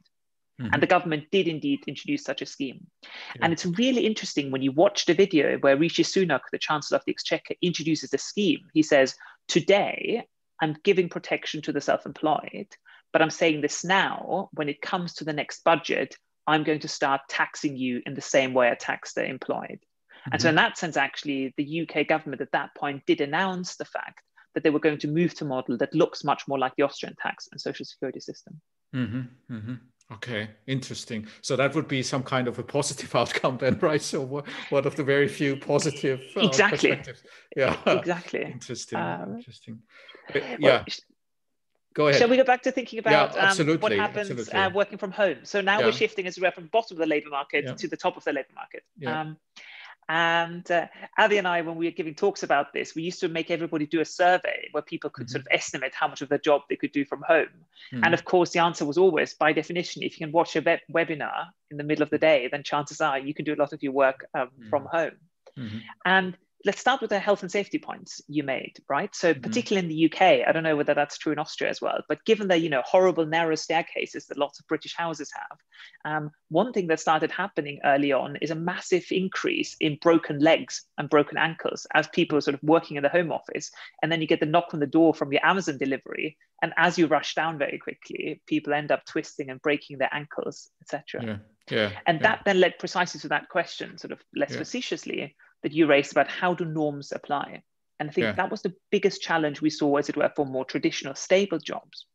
Mm-hmm. 0.61 0.73
And 0.73 0.83
the 0.83 0.87
government 0.87 1.25
did 1.31 1.47
indeed 1.47 1.79
introduce 1.87 2.23
such 2.23 2.41
a 2.41 2.45
scheme. 2.45 2.85
Yeah. 3.03 3.09
And 3.41 3.53
it's 3.53 3.65
really 3.65 4.05
interesting 4.05 4.51
when 4.51 4.61
you 4.61 4.71
watch 4.71 5.05
the 5.05 5.13
video 5.13 5.57
where 5.59 5.77
Rishi 5.77 6.03
Sunak, 6.03 6.41
the 6.51 6.57
Chancellor 6.59 6.97
of 6.97 7.05
the 7.05 7.13
Exchequer, 7.13 7.55
introduces 7.61 8.09
the 8.09 8.17
scheme. 8.17 8.59
He 8.73 8.83
says, 8.83 9.15
Today, 9.47 10.27
I'm 10.61 10.75
giving 10.83 11.09
protection 11.09 11.61
to 11.63 11.71
the 11.71 11.81
self 11.81 12.05
employed, 12.05 12.67
but 13.11 13.21
I'm 13.21 13.29
saying 13.29 13.61
this 13.61 13.83
now 13.83 14.49
when 14.53 14.69
it 14.69 14.81
comes 14.81 15.15
to 15.15 15.23
the 15.23 15.33
next 15.33 15.63
budget, 15.63 16.15
I'm 16.47 16.63
going 16.63 16.79
to 16.81 16.87
start 16.87 17.21
taxing 17.29 17.77
you 17.77 18.01
in 18.05 18.13
the 18.15 18.21
same 18.21 18.53
way 18.53 18.69
I 18.69 18.75
tax 18.75 19.13
the 19.13 19.25
employed. 19.25 19.79
Mm-hmm. 19.79 20.29
And 20.33 20.41
so, 20.41 20.47
mm-hmm. 20.47 20.49
in 20.49 20.55
that 20.55 20.77
sense, 20.77 20.97
actually, 20.97 21.53
the 21.57 21.87
UK 21.87 22.07
government 22.07 22.41
at 22.41 22.51
that 22.51 22.75
point 22.75 23.05
did 23.05 23.21
announce 23.21 23.75
the 23.75 23.85
fact 23.85 24.21
that 24.53 24.63
they 24.63 24.69
were 24.69 24.79
going 24.79 24.97
to 24.99 25.07
move 25.07 25.33
to 25.35 25.45
a 25.45 25.47
model 25.47 25.77
that 25.77 25.93
looks 25.93 26.23
much 26.23 26.47
more 26.47 26.57
like 26.57 26.75
the 26.75 26.83
Austrian 26.83 27.15
tax 27.21 27.47
and 27.51 27.61
social 27.61 27.85
security 27.85 28.19
system. 28.19 28.59
Mm-hmm. 28.95 29.55
Mm-hmm. 29.55 29.73
Okay, 30.11 30.49
interesting. 30.65 31.27
So 31.41 31.55
that 31.55 31.75
would 31.75 31.87
be 31.87 32.01
some 32.01 32.23
kind 32.23 32.47
of 32.47 32.57
a 32.57 32.63
positive 32.63 33.13
outcome 33.21 33.57
then, 33.57 33.77
right? 33.79 34.01
So 34.01 34.21
one 34.69 34.85
of 34.85 34.95
the 34.95 35.03
very 35.03 35.27
few 35.27 35.55
positive 35.55 36.21
uh, 36.35 36.41
exactly. 36.41 36.99
Yeah, 37.55 37.77
exactly. 37.85 38.43
interesting. 38.43 38.97
Um, 38.97 39.35
interesting. 39.37 39.79
yeah. 40.33 40.49
Well, 40.59 40.85
go 41.93 42.07
ahead. 42.07 42.19
Shall 42.19 42.29
we 42.29 42.37
go 42.37 42.43
back 42.43 42.63
to 42.63 42.71
thinking 42.71 42.99
about 42.99 43.35
yeah, 43.35 43.51
um, 43.51 43.79
what 43.79 43.91
happens 43.91 44.49
uh, 44.49 44.69
working 44.73 44.97
from 44.97 45.11
home? 45.11 45.37
So 45.43 45.61
now 45.61 45.79
yeah. 45.79 45.85
we're 45.85 45.91
shifting 45.91 46.25
as 46.25 46.39
we're 46.39 46.51
from 46.51 46.67
bottom 46.67 46.95
of 46.95 46.99
the 46.99 47.07
labor 47.07 47.29
market 47.29 47.65
yeah. 47.65 47.73
to 47.73 47.87
the 47.87 47.97
top 47.97 48.17
of 48.17 48.23
the 48.23 48.33
labor 48.33 48.53
market. 48.55 48.83
Um, 49.05 49.37
and 50.09 50.69
uh, 50.71 50.87
Abi 51.19 51.37
and 51.37 51.47
I, 51.47 51.61
when 51.61 51.75
we 51.75 51.85
were 51.85 51.91
giving 51.91 52.15
talks 52.15 52.41
about 52.41 52.73
this, 52.73 52.95
we 52.95 53.03
used 53.03 53.19
to 53.19 53.29
make 53.29 53.51
everybody 53.51 53.85
do 53.85 54.01
a 54.01 54.05
survey 54.05 54.67
where 54.71 54.81
people 54.81 55.11
could 55.11 55.27
mm-hmm. 55.27 55.33
sort 55.33 55.41
of 55.41 55.47
estimate 55.51 55.93
how 55.93 56.07
much 56.07 56.23
of 56.23 56.29
their 56.29 56.39
job 56.39 56.63
they 56.67 56.75
could 56.75 56.91
do 56.91 57.05
from 57.05 57.21
home. 57.21 57.47
Mm-hmm. 57.93 58.03
And 58.03 58.13
of 58.15 58.25
course, 58.25 58.49
the 58.49 58.59
answer 58.59 58.85
was 58.85 58.97
always, 58.97 59.35
by 59.35 59.53
definition, 59.53 60.01
if 60.01 60.19
you 60.19 60.25
can 60.25 60.33
watch 60.33 60.55
a 60.55 60.61
web- 60.61 60.79
webinar 60.91 61.49
in 61.69 61.77
the 61.77 61.83
middle 61.83 62.01
of 62.01 62.09
the 62.09 62.17
day, 62.17 62.49
then 62.51 62.63
chances 62.63 63.01
are 63.01 63.19
you 63.19 63.35
can 63.35 63.45
do 63.45 63.53
a 63.53 63.61
lot 63.61 63.71
of 63.71 63.83
your 63.83 63.91
work 63.91 64.25
um, 64.33 64.47
mm-hmm. 64.47 64.69
from 64.69 64.85
home. 64.85 65.11
Mm-hmm. 65.55 65.77
And 66.05 66.37
let's 66.65 66.81
start 66.81 66.99
with 66.99 67.09
the 67.09 67.19
health 67.19 67.41
and 67.41 67.51
safety 67.51 67.79
points 67.79 68.21
you 68.27 68.43
made, 68.43 68.73
right? 68.89 69.15
So 69.15 69.33
mm-hmm. 69.33 69.41
particularly 69.41 69.87
in 69.87 69.95
the 69.95 70.05
UK, 70.11 70.47
I 70.47 70.51
don't 70.51 70.63
know 70.63 70.75
whether 70.75 70.93
that's 70.93 71.17
true 71.17 71.31
in 71.31 71.39
Austria 71.39 71.69
as 71.69 71.81
well, 71.81 72.01
but 72.09 72.25
given 72.25 72.47
the 72.47 72.57
you 72.57 72.69
know 72.69 72.81
horrible 72.85 73.25
narrow 73.25 73.55
staircases 73.55 74.25
that 74.27 74.37
lots 74.37 74.59
of 74.59 74.67
British 74.67 74.95
houses 74.95 75.31
have, 75.33 75.57
um, 76.05 76.31
one 76.49 76.73
thing 76.73 76.87
that 76.87 76.99
started 76.99 77.31
happening 77.31 77.79
early 77.85 78.11
on 78.11 78.35
is 78.37 78.51
a 78.51 78.55
massive 78.55 79.05
increase 79.11 79.75
in 79.79 79.97
broken 80.01 80.39
legs 80.39 80.83
and 80.97 81.09
broken 81.09 81.37
ankles 81.37 81.87
as 81.93 82.07
people 82.07 82.37
are 82.37 82.41
sort 82.41 82.55
of 82.55 82.63
working 82.63 82.97
in 82.97 83.03
the 83.03 83.09
home 83.09 83.31
office, 83.31 83.71
and 84.01 84.11
then 84.11 84.21
you 84.21 84.27
get 84.27 84.39
the 84.39 84.45
knock 84.45 84.73
on 84.73 84.79
the 84.79 84.87
door 84.87 85.13
from 85.13 85.31
your 85.31 85.45
Amazon 85.45 85.77
delivery, 85.77 86.37
and 86.61 86.73
as 86.75 86.97
you 86.97 87.07
rush 87.07 87.35
down 87.35 87.57
very 87.57 87.77
quickly, 87.77 88.41
people 88.47 88.73
end 88.73 88.91
up 88.91 89.05
twisting 89.05 89.49
and 89.49 89.61
breaking 89.61 89.97
their 89.97 90.13
ankles, 90.13 90.69
etc. 90.81 91.23
Yeah. 91.23 91.37
Yeah, 91.69 91.91
and 92.07 92.17
yeah. 92.17 92.23
that 92.23 92.41
then 92.45 92.59
led 92.59 92.79
precisely 92.79 93.19
to 93.21 93.27
that 93.27 93.47
question, 93.47 93.99
sort 93.99 94.11
of 94.11 94.19
less 94.35 94.53
yeah. 94.53 94.57
facetiously, 94.57 95.35
that 95.63 95.73
you 95.73 95.87
raised 95.87 96.11
about 96.11 96.27
how 96.27 96.53
do 96.53 96.65
norms 96.65 97.11
apply. 97.11 97.63
And 97.99 98.09
I 98.09 98.13
think 98.13 98.23
yeah. 98.23 98.31
that 98.33 98.51
was 98.51 98.61
the 98.61 98.73
biggest 98.91 99.21
challenge 99.21 99.61
we 99.61 99.69
saw, 99.69 99.97
as 99.97 100.09
it 100.09 100.15
were, 100.15 100.31
for 100.35 100.45
more 100.45 100.65
traditional 100.65 101.15
stable 101.15 101.59
jobs. 101.59 102.05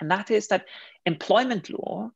And 0.00 0.10
that 0.10 0.30
is 0.30 0.48
that 0.48 0.66
employment 1.06 1.70
law 1.70 2.10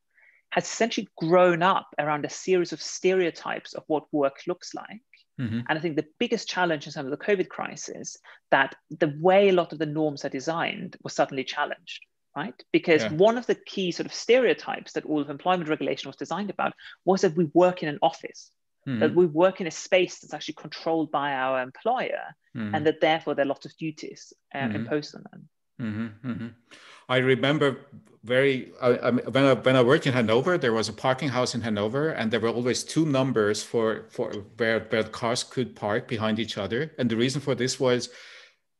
has 0.51 0.65
essentially 0.65 1.09
grown 1.17 1.63
up 1.63 1.89
around 1.99 2.25
a 2.25 2.31
series 2.31 2.73
of 2.73 2.81
stereotypes 2.81 3.75
of 3.75 3.85
what 3.87 4.05
work 4.13 4.41
looks 4.47 4.75
like. 4.75 5.03
Mm-hmm. 5.41 5.61
And 5.69 5.79
I 5.79 5.81
think 5.81 5.97
the 5.97 6.07
biggest 6.19 6.49
challenge 6.49 6.87
in 6.87 6.93
some 6.93 7.07
of 7.07 7.11
the 7.11 7.25
COVID 7.25 7.49
crisis 7.49 8.17
that 8.51 8.75
the 8.91 9.15
way 9.19 9.49
a 9.49 9.53
lot 9.53 9.73
of 9.73 9.79
the 9.79 9.87
norms 9.87 10.25
are 10.25 10.31
designed 10.31 10.97
was 11.03 11.15
suddenly 11.15 11.43
challenged, 11.43 12.05
right? 12.37 12.55
Because 12.71 13.03
yeah. 13.03 13.13
one 13.13 13.39
of 13.39 13.47
the 13.47 13.55
key 13.55 13.93
sort 13.93 14.07
of 14.07 14.15
stereotypes 14.15 14.93
that 14.93 15.07
all 15.07 15.21
of 15.21 15.31
employment 15.31 15.71
regulation 15.71 16.09
was 16.09 16.17
designed 16.17 16.51
about 16.51 16.75
was 17.07 17.23
that 17.23 17.37
we 17.37 17.47
work 17.55 17.83
in 17.83 17.89
an 17.89 17.99
office 18.03 18.51
mm. 18.87 19.01
that 19.01 19.15
we 19.15 19.27
work 19.27 19.61
in 19.61 19.67
a 19.67 19.71
space 19.71 20.19
that's 20.19 20.35
actually 20.35 20.55
controlled 20.55 21.11
by 21.11 21.33
our 21.33 21.63
employer 21.63 22.35
mm. 22.57 22.75
and 22.75 22.87
that 22.87 23.01
therefore 23.01 23.35
there 23.35 23.45
are 23.45 23.49
lots 23.49 23.67
of 23.67 23.77
duties 23.77 24.33
uh, 24.55 24.59
mm. 24.59 24.75
imposed 24.75 25.15
on 25.15 25.25
them. 25.31 25.49
Mm-hmm, 25.81 26.31
mm-hmm. 26.31 26.47
I 27.09 27.17
remember 27.17 27.87
very 28.25 28.73
I, 28.81 28.89
I, 28.89 29.11
when 29.11 29.45
I 29.45 29.55
when 29.55 29.77
I 29.77 29.83
worked 29.83 30.07
in 30.07 30.13
Hanover, 30.13 30.57
there 30.57 30.73
was 30.73 30.89
a 30.89 30.93
parking 30.93 31.29
house 31.29 31.55
in 31.55 31.61
Hanover, 31.61 32.11
and 32.11 32.31
there 32.31 32.39
were 32.41 32.51
always 32.51 32.85
two 32.85 33.05
numbers 33.05 33.63
for 33.63 34.07
for 34.11 34.33
where 34.57 34.81
where 34.91 35.03
cars 35.05 35.43
could 35.43 35.75
park 35.75 36.07
behind 36.07 36.39
each 36.39 36.57
other. 36.57 36.93
And 36.99 37.11
the 37.11 37.17
reason 37.17 37.41
for 37.41 37.55
this 37.55 37.81
was 37.81 38.11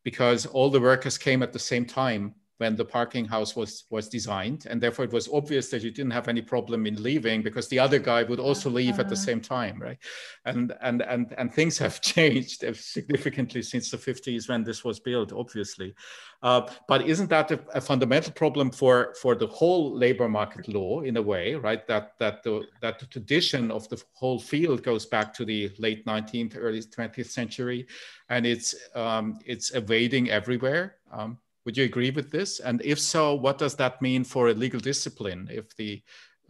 because 0.05 0.47
all 0.47 0.71
the 0.71 0.81
workers 0.81 1.19
came 1.19 1.43
at 1.43 1.53
the 1.53 1.59
same 1.59 1.87
time 1.87 2.35
when 2.63 2.77
the 2.77 2.85
parking 2.85 3.25
house 3.25 3.57
was 3.57 3.73
was 3.91 4.09
designed. 4.09 4.67
And 4.71 4.81
therefore 4.81 5.05
it 5.05 5.13
was 5.19 5.29
obvious 5.41 5.67
that 5.71 5.83
you 5.83 5.91
didn't 5.91 6.17
have 6.19 6.29
any 6.29 6.43
problem 6.55 6.87
in 6.87 7.03
leaving 7.09 7.43
because 7.43 7.67
the 7.69 7.81
other 7.87 7.99
guy 7.99 8.23
would 8.23 8.39
also 8.49 8.71
leave 8.71 9.01
at 9.01 9.09
the 9.09 9.19
uh-huh. 9.19 9.29
same 9.29 9.41
time 9.41 9.77
right? 9.87 9.99
And 10.45 10.73
and 10.81 11.03
and 11.03 11.35
and 11.39 11.53
things 11.53 11.77
have 11.79 12.01
changed 12.15 12.61
significantly 12.77 13.63
since 13.63 13.91
the 13.91 13.97
50s 13.97 14.49
when 14.49 14.63
this 14.63 14.85
was 14.85 15.01
built 15.01 15.33
obviously. 15.33 15.95
Uh, 16.43 16.63
but 16.89 17.01
isn't 17.13 17.31
that 17.31 17.51
a, 17.51 17.59
a, 17.75 17.81
fundamental 17.81 18.33
problem 18.33 18.71
for 18.71 19.15
for 19.23 19.35
the 19.43 19.51
whole 19.59 19.85
labor 20.05 20.29
market 20.29 20.67
law 20.69 21.01
in 21.01 21.17
a 21.17 21.23
way 21.33 21.55
right? 21.55 21.85
That 21.89 22.13
that 22.21 22.45
the 22.45 22.55
that 22.81 23.01
the 23.01 23.07
tradition 23.07 23.73
of 23.73 23.89
the 23.89 24.01
whole 24.21 24.39
field 24.39 24.85
goes 24.85 25.05
back 25.07 25.35
to 25.35 25.45
the 25.45 25.61
late 25.79 26.07
19th 26.07 26.55
early 26.57 26.83
20th 26.83 27.31
century 27.41 27.87
and 28.33 28.47
it's 28.47 28.75
um, 28.95 29.27
it's 29.45 29.75
evading 29.75 30.31
everywhere. 30.31 30.97
Um, 31.13 31.39
would 31.65 31.77
you 31.77 31.85
agree 31.85 32.11
with 32.11 32.31
this? 32.31 32.61
And 32.61 32.83
if 32.85 32.99
so, 32.99 33.35
what 33.35 33.59
does 33.59 33.77
that 33.77 34.03
mean 34.03 34.25
for 34.25 34.49
a 34.49 34.55
legal 34.55 34.81
discipline 34.81 35.49
if 35.51 35.75
the 35.77 36.03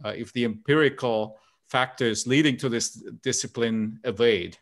uh, 0.03 0.09
if 0.09 0.33
the 0.33 0.45
empirical 0.45 1.39
factors 1.67 2.27
leading 2.27 2.57
to 2.57 2.69
this 2.69 3.03
discipline 3.21 3.99
evade? 4.03 4.57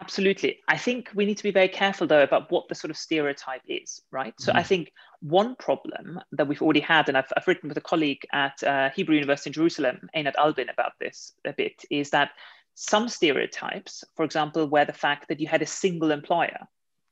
Absolutely. 0.00 0.58
I 0.68 0.76
think 0.76 1.10
we 1.14 1.24
need 1.24 1.38
to 1.38 1.42
be 1.42 1.50
very 1.50 1.68
careful 1.68 2.06
though 2.06 2.22
about 2.22 2.50
what 2.50 2.68
the 2.68 2.74
sort 2.74 2.90
of 2.90 2.98
stereotype 2.98 3.62
is, 3.66 4.02
right? 4.10 4.34
So 4.38 4.52
mm. 4.52 4.56
I 4.56 4.62
think 4.62 4.92
one 5.20 5.56
problem 5.56 6.20
that 6.32 6.46
we've 6.46 6.60
already 6.60 6.80
had, 6.80 7.08
and 7.08 7.16
I've, 7.16 7.32
I've 7.34 7.48
written 7.48 7.68
with 7.68 7.78
a 7.78 7.82
colleague 7.82 8.26
at 8.32 8.62
uh, 8.62 8.90
Hebrew 8.90 9.14
University 9.14 9.48
in 9.48 9.54
Jerusalem, 9.54 10.10
Einat 10.14 10.34
Albin, 10.36 10.68
about 10.68 10.92
this 11.00 11.32
a 11.46 11.54
bit, 11.54 11.82
is 11.90 12.10
that 12.10 12.32
some 12.74 13.08
stereotypes, 13.08 14.04
for 14.14 14.24
example, 14.24 14.66
where 14.66 14.84
the 14.84 14.92
fact 14.92 15.28
that 15.28 15.40
you 15.40 15.48
had 15.48 15.62
a 15.62 15.66
single 15.66 16.10
employer 16.10 16.58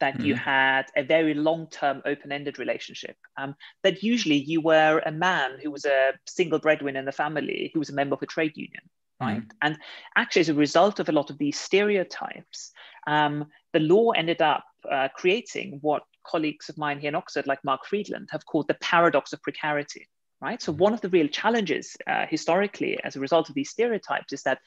that 0.00 0.18
mm. 0.18 0.24
you 0.26 0.34
had 0.34 0.84
a 0.96 1.02
very 1.02 1.34
long-term 1.34 2.02
open-ended 2.04 2.58
relationship 2.58 3.16
um, 3.36 3.54
that 3.82 4.02
usually 4.02 4.36
you 4.36 4.60
were 4.60 5.02
a 5.06 5.12
man 5.12 5.58
who 5.62 5.70
was 5.70 5.84
a 5.84 6.12
single 6.26 6.58
breadwinner 6.58 6.98
in 6.98 7.04
the 7.04 7.12
family 7.12 7.70
who 7.72 7.78
was 7.78 7.90
a 7.90 7.94
member 7.94 8.14
of 8.14 8.22
a 8.22 8.26
trade 8.26 8.56
union 8.56 8.82
right 9.20 9.42
mm. 9.42 9.50
and 9.62 9.78
actually 10.16 10.40
as 10.40 10.48
a 10.48 10.54
result 10.54 10.98
of 11.00 11.08
a 11.08 11.12
lot 11.12 11.30
of 11.30 11.38
these 11.38 11.58
stereotypes 11.58 12.72
um, 13.06 13.46
the 13.72 13.80
law 13.80 14.10
ended 14.10 14.42
up 14.42 14.64
uh, 14.90 15.08
creating 15.14 15.78
what 15.82 16.02
colleagues 16.26 16.68
of 16.68 16.78
mine 16.78 16.98
here 16.98 17.08
in 17.08 17.14
oxford 17.14 17.46
like 17.46 17.62
mark 17.64 17.84
freedland 17.86 18.28
have 18.30 18.44
called 18.46 18.66
the 18.68 18.74
paradox 18.74 19.32
of 19.32 19.42
precarity 19.42 20.08
right 20.40 20.60
so 20.60 20.72
mm. 20.72 20.78
one 20.78 20.94
of 20.94 21.00
the 21.00 21.08
real 21.10 21.28
challenges 21.28 21.96
uh, 22.06 22.26
historically 22.28 22.98
as 23.04 23.16
a 23.16 23.20
result 23.20 23.48
of 23.48 23.54
these 23.54 23.70
stereotypes 23.70 24.32
is 24.32 24.42
that 24.42 24.58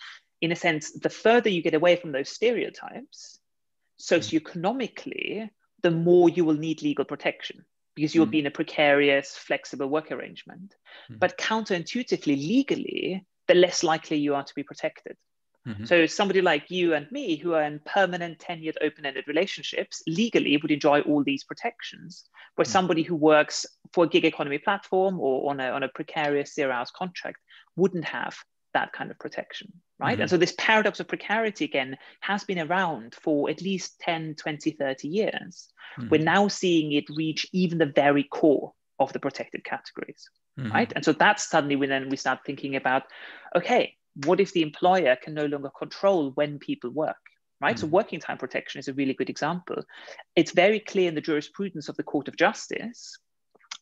in 0.41 0.51
a 0.51 0.55
sense 0.55 0.91
the 0.91 1.09
further 1.09 1.49
you 1.49 1.61
get 1.61 1.73
away 1.73 1.95
from 1.95 2.11
those 2.11 2.29
stereotypes 2.29 3.39
socioeconomically, 3.99 5.49
the 5.83 5.91
more 5.91 6.29
you 6.29 6.45
will 6.45 6.55
need 6.55 6.81
legal 6.81 7.05
protection 7.05 7.65
because 7.95 8.13
you'll 8.13 8.27
mm. 8.27 8.31
be 8.31 8.39
in 8.39 8.45
a 8.45 8.51
precarious, 8.51 9.35
flexible 9.35 9.87
work 9.87 10.11
arrangement. 10.11 10.75
Mm. 11.11 11.19
But 11.19 11.37
counterintuitively, 11.37 12.37
legally, 12.37 13.25
the 13.47 13.55
less 13.55 13.83
likely 13.83 14.17
you 14.17 14.35
are 14.35 14.43
to 14.43 14.55
be 14.55 14.63
protected. 14.63 15.17
Mm-hmm. 15.67 15.85
So 15.85 16.05
somebody 16.05 16.41
like 16.41 16.69
you 16.69 16.93
and 16.93 17.11
me, 17.11 17.35
who 17.35 17.53
are 17.53 17.63
in 17.63 17.81
permanent, 17.85 18.39
tenured, 18.39 18.75
open-ended 18.81 19.27
relationships, 19.27 20.01
legally 20.07 20.57
would 20.57 20.71
enjoy 20.71 21.01
all 21.01 21.23
these 21.23 21.43
protections. 21.43 22.23
Where 22.55 22.65
mm. 22.65 22.69
somebody 22.69 23.03
who 23.03 23.15
works 23.15 23.65
for 23.93 24.05
a 24.05 24.07
gig 24.07 24.25
economy 24.25 24.59
platform 24.59 25.19
or 25.19 25.49
on 25.49 25.59
a, 25.59 25.71
on 25.71 25.83
a 25.83 25.89
precarious 25.89 26.53
zero-hours 26.53 26.91
contract 26.91 27.39
wouldn't 27.75 28.05
have 28.05 28.37
that 28.77 28.93
kind 28.93 29.09
of 29.09 29.17
protection 29.17 29.73
right 29.99 30.13
mm-hmm. 30.13 30.21
and 30.21 30.29
so 30.29 30.37
this 30.37 30.53
paradox 30.59 30.99
of 30.99 31.07
precarity 31.07 31.65
again 31.65 31.97
has 32.19 32.43
been 32.43 32.59
around 32.59 33.15
for 33.15 33.49
at 33.49 33.61
least 33.61 33.99
10 34.01 34.35
20 34.35 34.71
30 34.71 35.07
years 35.07 35.67
mm-hmm. 35.99 36.09
we're 36.09 36.21
now 36.21 36.47
seeing 36.47 36.91
it 36.91 37.05
reach 37.09 37.47
even 37.53 37.79
the 37.79 37.93
very 38.03 38.23
core 38.23 38.71
of 38.99 39.11
the 39.13 39.19
protected 39.19 39.63
categories 39.63 40.29
mm-hmm. 40.59 40.71
right 40.71 40.93
and 40.95 41.03
so 41.03 41.11
that's 41.11 41.49
suddenly 41.49 41.75
when 41.75 41.89
then 41.89 42.09
we 42.09 42.17
start 42.17 42.39
thinking 42.45 42.75
about 42.75 43.03
okay 43.55 43.95
what 44.25 44.39
if 44.39 44.53
the 44.53 44.61
employer 44.61 45.15
can 45.15 45.33
no 45.33 45.45
longer 45.45 45.71
control 45.77 46.31
when 46.35 46.59
people 46.59 46.91
work 46.91 47.23
right 47.59 47.79
so 47.79 47.87
mm-hmm. 47.87 47.95
working 47.95 48.19
time 48.19 48.37
protection 48.37 48.77
is 48.77 48.87
a 48.87 48.93
really 48.93 49.15
good 49.15 49.29
example 49.29 49.81
it's 50.35 50.51
very 50.51 50.79
clear 50.79 51.07
in 51.07 51.15
the 51.15 51.27
jurisprudence 51.29 51.89
of 51.89 51.97
the 51.97 52.03
court 52.03 52.27
of 52.27 52.37
justice 52.37 53.17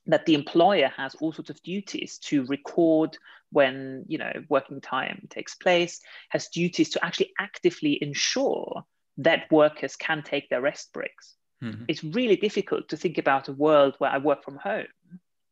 that 0.07 0.25
the 0.25 0.35
employer 0.35 0.89
has 0.95 1.15
all 1.15 1.33
sorts 1.33 1.49
of 1.49 1.61
duties 1.63 2.17
to 2.19 2.45
record 2.45 3.17
when 3.55 4.03
you 4.07 4.17
know 4.17 4.33
working 4.49 4.81
time 4.81 5.27
takes 5.29 5.55
place 5.55 6.01
has 6.29 6.49
duties 6.49 6.89
to 6.89 7.03
actually 7.03 7.31
actively 7.39 7.97
ensure 8.01 8.83
that 9.17 9.49
workers 9.49 9.95
can 9.95 10.21
take 10.21 10.49
their 10.49 10.61
rest 10.61 10.91
breaks 10.91 11.35
mm-hmm. 11.63 11.85
it's 11.87 12.03
really 12.03 12.35
difficult 12.35 12.89
to 12.89 12.97
think 12.97 13.17
about 13.17 13.47
a 13.47 13.53
world 13.53 13.95
where 13.97 14.11
i 14.11 14.17
work 14.17 14.43
from 14.43 14.57
home 14.57 14.91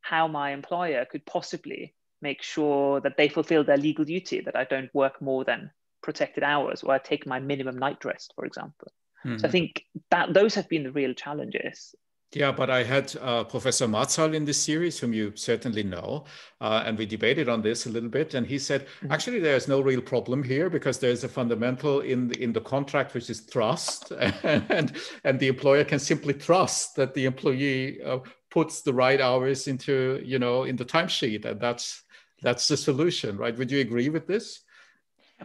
how 0.02 0.28
my 0.28 0.50
employer 0.52 1.06
could 1.10 1.24
possibly 1.24 1.94
make 2.20 2.42
sure 2.42 3.00
that 3.00 3.16
they 3.16 3.28
fulfill 3.28 3.64
their 3.64 3.78
legal 3.78 4.04
duty 4.04 4.42
that 4.42 4.54
i 4.54 4.64
don't 4.64 4.94
work 4.94 5.22
more 5.22 5.42
than 5.42 5.70
protected 6.02 6.44
hours 6.44 6.82
or 6.82 6.92
i 6.92 6.98
take 6.98 7.26
my 7.26 7.40
minimum 7.40 7.78
night 7.78 8.04
rest 8.04 8.34
for 8.36 8.44
example 8.44 8.88
mm-hmm. 9.24 9.38
so 9.38 9.48
i 9.48 9.50
think 9.50 9.82
that 10.10 10.34
those 10.34 10.54
have 10.54 10.68
been 10.68 10.82
the 10.82 10.92
real 10.92 11.14
challenges 11.14 11.94
yeah, 12.32 12.50
but 12.50 12.68
I 12.68 12.82
had 12.82 13.14
uh, 13.20 13.44
Professor 13.44 13.86
Mazal 13.86 14.34
in 14.34 14.44
this 14.44 14.60
series, 14.60 14.98
whom 14.98 15.12
you 15.12 15.32
certainly 15.36 15.82
know, 15.82 16.24
uh, 16.60 16.82
and 16.84 16.98
we 16.98 17.06
debated 17.06 17.48
on 17.48 17.62
this 17.62 17.86
a 17.86 17.90
little 17.90 18.08
bit. 18.08 18.34
And 18.34 18.46
he 18.46 18.58
said, 18.58 18.86
mm-hmm. 18.86 19.12
actually, 19.12 19.38
there's 19.38 19.68
no 19.68 19.80
real 19.80 20.00
problem 20.00 20.42
here 20.42 20.68
because 20.68 20.98
there's 20.98 21.22
a 21.22 21.28
fundamental 21.28 22.00
in 22.00 22.28
the, 22.28 22.42
in 22.42 22.52
the 22.52 22.60
contract 22.60 23.14
which 23.14 23.30
is 23.30 23.46
trust, 23.46 24.10
and 24.42 24.96
and 25.22 25.38
the 25.38 25.48
employer 25.48 25.84
can 25.84 25.98
simply 25.98 26.34
trust 26.34 26.96
that 26.96 27.14
the 27.14 27.24
employee 27.24 28.02
uh, 28.02 28.18
puts 28.50 28.82
the 28.82 28.92
right 28.92 29.20
hours 29.20 29.68
into 29.68 30.20
you 30.24 30.38
know 30.38 30.64
in 30.64 30.76
the 30.76 30.84
timesheet, 30.84 31.44
and 31.44 31.60
that's 31.60 32.02
that's 32.42 32.66
the 32.68 32.76
solution, 32.76 33.36
right? 33.36 33.56
Would 33.56 33.70
you 33.70 33.80
agree 33.80 34.08
with 34.08 34.26
this? 34.26 34.63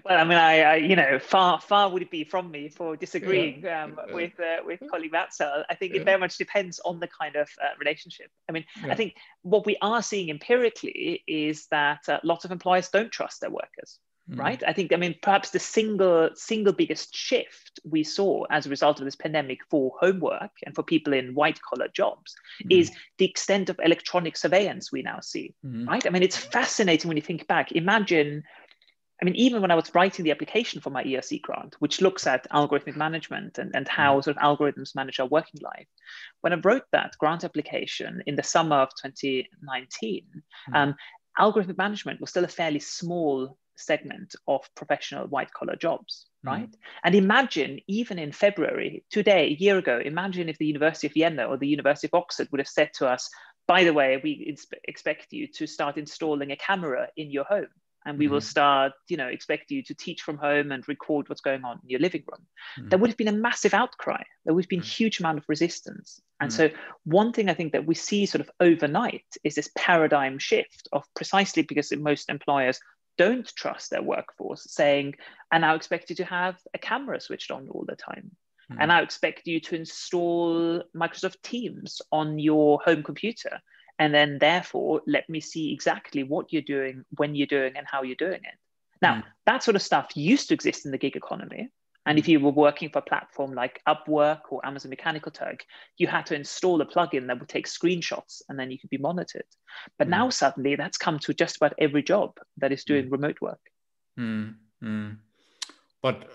Well, 0.05 0.19
I 0.19 0.23
mean, 0.23 0.37
I, 0.37 0.61
I, 0.61 0.75
you 0.75 0.95
know, 0.95 1.19
far, 1.19 1.59
far 1.59 1.89
would 1.89 2.01
it 2.01 2.11
be 2.11 2.23
from 2.23 2.51
me 2.51 2.69
for 2.69 2.95
disagreeing 2.95 3.61
yeah. 3.63 3.83
um, 3.83 3.99
yeah. 4.07 4.13
with 4.13 4.39
uh, 4.39 4.57
with 4.65 4.81
colleague 4.89 5.11
Mazal. 5.11 5.63
I 5.69 5.75
think 5.75 5.93
yeah. 5.93 6.01
it 6.01 6.05
very 6.05 6.19
much 6.19 6.37
depends 6.37 6.79
on 6.85 6.99
the 6.99 7.07
kind 7.07 7.35
of 7.35 7.49
uh, 7.61 7.69
relationship. 7.79 8.31
I 8.47 8.51
mean, 8.51 8.65
I 8.83 8.95
think 8.95 9.15
what 9.41 9.65
we 9.65 9.77
are 9.81 10.01
seeing 10.01 10.29
empirically 10.29 11.23
is 11.27 11.67
that 11.71 12.07
uh, 12.07 12.19
lots 12.23 12.45
of 12.45 12.51
employers 12.51 12.89
don't 12.89 13.11
trust 13.11 13.41
their 13.41 13.49
workers. 13.49 13.99
Mm. 14.29 14.39
Right. 14.39 14.63
I 14.67 14.73
think. 14.73 14.93
I 14.93 14.97
mean, 14.97 15.15
perhaps 15.21 15.49
the 15.49 15.59
single 15.59 16.29
single 16.35 16.73
biggest 16.73 17.15
shift 17.15 17.79
we 17.83 18.03
saw 18.03 18.43
as 18.51 18.65
a 18.65 18.69
result 18.69 18.99
of 18.99 19.05
this 19.05 19.15
pandemic 19.15 19.59
for 19.69 19.91
homework 19.99 20.51
and 20.65 20.75
for 20.75 20.83
people 20.83 21.13
in 21.13 21.33
white 21.33 21.59
collar 21.61 21.87
jobs 21.87 22.35
mm. 22.63 22.79
is 22.79 22.91
the 23.17 23.25
extent 23.25 23.69
of 23.69 23.79
electronic 23.83 24.37
surveillance 24.37 24.91
we 24.91 25.01
now 25.01 25.19
see. 25.19 25.55
Mm. 25.65 25.87
Right. 25.87 26.05
I 26.05 26.09
mean, 26.11 26.21
it's 26.21 26.37
fascinating 26.37 27.07
when 27.07 27.17
you 27.17 27.23
think 27.23 27.47
back. 27.47 27.71
Imagine 27.71 28.43
I 29.22 29.26
mean, 29.26 29.36
even 29.36 29.61
when 29.61 29.72
I 29.72 29.76
was 29.76 29.93
writing 29.93 30.24
the 30.24 30.32
application 30.32 30.80
for 30.80 30.91
my 30.91 31.03
ERC 31.03 31.41
grant, 31.41 31.76
which 31.80 32.01
looks 32.01 32.26
at 32.26 32.49
algorithmic 32.51 32.95
management 32.95 33.57
and, 33.57 33.72
and 33.76 33.88
how 33.88 34.17
mm. 34.17 34.24
sort 34.24 34.38
of 34.38 34.43
algorithms 34.43 34.95
manage 34.95 35.20
our 35.20 35.28
working 35.28 35.59
life, 35.61 35.88
when 36.41 36.53
I 36.53 36.59
wrote 36.63 36.84
that 36.93 37.17
grant 37.20 37.43
application 37.43 38.24
in 38.28 38.36
the 38.36 38.43
summer 38.43 38.78
of 38.78 38.89
2019, 39.01 40.26
mm. 40.70 40.76
um, 40.76 40.95
algorithmic 41.38 41.78
management 41.78 42.22
was 42.22 42.30
still 42.30 42.45
a 42.45 42.49
fairly 42.49 42.80
small 42.80 43.57
segment 43.76 44.36
of 44.47 44.61
professional 44.76 45.28
white 45.28 45.51
collar 45.51 45.76
jobs, 45.76 46.28
mm. 46.45 46.51
right? 46.51 46.72
Mm. 46.72 46.78
And 47.03 47.15
imagine, 47.15 47.80
even 47.88 48.20
in 48.20 48.32
February, 48.32 49.03
today, 49.09 49.47
a 49.47 49.61
year 49.61 49.78
ago, 49.78 49.99
imagine 50.03 50.47
if 50.47 50.57
the 50.59 50.67
University 50.67 51.07
of 51.07 51.13
Vienna 51.13 51.45
or 51.45 51.57
the 51.57 51.67
University 51.67 52.07
of 52.07 52.13
Oxford 52.13 52.47
would 52.51 52.59
have 52.59 52.70
said 52.70 52.91
to 52.95 53.07
us, 53.07 53.30
by 53.67 53.84
the 53.84 53.93
way, 53.93 54.20
we 54.24 54.55
expect 54.86 55.28
you 55.32 55.45
to 55.55 55.67
start 55.67 55.97
installing 55.97 56.51
a 56.51 56.55
camera 56.55 57.09
in 57.17 57.30
your 57.30 57.43
home 57.43 57.67
and 58.10 58.18
we 58.18 58.26
mm-hmm. 58.26 58.34
will 58.34 58.41
start 58.41 58.91
you 59.07 59.16
know 59.16 59.28
expect 59.28 59.72
you 59.72 59.84
to 59.84 59.93
teach 59.93 60.22
from 60.22 60.38
home 60.38 60.72
and 60.72 60.88
record 60.88 61.30
what's 61.30 61.41
going 61.41 61.64
on 61.64 61.80
in 61.84 61.89
your 61.89 61.99
living 61.99 62.24
room 62.30 62.45
mm-hmm. 62.78 62.89
there 62.89 62.99
would 62.99 63.10
have 63.10 63.18
been 63.18 63.28
a 63.28 63.32
massive 63.32 63.74
outcry 63.74 64.22
there 64.43 64.53
would 64.53 64.66
have 64.66 64.70
been 64.70 64.80
a 64.80 64.82
mm-hmm. 64.82 65.03
huge 65.03 65.20
amount 65.20 65.38
of 65.38 65.45
resistance 65.47 66.20
and 66.41 66.51
mm-hmm. 66.51 66.74
so 66.74 66.80
one 67.05 67.32
thing 67.32 67.49
i 67.49 67.53
think 67.53 67.72
that 67.72 67.86
we 67.86 67.95
see 67.95 68.26
sort 68.26 68.41
of 68.41 68.49
overnight 68.60 69.26
is 69.43 69.55
this 69.55 69.70
paradigm 69.78 70.38
shift 70.39 70.89
of 70.91 71.05
precisely 71.16 71.64
because 71.64 71.91
most 71.95 72.30
employers 72.30 72.80
don't 73.18 73.53
trust 73.55 73.91
their 73.91 74.01
workforce 74.01 74.66
saying 74.70 75.14
and 75.51 75.62
now 75.62 75.76
expect 75.76 76.10
you 76.10 76.16
to 76.16 76.26
have 76.26 76.57
a 76.74 76.78
camera 76.78 77.20
switched 77.20 77.51
on 77.51 77.70
all 77.70 77.86
the 77.88 77.95
time 77.95 78.32
and 78.72 78.80
mm-hmm. 78.80 78.91
I 78.91 79.01
expect 79.01 79.47
you 79.47 79.60
to 79.62 79.76
install 79.76 80.84
Microsoft 80.95 81.41
Teams 81.41 82.03
on 82.12 82.38
your 82.38 82.80
home 82.86 83.01
computer 83.01 83.60
and 83.99 84.13
then 84.13 84.39
therefore 84.39 85.01
let 85.05 85.29
me 85.29 85.39
see 85.39 85.71
exactly 85.71 86.23
what 86.23 86.51
you're 86.51 86.61
doing 86.61 87.03
when 87.17 87.35
you're 87.35 87.47
doing 87.47 87.73
and 87.75 87.85
how 87.85 88.01
you're 88.01 88.15
doing 88.15 88.41
it 88.43 88.57
now 89.01 89.15
mm. 89.15 89.23
that 89.45 89.61
sort 89.61 89.75
of 89.75 89.81
stuff 89.81 90.07
used 90.15 90.47
to 90.47 90.53
exist 90.53 90.85
in 90.85 90.91
the 90.91 90.97
gig 90.97 91.15
economy 91.15 91.69
and 92.05 92.17
if 92.17 92.27
you 92.27 92.39
were 92.39 92.49
working 92.51 92.89
for 92.89 92.99
a 92.99 93.03
platform 93.03 93.53
like 93.53 93.81
upwork 93.87 94.39
or 94.49 94.65
amazon 94.65 94.89
mechanical 94.89 95.31
turk 95.31 95.63
you 95.97 96.07
had 96.07 96.25
to 96.25 96.33
install 96.33 96.81
a 96.81 96.85
plugin 96.85 97.27
that 97.27 97.39
would 97.39 97.49
take 97.49 97.67
screenshots 97.67 98.41
and 98.49 98.57
then 98.57 98.71
you 98.71 98.79
could 98.79 98.89
be 98.89 98.97
monitored 98.97 99.43
but 99.97 100.07
mm. 100.07 100.11
now 100.11 100.29
suddenly 100.29 100.75
that's 100.75 100.97
come 100.97 101.19
to 101.19 101.33
just 101.33 101.57
about 101.57 101.73
every 101.77 102.01
job 102.01 102.31
that 102.57 102.71
is 102.71 102.83
doing 102.83 103.07
mm. 103.07 103.11
remote 103.11 103.37
work 103.41 103.59
mm. 104.17 105.17
but 106.01 106.29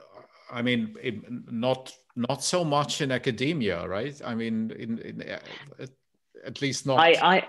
i 0.52 0.60
mean 0.60 0.94
it, 1.02 1.14
not 1.50 1.92
not 2.14 2.44
so 2.44 2.62
much 2.62 3.00
in 3.00 3.10
academia 3.10 3.88
right 3.88 4.20
i 4.24 4.34
mean 4.34 4.70
in, 4.78 4.98
in 4.98 5.22
uh, 5.22 5.86
at 6.46 6.60
least 6.62 6.86
not. 6.86 6.98
I, 6.98 7.36
I 7.36 7.46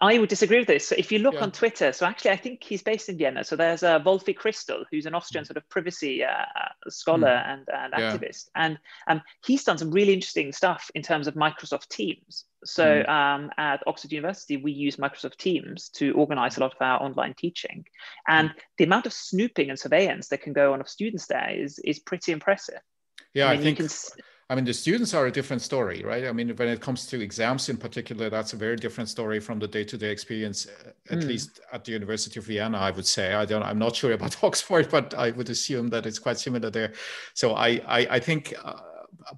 I 0.00 0.18
would 0.18 0.28
disagree 0.28 0.58
with 0.58 0.66
this. 0.66 0.88
So 0.88 0.96
if 0.98 1.12
you 1.12 1.20
look 1.20 1.34
yeah. 1.34 1.42
on 1.42 1.52
Twitter, 1.52 1.92
so 1.92 2.06
actually 2.06 2.32
I 2.32 2.36
think 2.36 2.64
he's 2.64 2.82
based 2.82 3.08
in 3.08 3.16
Vienna. 3.16 3.44
So 3.44 3.54
there's 3.54 3.84
uh, 3.84 4.00
Wolfie 4.04 4.34
Christl, 4.34 4.84
who's 4.90 5.06
an 5.06 5.14
Austrian 5.14 5.44
mm. 5.44 5.46
sort 5.46 5.56
of 5.56 5.68
privacy 5.68 6.24
uh, 6.24 6.44
scholar 6.88 7.28
mm. 7.28 7.48
and, 7.48 7.68
and 7.72 7.94
yeah. 7.96 8.12
activist, 8.12 8.48
and 8.56 8.78
um, 9.06 9.22
he's 9.44 9.62
done 9.62 9.78
some 9.78 9.92
really 9.92 10.12
interesting 10.12 10.52
stuff 10.52 10.90
in 10.94 11.02
terms 11.02 11.28
of 11.28 11.34
Microsoft 11.34 11.88
Teams. 11.88 12.46
So 12.64 12.84
mm. 12.84 13.08
um, 13.08 13.50
at 13.58 13.82
Oxford 13.86 14.12
University, 14.12 14.56
we 14.56 14.72
use 14.72 14.96
Microsoft 14.96 15.36
Teams 15.36 15.88
to 15.90 16.12
organize 16.14 16.56
a 16.56 16.60
lot 16.60 16.74
of 16.74 16.82
our 16.82 17.00
online 17.00 17.34
teaching, 17.34 17.84
and 18.26 18.50
mm. 18.50 18.54
the 18.78 18.84
amount 18.84 19.06
of 19.06 19.12
snooping 19.12 19.70
and 19.70 19.78
surveillance 19.78 20.28
that 20.28 20.42
can 20.42 20.52
go 20.52 20.72
on 20.72 20.80
of 20.80 20.88
students 20.88 21.26
there 21.28 21.50
is 21.50 21.78
is 21.80 22.00
pretty 22.00 22.32
impressive. 22.32 22.80
Yeah, 23.34 23.46
I, 23.46 23.52
mean, 23.52 23.60
I 23.60 23.62
think. 23.62 23.76
Can, 23.78 23.88
I 24.48 24.54
mean, 24.54 24.64
the 24.64 24.72
students 24.72 25.12
are 25.12 25.26
a 25.26 25.32
different 25.32 25.60
story, 25.60 26.04
right? 26.04 26.24
I 26.24 26.32
mean, 26.32 26.54
when 26.54 26.68
it 26.68 26.80
comes 26.80 27.06
to 27.06 27.20
exams 27.20 27.68
in 27.68 27.76
particular, 27.76 28.30
that's 28.30 28.52
a 28.52 28.56
very 28.56 28.76
different 28.76 29.10
story 29.10 29.40
from 29.40 29.58
the 29.58 29.66
day-to-day 29.66 30.08
experience, 30.08 30.68
uh, 30.68 30.90
at 31.10 31.18
mm. 31.18 31.26
least 31.26 31.58
at 31.72 31.84
the 31.84 31.90
University 31.92 32.38
of 32.38 32.46
Vienna, 32.46 32.78
I 32.78 32.92
would 32.92 33.06
say. 33.06 33.34
I 33.34 33.44
don't, 33.44 33.64
I'm 33.64 33.78
not 33.78 33.96
sure 33.96 34.12
about 34.12 34.36
Oxford, 34.44 34.88
but 34.88 35.14
I 35.14 35.32
would 35.32 35.50
assume 35.50 35.88
that 35.88 36.06
it's 36.06 36.20
quite 36.20 36.38
similar 36.38 36.70
there. 36.70 36.92
So 37.34 37.54
I, 37.54 37.80
I, 37.88 38.06
I 38.10 38.20
think, 38.20 38.54
uh, 38.64 38.74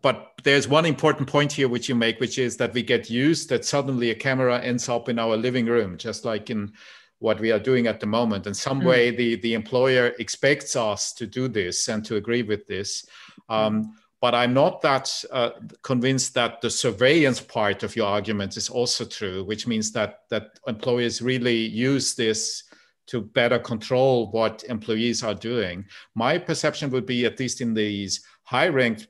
but 0.02 0.32
there's 0.44 0.68
one 0.68 0.84
important 0.84 1.26
point 1.26 1.52
here 1.52 1.68
which 1.68 1.88
you 1.88 1.94
make, 1.94 2.20
which 2.20 2.38
is 2.38 2.58
that 2.58 2.74
we 2.74 2.82
get 2.82 3.08
used 3.08 3.48
that 3.48 3.64
suddenly 3.64 4.10
a 4.10 4.14
camera 4.14 4.60
ends 4.60 4.90
up 4.90 5.08
in 5.08 5.18
our 5.18 5.38
living 5.38 5.64
room, 5.64 5.96
just 5.96 6.26
like 6.26 6.50
in 6.50 6.70
what 7.18 7.40
we 7.40 7.50
are 7.50 7.58
doing 7.58 7.86
at 7.86 7.98
the 7.98 8.06
moment. 8.06 8.46
In 8.46 8.52
some 8.52 8.82
mm. 8.82 8.86
way, 8.86 9.10
the 9.10 9.36
the 9.36 9.54
employer 9.54 10.14
expects 10.18 10.76
us 10.76 11.12
to 11.14 11.26
do 11.26 11.48
this 11.48 11.88
and 11.88 12.04
to 12.04 12.16
agree 12.16 12.42
with 12.42 12.66
this. 12.66 13.06
Um, 13.48 13.94
but 14.20 14.34
I'm 14.34 14.52
not 14.52 14.82
that 14.82 15.24
uh, 15.30 15.50
convinced 15.82 16.34
that 16.34 16.60
the 16.60 16.70
surveillance 16.70 17.40
part 17.40 17.82
of 17.82 17.94
your 17.94 18.08
argument 18.08 18.56
is 18.56 18.68
also 18.68 19.04
true, 19.04 19.44
which 19.44 19.66
means 19.66 19.92
that 19.92 20.20
that 20.30 20.58
employers 20.66 21.22
really 21.22 21.56
use 21.56 22.14
this 22.14 22.64
to 23.06 23.22
better 23.22 23.58
control 23.58 24.30
what 24.32 24.64
employees 24.68 25.22
are 25.22 25.34
doing. 25.34 25.84
My 26.14 26.36
perception 26.36 26.90
would 26.90 27.06
be, 27.06 27.24
at 27.24 27.40
least 27.40 27.60
in 27.60 27.74
these 27.74 28.20
high-ranked 28.42 29.06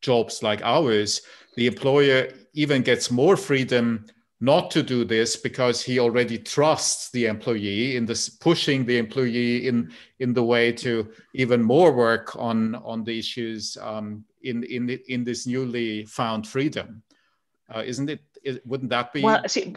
jobs 0.00 0.42
like 0.42 0.62
ours, 0.62 1.20
the 1.56 1.66
employer 1.66 2.28
even 2.54 2.82
gets 2.82 3.10
more 3.10 3.36
freedom 3.36 4.06
not 4.40 4.70
to 4.70 4.82
do 4.82 5.04
this 5.04 5.36
because 5.36 5.82
he 5.82 5.98
already 5.98 6.38
trusts 6.38 7.10
the 7.10 7.26
employee 7.26 7.96
in 7.96 8.04
this 8.04 8.28
pushing 8.28 8.84
the 8.84 8.98
employee 8.98 9.66
in 9.66 9.90
in 10.18 10.34
the 10.34 10.42
way 10.42 10.70
to 10.70 11.10
even 11.34 11.62
more 11.62 11.92
work 11.92 12.36
on 12.36 12.74
on 12.76 13.02
the 13.04 13.18
issues 13.18 13.78
um, 13.80 14.24
in 14.42 14.62
in 14.64 14.90
in 15.08 15.24
this 15.24 15.46
newly 15.46 16.04
found 16.04 16.46
freedom 16.46 17.02
uh, 17.74 17.82
isn't 17.84 18.10
it 18.10 18.20
is, 18.44 18.60
wouldn't 18.66 18.90
that 18.90 19.12
be 19.12 19.22
well 19.22 19.42
see 19.48 19.74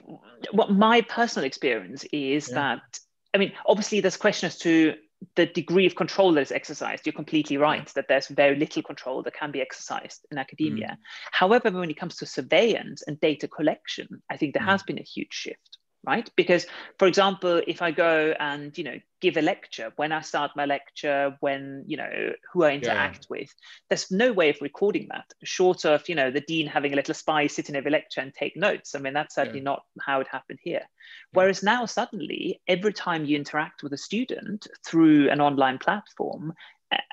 what 0.51 0.71
my 0.71 1.01
personal 1.01 1.45
experience 1.45 2.03
is 2.11 2.49
yeah. 2.49 2.55
that 2.55 2.99
i 3.33 3.37
mean 3.37 3.53
obviously 3.65 4.01
there's 4.01 4.17
question 4.17 4.47
as 4.47 4.57
to 4.57 4.93
the 5.35 5.45
degree 5.47 5.85
of 5.85 5.95
control 5.95 6.33
that 6.33 6.41
is 6.41 6.51
exercised, 6.51 7.05
you're 7.05 7.13
completely 7.13 7.57
right 7.57 7.87
that 7.95 8.07
there's 8.07 8.27
very 8.27 8.55
little 8.55 8.83
control 8.83 9.23
that 9.23 9.33
can 9.33 9.51
be 9.51 9.61
exercised 9.61 10.25
in 10.31 10.37
academia. 10.37 10.87
Mm. 10.91 10.97
However, 11.31 11.71
when 11.71 11.89
it 11.89 11.99
comes 11.99 12.17
to 12.17 12.25
surveillance 12.25 13.03
and 13.05 13.19
data 13.19 13.47
collection, 13.47 14.21
I 14.29 14.37
think 14.37 14.53
there 14.53 14.63
mm. 14.63 14.67
has 14.69 14.83
been 14.83 14.99
a 14.99 15.03
huge 15.03 15.33
shift 15.33 15.78
right 16.05 16.29
because 16.35 16.65
for 16.97 17.07
example 17.07 17.61
if 17.67 17.81
i 17.81 17.91
go 17.91 18.33
and 18.39 18.77
you 18.77 18.83
know 18.83 18.97
give 19.19 19.35
a 19.35 19.41
lecture 19.41 19.91
when 19.97 20.13
i 20.13 20.21
start 20.21 20.51
my 20.55 20.65
lecture 20.65 21.35
when 21.41 21.83
you 21.87 21.97
know 21.97 22.31
who 22.53 22.63
i 22.63 22.71
interact 22.71 23.27
yeah. 23.29 23.37
with 23.37 23.53
there's 23.89 24.09
no 24.09 24.31
way 24.31 24.49
of 24.49 24.57
recording 24.61 25.07
that 25.11 25.25
short 25.43 25.83
of 25.85 26.07
you 26.07 26.15
know 26.15 26.31
the 26.31 26.39
dean 26.41 26.67
having 26.67 26.93
a 26.93 26.95
little 26.95 27.13
spy 27.13 27.47
sit 27.47 27.67
in 27.67 27.75
every 27.75 27.91
lecture 27.91 28.21
and 28.21 28.33
take 28.33 28.55
notes 28.55 28.95
i 28.95 28.99
mean 28.99 29.13
that's 29.13 29.35
certainly 29.35 29.59
yeah. 29.59 29.65
not 29.65 29.83
how 29.99 30.21
it 30.21 30.27
happened 30.31 30.59
here 30.63 30.83
whereas 31.33 31.61
now 31.63 31.85
suddenly 31.85 32.61
every 32.67 32.93
time 32.93 33.25
you 33.25 33.35
interact 33.35 33.83
with 33.83 33.91
a 33.91 33.97
student 33.97 34.67
through 34.85 35.29
an 35.29 35.41
online 35.41 35.77
platform 35.77 36.53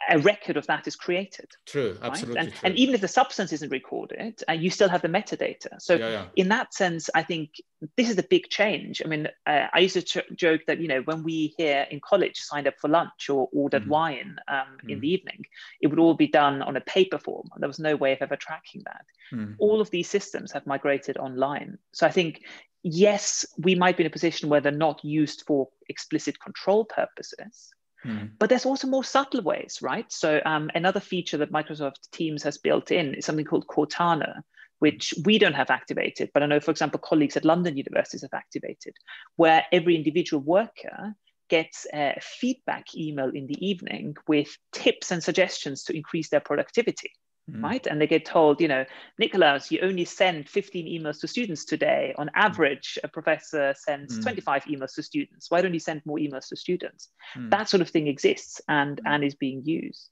a 0.08 0.18
record 0.18 0.56
of 0.56 0.66
that 0.66 0.86
is 0.86 0.96
created. 0.96 1.50
True, 1.66 1.98
absolutely. 2.00 2.36
Right? 2.36 2.46
And, 2.46 2.54
and, 2.62 2.76
even 2.76 2.94
if 2.94 3.00
the 3.00 3.08
substance 3.08 3.52
isn't 3.52 3.70
recorded, 3.70 4.42
uh, 4.48 4.52
you 4.52 4.70
still 4.70 4.88
have 4.88 5.02
the 5.02 5.08
metadata. 5.08 5.80
So, 5.80 5.94
yeah, 5.94 6.10
yeah. 6.10 6.24
in 6.36 6.48
that 6.48 6.72
sense, 6.72 7.10
I 7.14 7.22
think 7.22 7.50
this 7.96 8.08
is 8.08 8.16
a 8.18 8.22
big 8.22 8.48
change. 8.48 9.02
I 9.04 9.08
mean, 9.08 9.28
uh, 9.46 9.66
I 9.72 9.80
used 9.80 9.94
to 9.94 10.02
ch- 10.02 10.36
joke 10.36 10.62
that, 10.66 10.80
you 10.80 10.88
know, 10.88 11.02
when 11.02 11.22
we 11.22 11.54
here 11.58 11.86
in 11.90 12.00
college 12.00 12.38
signed 12.38 12.66
up 12.66 12.74
for 12.80 12.88
lunch 12.88 13.28
or 13.28 13.48
ordered 13.52 13.84
mm 13.84 13.88
wine 13.88 14.36
um, 14.48 14.78
mm 14.84 14.90
in 14.90 15.00
the 15.00 15.08
evening, 15.08 15.44
it 15.80 15.88
would 15.88 15.98
all 15.98 16.14
be 16.14 16.26
done 16.26 16.62
on 16.62 16.76
a 16.76 16.80
paper 16.80 17.18
form. 17.18 17.48
There 17.58 17.68
was 17.68 17.78
no 17.78 17.96
way 17.96 18.12
of 18.12 18.18
ever 18.20 18.36
tracking 18.36 18.82
that. 18.84 19.04
Mm. 19.32 19.56
All 19.58 19.80
of 19.80 19.90
these 19.90 20.08
systems 20.08 20.52
have 20.52 20.66
migrated 20.66 21.18
online. 21.18 21.78
So, 21.92 22.06
I 22.06 22.10
think 22.10 22.42
yes, 22.82 23.44
we 23.58 23.74
might 23.74 23.96
be 23.96 24.04
in 24.04 24.06
a 24.06 24.10
position 24.10 24.48
where 24.48 24.60
they're 24.60 24.72
not 24.72 25.04
used 25.04 25.42
for 25.46 25.68
explicit 25.88 26.38
control 26.40 26.84
purposes, 26.84 27.72
Hmm. 28.06 28.26
But 28.38 28.48
there's 28.48 28.66
also 28.66 28.86
more 28.86 29.02
subtle 29.02 29.42
ways, 29.42 29.78
right? 29.82 30.10
So 30.12 30.40
um, 30.46 30.70
another 30.74 31.00
feature 31.00 31.38
that 31.38 31.50
Microsoft 31.50 32.08
Teams 32.12 32.42
has 32.44 32.56
built 32.56 32.92
in 32.92 33.14
is 33.14 33.24
something 33.24 33.44
called 33.44 33.66
Cortana, 33.66 34.42
which 34.78 35.12
we 35.24 35.38
don't 35.38 35.54
have 35.54 35.70
activated, 35.70 36.30
but 36.32 36.42
I 36.42 36.46
know, 36.46 36.60
for 36.60 36.70
example, 36.70 37.00
colleagues 37.00 37.36
at 37.36 37.44
London 37.44 37.76
universities 37.76 38.22
have 38.22 38.34
activated, 38.34 38.94
where 39.34 39.64
every 39.72 39.96
individual 39.96 40.40
worker 40.40 41.14
gets 41.48 41.86
a 41.92 42.16
feedback 42.20 42.94
email 42.94 43.30
in 43.30 43.46
the 43.46 43.66
evening 43.66 44.16
with 44.28 44.56
tips 44.72 45.10
and 45.10 45.22
suggestions 45.22 45.82
to 45.84 45.96
increase 45.96 46.28
their 46.28 46.40
productivity 46.40 47.12
mm. 47.50 47.62
right? 47.62 47.86
And 47.86 48.00
they 48.00 48.06
get 48.06 48.24
told, 48.24 48.60
you 48.60 48.68
know, 48.68 48.84
Nicholas, 49.18 49.70
you 49.70 49.80
only 49.82 50.04
send 50.04 50.48
15 50.48 50.86
emails 50.86 51.20
to 51.20 51.28
students 51.28 51.64
today. 51.64 52.14
On 52.18 52.26
mm. 52.26 52.32
average, 52.34 52.98
a 53.04 53.08
professor 53.08 53.74
sends 53.76 54.18
mm. 54.18 54.22
25 54.22 54.64
emails 54.64 54.94
to 54.94 55.02
students. 55.02 55.50
Why 55.50 55.60
don't 55.60 55.74
you 55.74 55.80
send 55.80 56.02
more 56.04 56.18
emails 56.18 56.48
to 56.48 56.56
students? 56.56 57.10
Mm. 57.36 57.50
That 57.50 57.68
sort 57.68 57.80
of 57.80 57.90
thing 57.90 58.06
exists 58.06 58.60
and, 58.68 58.98
mm. 58.98 59.02
and 59.06 59.24
is 59.24 59.34
being 59.34 59.62
used. 59.64 60.08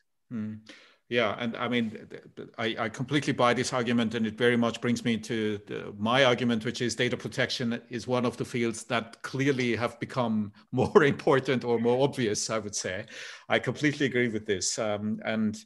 Yeah, 1.11 1.37
and 1.39 1.55
I 1.57 1.68
mean, 1.68 2.09
I, 2.57 2.76
I, 2.78 2.89
completely 2.89 3.35
buy 3.35 3.53
this 3.53 3.74
argument, 3.74 4.14
and 4.14 4.26
it 4.26 4.39
very 4.39 4.57
much 4.57 4.80
brings 4.80 5.05
me 5.05 5.18
to 5.18 5.61
the, 5.66 5.95
my 5.99 6.24
argument, 6.24 6.64
which 6.64 6.80
is 6.80 6.97
data 6.97 7.16
protection 7.16 7.80
is 7.91 8.07
one 8.07 8.24
of 8.24 8.39
the 8.39 8.45
fields 8.45 8.85
that 8.85 9.20
clearly 9.20 9.76
have 9.76 10.01
become 10.01 10.53
more 10.72 11.05
important 11.05 11.62
or 11.62 11.78
more 11.78 12.03
obvious. 12.03 12.49
I 12.49 12.59
would 12.59 12.74
say, 12.74 13.05
I 13.51 13.59
completely 13.59 14.07
agree 14.07 14.28
with 14.28 14.47
this, 14.47 14.78
um, 14.78 15.20
and 15.26 15.57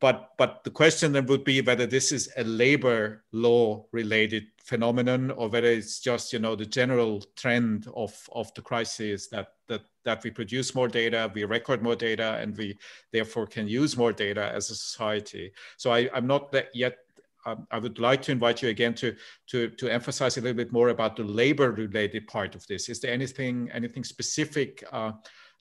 but 0.00 0.30
but 0.38 0.62
the 0.64 0.70
question 0.70 1.12
then 1.12 1.26
would 1.26 1.44
be 1.44 1.60
whether 1.60 1.86
this 1.86 2.12
is 2.12 2.30
a 2.36 2.44
labor 2.44 3.24
law 3.32 3.84
related 3.92 4.46
phenomenon 4.64 5.30
or 5.32 5.48
whether 5.48 5.68
it's 5.68 5.98
just 6.00 6.32
you 6.32 6.38
know 6.38 6.54
the 6.54 6.66
general 6.66 7.22
trend 7.36 7.86
of 7.94 8.12
of 8.32 8.52
the 8.54 8.62
crisis 8.62 9.28
that 9.28 9.54
that 9.66 9.82
that 10.04 10.22
we 10.22 10.30
produce 10.30 10.74
more 10.74 10.88
data 10.88 11.30
we 11.34 11.44
record 11.44 11.82
more 11.82 11.96
data 11.96 12.38
and 12.40 12.56
we 12.56 12.76
therefore 13.12 13.46
can 13.46 13.66
use 13.66 13.96
more 13.96 14.12
data 14.12 14.52
as 14.54 14.70
a 14.70 14.74
society 14.74 15.52
so 15.76 15.90
I, 15.90 16.08
i'm 16.14 16.26
not 16.26 16.54
yet 16.74 16.98
um, 17.46 17.66
I 17.70 17.78
would 17.78 17.98
like 17.98 18.20
to 18.22 18.32
invite 18.32 18.62
you 18.62 18.68
again 18.68 18.94
to, 18.94 19.14
to, 19.46 19.70
to 19.70 19.88
emphasize 19.88 20.36
a 20.36 20.40
little 20.40 20.56
bit 20.56 20.72
more 20.72 20.88
about 20.88 21.16
the 21.16 21.22
labor 21.22 21.70
related 21.70 22.26
part 22.26 22.54
of 22.54 22.66
this. 22.66 22.88
Is 22.88 23.00
there 23.00 23.12
anything, 23.12 23.70
anything 23.72 24.02
specific 24.02 24.84
uh, 24.92 25.12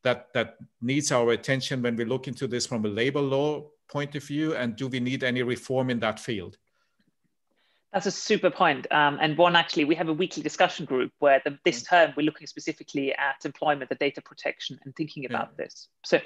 that, 0.04 0.34
that 0.34 0.56
needs 0.82 1.12
our 1.12 1.32
attention 1.32 1.84
when 1.84 1.96
we 1.96 2.04
look 2.04 2.28
into 2.28 2.48
this 2.48 2.66
from 2.66 2.84
a 2.84 2.90
labor 2.90 3.22
law 3.22 3.70
point 3.88 4.16
of 4.16 4.24
view? 4.24 4.56
And 4.56 4.76
do 4.76 4.88
we 4.88 5.00
need 5.00 5.24
any 5.24 5.44
reform 5.44 5.90
in 5.90 6.00
that 6.00 6.20
field? 6.20 6.58
That's 7.94 8.06
a 8.06 8.12
super 8.12 8.52
point. 8.52 8.86
Um, 8.92 9.18
and 9.22 9.38
one, 9.38 9.56
actually, 9.56 9.86
we 9.86 9.96
have 9.96 10.10
a 10.10 10.14
weekly 10.14 10.44
discussion 10.44 10.86
group 10.86 11.12
where 11.20 11.42
the, 11.44 11.58
this 11.64 11.82
mm. 11.82 11.90
term 11.90 12.14
we're 12.18 12.26
looking 12.26 12.46
specifically 12.46 13.14
at 13.14 13.46
employment, 13.46 13.90
the 13.90 13.96
data 13.96 14.22
protection, 14.22 14.78
and 14.84 14.94
thinking 14.96 15.26
about 15.26 15.52
yeah. 15.52 15.64
this. 15.66 15.88
So, 16.06 16.20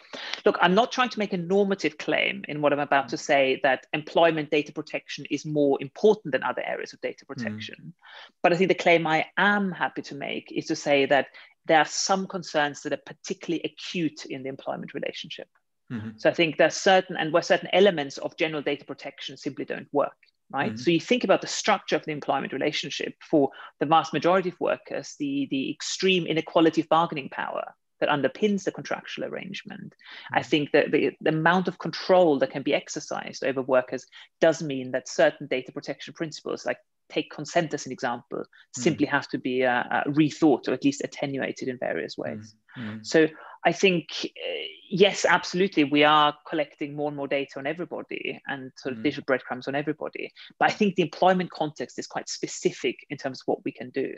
look, 0.44 0.58
I'm 0.60 0.74
not 0.74 0.92
trying 0.92 1.10
to 1.10 1.20
make 1.20 1.34
a 1.34 1.38
normative 1.38 2.00
claim 2.00 2.44
in 2.48 2.62
what 2.62 2.74
I'm 2.74 2.80
about 2.80 3.10
to 3.10 3.16
mm. 3.16 3.20
say 3.20 3.60
that 3.62 3.86
employment 3.94 4.50
data 4.50 4.74
protection 4.74 5.26
is 5.30 5.46
more 5.46 5.78
important 5.82 6.32
than 6.32 6.44
other 6.44 6.64
areas 6.66 6.94
of 6.94 7.02
data 7.02 7.26
mm. 7.26 7.28
protection. 7.28 7.76
Mm. 7.80 7.94
But 8.42 8.54
I 8.54 8.58
think 8.58 8.70
the 8.70 8.76
claim 8.76 9.06
I 9.06 9.28
am 9.38 9.72
happy 9.72 10.02
to 10.02 10.16
make 10.16 10.52
is 10.52 10.66
to 10.66 10.76
say 10.76 11.06
that 11.06 11.28
there 11.68 11.78
are 11.78 11.86
some 11.86 12.26
concerns 12.28 12.82
that 12.82 12.94
are 12.94 12.98
particularly 13.06 13.62
acute 13.64 14.26
in 14.26 14.42
the 14.42 14.50
employment 14.50 14.96
relationship. 14.96 15.48
Mm-hmm. 15.92 16.10
So 16.18 16.30
I 16.30 16.34
think 16.34 16.58
there's 16.58 16.76
certain 16.76 17.18
and 17.18 17.34
where 17.34 17.42
certain 17.42 17.70
elements 17.74 18.18
of 18.18 18.38
general 18.38 18.62
data 18.62 18.86
protection 18.86 19.38
simply 19.38 19.66
don't 19.66 19.88
work, 19.92 20.16
right? 20.52 20.72
Mm-hmm. 20.74 20.78
So 20.78 20.92
you 20.92 21.00
think 21.00 21.24
about 21.24 21.42
the 21.42 21.48
structure 21.48 21.96
of 21.96 22.06
the 22.06 22.12
employment 22.12 22.54
relationship 22.54 23.16
for 23.30 23.50
the 23.80 23.86
vast 23.86 24.14
majority 24.14 24.50
of 24.50 24.60
workers, 24.60 25.16
the, 25.20 25.48
the 25.52 25.70
extreme 25.70 26.26
inequality 26.26 26.82
of 26.82 26.90
bargaining 26.90 27.30
power 27.30 27.74
that 28.00 28.10
underpins 28.10 28.64
the 28.64 28.72
contractual 28.72 29.26
arrangement. 29.26 29.94
Mm-hmm. 29.94 30.38
I 30.38 30.44
think 30.44 30.72
that 30.72 30.92
the, 30.92 31.12
the 31.22 31.30
amount 31.30 31.68
of 31.68 31.78
control 31.78 32.40
that 32.40 32.52
can 32.52 32.64
be 32.64 32.74
exercised 32.74 33.44
over 33.44 33.62
workers 33.62 34.06
does 34.40 34.64
mean 34.64 34.92
that 34.92 35.10
certain 35.10 35.48
data 35.48 35.72
protection 35.72 36.14
principles 36.14 36.66
like 36.66 36.78
take 37.12 37.30
consent 37.30 37.74
as 37.74 37.86
an 37.86 37.92
example, 37.92 38.40
mm. 38.40 38.82
simply 38.82 39.06
have 39.06 39.28
to 39.30 39.38
be 39.38 39.66
uh, 39.66 39.84
uh, 39.96 40.04
rethought 40.06 40.68
or 40.68 40.74
at 40.74 40.84
least 40.84 41.02
attenuated 41.04 41.68
in 41.68 41.78
various 41.78 42.18
ways. 42.18 42.56
Mm. 42.78 42.84
Mm. 42.84 43.06
So 43.06 43.28
I 43.66 43.72
think, 43.72 44.06
uh, 44.24 44.66
yes, 44.90 45.26
absolutely, 45.26 45.84
we 45.84 46.04
are 46.04 46.34
collecting 46.48 46.96
more 46.96 47.10
and 47.10 47.18
more 47.18 47.28
data 47.28 47.60
on 47.60 47.68
everybody 47.68 48.42
and 48.48 48.72
sort 48.78 48.94
of 48.94 49.00
mm. 49.00 49.04
digital 49.04 49.24
breadcrumbs 49.26 49.68
on 49.68 49.76
everybody. 49.76 50.32
But 50.60 50.72
I 50.72 50.74
think 50.74 50.96
the 50.96 51.04
employment 51.04 51.52
context 51.52 52.00
is 52.00 52.08
quite 52.08 52.30
specific 52.30 52.96
in 53.10 53.18
terms 53.18 53.42
of 53.42 53.48
what 53.48 53.64
we 53.66 53.72
can 53.72 53.90
do. 53.92 54.14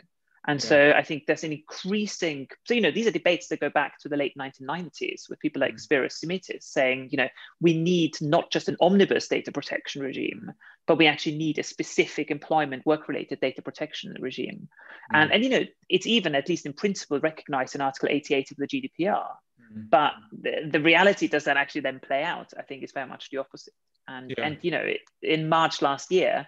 And 0.46 0.62
yeah. 0.62 0.68
so 0.68 0.92
I 0.94 1.02
think 1.02 1.24
there's 1.26 1.44
an 1.44 1.52
increasing, 1.52 2.48
so, 2.64 2.74
you 2.74 2.82
know, 2.82 2.90
these 2.90 3.06
are 3.06 3.10
debates 3.10 3.48
that 3.48 3.60
go 3.60 3.70
back 3.70 3.98
to 4.00 4.08
the 4.08 4.16
late 4.16 4.34
1990s 4.38 5.28
with 5.30 5.40
people 5.40 5.60
like 5.60 5.76
mm. 5.76 6.10
Simitis 6.12 6.64
saying, 6.64 7.08
you 7.12 7.16
know, 7.16 7.28
we 7.60 7.78
need 7.78 8.20
not 8.20 8.50
just 8.50 8.68
an 8.68 8.76
omnibus 8.80 9.28
data 9.28 9.50
protection 9.52 10.02
regime, 10.02 10.52
but 10.86 10.98
we 10.98 11.06
actually 11.06 11.36
need 11.36 11.58
a 11.58 11.62
specific 11.62 12.30
employment 12.30 12.84
work 12.84 13.08
related 13.08 13.40
data 13.40 13.62
protection 13.62 14.14
regime. 14.20 14.68
Mm. 15.12 15.16
And, 15.16 15.32
and, 15.32 15.44
you 15.44 15.50
know, 15.50 15.64
it's 15.88 16.06
even, 16.06 16.34
at 16.34 16.48
least 16.48 16.66
in 16.66 16.74
principle, 16.74 17.20
recognized 17.20 17.74
in 17.74 17.80
Article 17.80 18.10
88 18.10 18.50
of 18.50 18.56
the 18.58 18.66
GDPR. 18.66 19.26
Mm. 19.74 19.88
But 19.88 20.12
the, 20.30 20.68
the 20.70 20.80
reality 20.80 21.26
does 21.26 21.44
that 21.44 21.56
actually 21.56 21.82
then 21.82 22.00
play 22.00 22.22
out? 22.22 22.52
I 22.58 22.62
think 22.62 22.82
is 22.82 22.92
very 22.92 23.08
much 23.08 23.30
the 23.30 23.38
opposite. 23.38 23.72
And, 24.06 24.34
yeah. 24.36 24.44
and 24.44 24.58
you 24.60 24.70
know, 24.70 24.80
it, 24.80 25.00
in 25.22 25.48
March 25.48 25.80
last 25.80 26.12
year, 26.12 26.46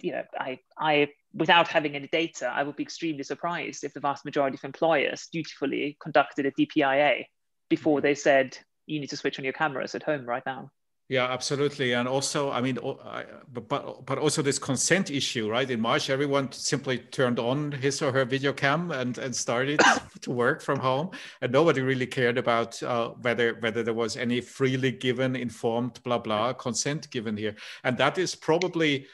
you 0.00 0.12
know, 0.12 0.22
I, 0.38 0.58
I, 0.78 1.08
without 1.34 1.68
having 1.68 1.94
any 1.94 2.08
data, 2.08 2.46
I 2.52 2.62
would 2.62 2.76
be 2.76 2.82
extremely 2.82 3.22
surprised 3.22 3.84
if 3.84 3.92
the 3.92 4.00
vast 4.00 4.24
majority 4.24 4.56
of 4.56 4.64
employers 4.64 5.28
dutifully 5.32 5.96
conducted 6.00 6.46
a 6.46 6.52
DPIA 6.52 7.24
before 7.68 7.98
mm-hmm. 7.98 8.04
they 8.04 8.14
said, 8.14 8.56
you 8.86 9.00
need 9.00 9.10
to 9.10 9.16
switch 9.16 9.38
on 9.38 9.44
your 9.44 9.52
cameras 9.52 9.94
at 9.94 10.02
home 10.02 10.26
right 10.26 10.42
now. 10.46 10.70
Yeah, 11.10 11.24
absolutely, 11.24 11.94
and 11.94 12.06
also, 12.06 12.52
I 12.52 12.60
mean, 12.60 12.78
but 12.80 13.68
but 13.68 14.06
but 14.06 14.18
also 14.18 14.42
this 14.42 14.60
consent 14.60 15.10
issue, 15.10 15.50
right? 15.50 15.68
In 15.68 15.80
March, 15.80 16.08
everyone 16.08 16.52
simply 16.52 16.98
turned 16.98 17.40
on 17.40 17.72
his 17.72 18.00
or 18.00 18.12
her 18.12 18.24
video 18.24 18.52
cam 18.52 18.92
and 18.92 19.18
and 19.18 19.34
started 19.34 19.80
to 20.20 20.30
work 20.30 20.62
from 20.62 20.78
home, 20.78 21.10
and 21.40 21.50
nobody 21.50 21.80
really 21.80 22.06
cared 22.06 22.38
about 22.38 22.80
uh, 22.84 23.08
whether 23.22 23.54
whether 23.58 23.82
there 23.82 23.92
was 23.92 24.16
any 24.16 24.40
freely 24.40 24.92
given, 24.92 25.34
informed, 25.34 26.00
blah 26.04 26.18
blah 26.18 26.52
consent 26.52 27.10
given 27.10 27.36
here, 27.36 27.56
and 27.82 27.98
that 27.98 28.16
is 28.16 28.36
probably 28.36 29.08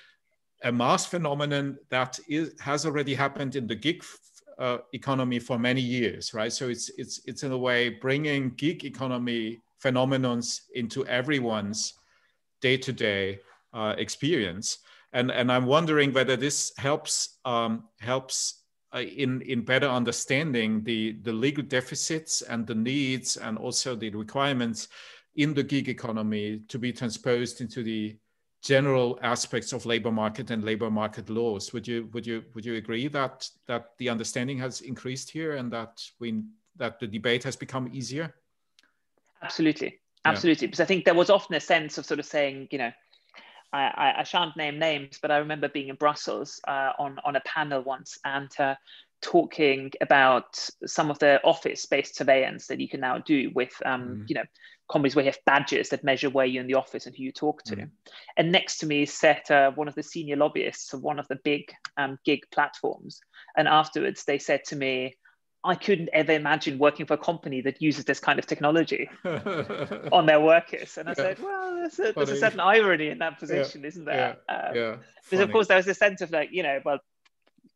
a 0.64 0.72
mass 0.72 1.06
phenomenon 1.06 1.78
that 1.90 2.18
is, 2.28 2.54
has 2.60 2.86
already 2.86 3.14
happened 3.14 3.56
in 3.56 3.66
the 3.66 3.74
gig 3.74 4.02
uh, 4.58 4.78
economy 4.92 5.38
for 5.38 5.58
many 5.58 5.80
years, 5.80 6.32
right? 6.32 6.52
So 6.52 6.68
it's 6.68 6.90
it's 6.96 7.20
it's 7.26 7.42
in 7.42 7.52
a 7.52 7.58
way 7.58 7.90
bringing 7.90 8.50
gig 8.56 8.84
economy 8.84 9.60
phenomenons 9.84 10.62
into 10.74 11.06
everyone's 11.06 11.94
day-to-day 12.62 13.38
uh, 13.74 13.94
experience. 13.98 14.78
And, 15.12 15.30
and 15.30 15.52
I'm 15.52 15.66
wondering 15.66 16.12
whether 16.12 16.36
this 16.36 16.72
helps 16.78 17.38
um, 17.44 17.84
helps 18.00 18.62
uh, 18.94 19.00
in 19.00 19.42
in 19.42 19.62
better 19.62 19.88
understanding 19.88 20.82
the 20.84 21.18
the 21.22 21.32
legal 21.32 21.64
deficits 21.64 22.42
and 22.42 22.66
the 22.66 22.74
needs 22.74 23.36
and 23.36 23.58
also 23.58 23.94
the 23.94 24.10
requirements 24.10 24.88
in 25.36 25.54
the 25.54 25.62
gig 25.62 25.88
economy 25.88 26.62
to 26.68 26.78
be 26.78 26.92
transposed 26.92 27.60
into 27.60 27.82
the 27.82 28.16
general 28.66 29.18
aspects 29.22 29.72
of 29.72 29.86
labor 29.86 30.10
market 30.10 30.50
and 30.50 30.64
labor 30.64 30.90
market 30.90 31.30
laws. 31.30 31.72
Would 31.72 31.86
you 31.86 32.08
would 32.12 32.26
you 32.26 32.44
would 32.54 32.64
you 32.64 32.74
agree 32.74 33.08
that 33.08 33.48
that 33.66 33.92
the 33.98 34.08
understanding 34.08 34.58
has 34.58 34.80
increased 34.80 35.30
here 35.30 35.54
and 35.54 35.72
that 35.72 36.02
we 36.18 36.42
that 36.76 36.98
the 36.98 37.06
debate 37.06 37.44
has 37.44 37.56
become 37.56 37.88
easier? 37.92 38.34
Absolutely, 39.42 40.00
absolutely. 40.24 40.66
Yeah. 40.66 40.70
Because 40.70 40.80
I 40.80 40.86
think 40.86 41.04
there 41.04 41.14
was 41.14 41.30
often 41.30 41.54
a 41.54 41.60
sense 41.60 41.96
of 41.98 42.06
sort 42.06 42.18
of 42.18 42.26
saying, 42.26 42.68
you 42.72 42.78
know, 42.78 42.92
I, 43.72 43.82
I, 43.82 44.20
I 44.20 44.22
shan't 44.24 44.56
name 44.56 44.78
names, 44.78 45.18
but 45.22 45.30
I 45.30 45.36
remember 45.38 45.68
being 45.68 45.88
in 45.88 45.96
Brussels 45.96 46.60
uh, 46.66 46.92
on 46.98 47.18
on 47.24 47.36
a 47.36 47.40
panel 47.40 47.82
once 47.82 48.18
and. 48.24 48.50
Uh, 48.58 48.74
talking 49.22 49.90
about 50.00 50.68
some 50.84 51.10
of 51.10 51.18
the 51.18 51.42
office-based 51.42 52.16
surveillance 52.16 52.66
that 52.66 52.80
you 52.80 52.88
can 52.88 53.00
now 53.00 53.18
do 53.18 53.50
with, 53.54 53.72
um, 53.84 54.02
mm. 54.02 54.28
you 54.28 54.34
know, 54.34 54.44
companies 54.90 55.16
where 55.16 55.24
you 55.24 55.30
have 55.30 55.44
badges 55.44 55.88
that 55.88 56.04
measure 56.04 56.30
where 56.30 56.46
you're 56.46 56.60
in 56.60 56.68
the 56.68 56.74
office 56.74 57.06
and 57.06 57.16
who 57.16 57.24
you 57.24 57.32
talk 57.32 57.62
to. 57.64 57.76
Mm. 57.76 57.90
And 58.36 58.52
next 58.52 58.78
to 58.78 58.86
me 58.86 59.04
sat 59.06 59.50
uh, 59.50 59.72
one 59.72 59.88
of 59.88 59.94
the 59.94 60.02
senior 60.02 60.36
lobbyists 60.36 60.92
of 60.92 61.02
one 61.02 61.18
of 61.18 61.26
the 61.28 61.36
big 61.42 61.72
um, 61.96 62.18
gig 62.24 62.42
platforms. 62.52 63.20
And 63.56 63.66
afterwards, 63.66 64.24
they 64.24 64.38
said 64.38 64.64
to 64.66 64.76
me, 64.76 65.16
I 65.64 65.74
couldn't 65.74 66.10
ever 66.12 66.32
imagine 66.32 66.78
working 66.78 67.06
for 67.06 67.14
a 67.14 67.18
company 67.18 67.60
that 67.62 67.82
uses 67.82 68.04
this 68.04 68.20
kind 68.20 68.38
of 68.38 68.46
technology 68.46 69.10
on 69.24 70.26
their 70.26 70.40
workers. 70.40 70.96
And 70.96 71.08
I 71.08 71.12
yeah. 71.12 71.24
said, 71.24 71.38
well, 71.40 71.74
there's 71.74 71.98
a, 71.98 72.12
there's 72.12 72.30
a, 72.30 72.36
certain 72.36 72.60
irony 72.60 73.08
in 73.08 73.18
that 73.18 73.40
position, 73.40 73.80
yeah. 73.80 73.88
isn't 73.88 74.04
there? 74.04 74.36
Yeah. 74.48 74.54
Um, 74.54 74.76
yeah. 74.76 74.96
Because, 75.24 75.40
of 75.40 75.50
course, 75.50 75.66
there 75.66 75.76
was 75.76 75.88
a 75.88 75.94
sense 75.94 76.20
of 76.20 76.30
like, 76.30 76.50
you 76.52 76.62
know, 76.62 76.80
well, 76.84 77.00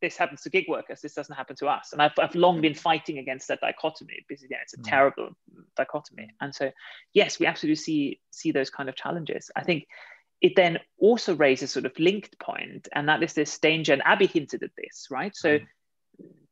this 0.00 0.16
happens 0.16 0.42
to 0.42 0.50
gig 0.50 0.66
workers, 0.68 1.00
this 1.00 1.14
doesn't 1.14 1.34
happen 1.34 1.56
to 1.56 1.66
us. 1.66 1.92
And 1.92 2.00
I've, 2.00 2.12
I've 2.18 2.34
long 2.34 2.60
been 2.60 2.74
fighting 2.74 3.18
against 3.18 3.48
that 3.48 3.60
dichotomy 3.60 4.24
because, 4.28 4.44
yeah, 4.50 4.58
it's 4.62 4.74
a 4.74 4.78
mm. 4.78 4.84
terrible 4.84 5.30
dichotomy. 5.76 6.28
And 6.40 6.54
so, 6.54 6.70
yes, 7.12 7.38
we 7.38 7.46
absolutely 7.46 7.76
see, 7.76 8.20
see 8.30 8.52
those 8.52 8.70
kind 8.70 8.88
of 8.88 8.96
challenges. 8.96 9.50
I 9.56 9.62
think 9.62 9.86
it 10.40 10.56
then 10.56 10.78
also 10.98 11.34
raises 11.34 11.70
sort 11.70 11.86
of 11.86 11.98
linked 11.98 12.38
point, 12.38 12.88
and 12.94 13.08
that 13.08 13.22
is 13.22 13.34
this 13.34 13.58
danger, 13.58 13.92
and 13.92 14.02
Abi 14.06 14.26
hinted 14.26 14.62
at 14.62 14.70
this, 14.76 15.08
right? 15.10 15.36
So, 15.36 15.58
mm 15.58 15.66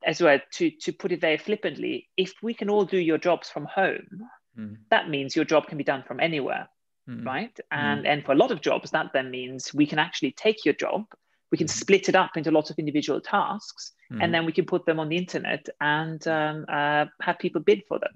as 0.05 0.23
well 0.23 0.39
to 0.53 0.71
to 0.71 0.93
put 0.93 1.13
it 1.13 1.21
very 1.21 1.37
flippantly 1.37 2.09
if 2.17 2.33
we 2.43 2.55
can 2.55 2.71
all 2.71 2.85
do 2.85 2.99
your 2.99 3.19
jobs 3.19 3.51
from 3.51 3.65
home 3.67 4.23
mm. 4.59 4.77
that 4.91 5.09
means 5.09 5.35
your 5.35 5.45
job 5.45 5.67
can 5.67 5.79
be 5.79 5.85
done 5.85 6.05
from 6.07 6.21
anywhere 6.21 6.69
mm. 7.09 7.25
right 7.27 7.59
and 7.71 8.05
mm. 8.05 8.09
and 8.09 8.25
for 8.25 8.33
a 8.33 8.37
lot 8.37 8.51
of 8.51 8.61
jobs 8.61 8.91
that 8.91 9.11
then 9.13 9.31
means 9.31 9.75
we 9.75 9.87
can 9.87 9.99
actually 9.99 10.33
take 10.33 10.65
your 10.65 10.75
job 10.75 11.05
we 11.51 11.59
can 11.59 11.69
split 11.69 12.09
it 12.09 12.15
up 12.15 12.37
into 12.37 12.51
lots 12.51 12.71
of 12.71 12.79
individual 12.79 13.21
tasks 13.21 13.93
and 14.11 14.23
hmm. 14.23 14.33
then 14.33 14.47
we 14.47 14.53
can 14.53 14.67
put 14.67 14.85
them 14.87 15.01
on 15.01 15.09
the 15.09 15.17
internet 15.17 15.67
and 15.81 16.27
um, 16.29 16.65
uh, 16.69 17.07
have 17.21 17.39
people 17.39 17.61
bid 17.61 17.83
for 17.89 17.99
them 17.99 18.13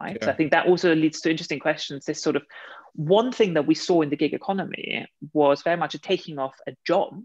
right 0.00 0.18
yeah. 0.20 0.26
so 0.26 0.30
i 0.30 0.34
think 0.34 0.50
that 0.50 0.66
also 0.66 0.94
leads 0.94 1.20
to 1.20 1.30
interesting 1.30 1.58
questions 1.58 2.04
this 2.04 2.22
sort 2.22 2.36
of 2.36 2.42
one 2.94 3.32
thing 3.32 3.54
that 3.54 3.66
we 3.66 3.74
saw 3.74 4.02
in 4.02 4.10
the 4.10 4.16
gig 4.16 4.34
economy 4.34 5.06
was 5.32 5.62
very 5.62 5.76
much 5.76 5.94
a 5.94 5.98
taking 5.98 6.38
off 6.38 6.54
a 6.66 6.72
job 6.86 7.22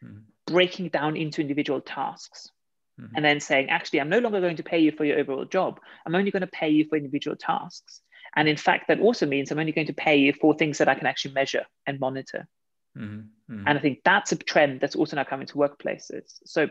hmm. 0.00 0.18
breaking 0.46 0.88
down 0.88 1.16
into 1.16 1.40
individual 1.40 1.80
tasks 1.80 2.50
mm-hmm. 3.00 3.14
and 3.16 3.24
then 3.24 3.40
saying, 3.40 3.70
actually, 3.70 4.00
I'm 4.00 4.08
no 4.08 4.18
longer 4.18 4.40
going 4.40 4.56
to 4.56 4.62
pay 4.62 4.78
you 4.78 4.92
for 4.92 5.04
your 5.04 5.18
overall 5.18 5.44
job. 5.44 5.80
I'm 6.06 6.14
only 6.14 6.30
going 6.30 6.42
to 6.42 6.46
pay 6.46 6.68
you 6.68 6.86
for 6.88 6.96
individual 6.96 7.36
tasks. 7.36 8.00
And 8.36 8.48
in 8.48 8.56
fact, 8.56 8.88
that 8.88 9.00
also 9.00 9.26
means 9.26 9.50
I'm 9.50 9.58
only 9.58 9.72
going 9.72 9.86
to 9.86 9.94
pay 9.94 10.16
you 10.16 10.32
for 10.32 10.54
things 10.54 10.78
that 10.78 10.88
I 10.88 10.94
can 10.94 11.06
actually 11.06 11.32
measure 11.32 11.64
and 11.86 11.98
monitor. 11.98 12.46
Mm-hmm. 12.98 13.54
mm-hmm. 13.54 13.68
And 13.68 13.78
I 13.78 13.80
think 13.80 14.00
that's 14.04 14.32
a 14.32 14.36
trend 14.36 14.80
that's 14.80 14.96
also 14.96 15.16
now 15.16 15.24
coming 15.24 15.46
to 15.46 15.54
workplaces. 15.54 16.38
So 16.44 16.68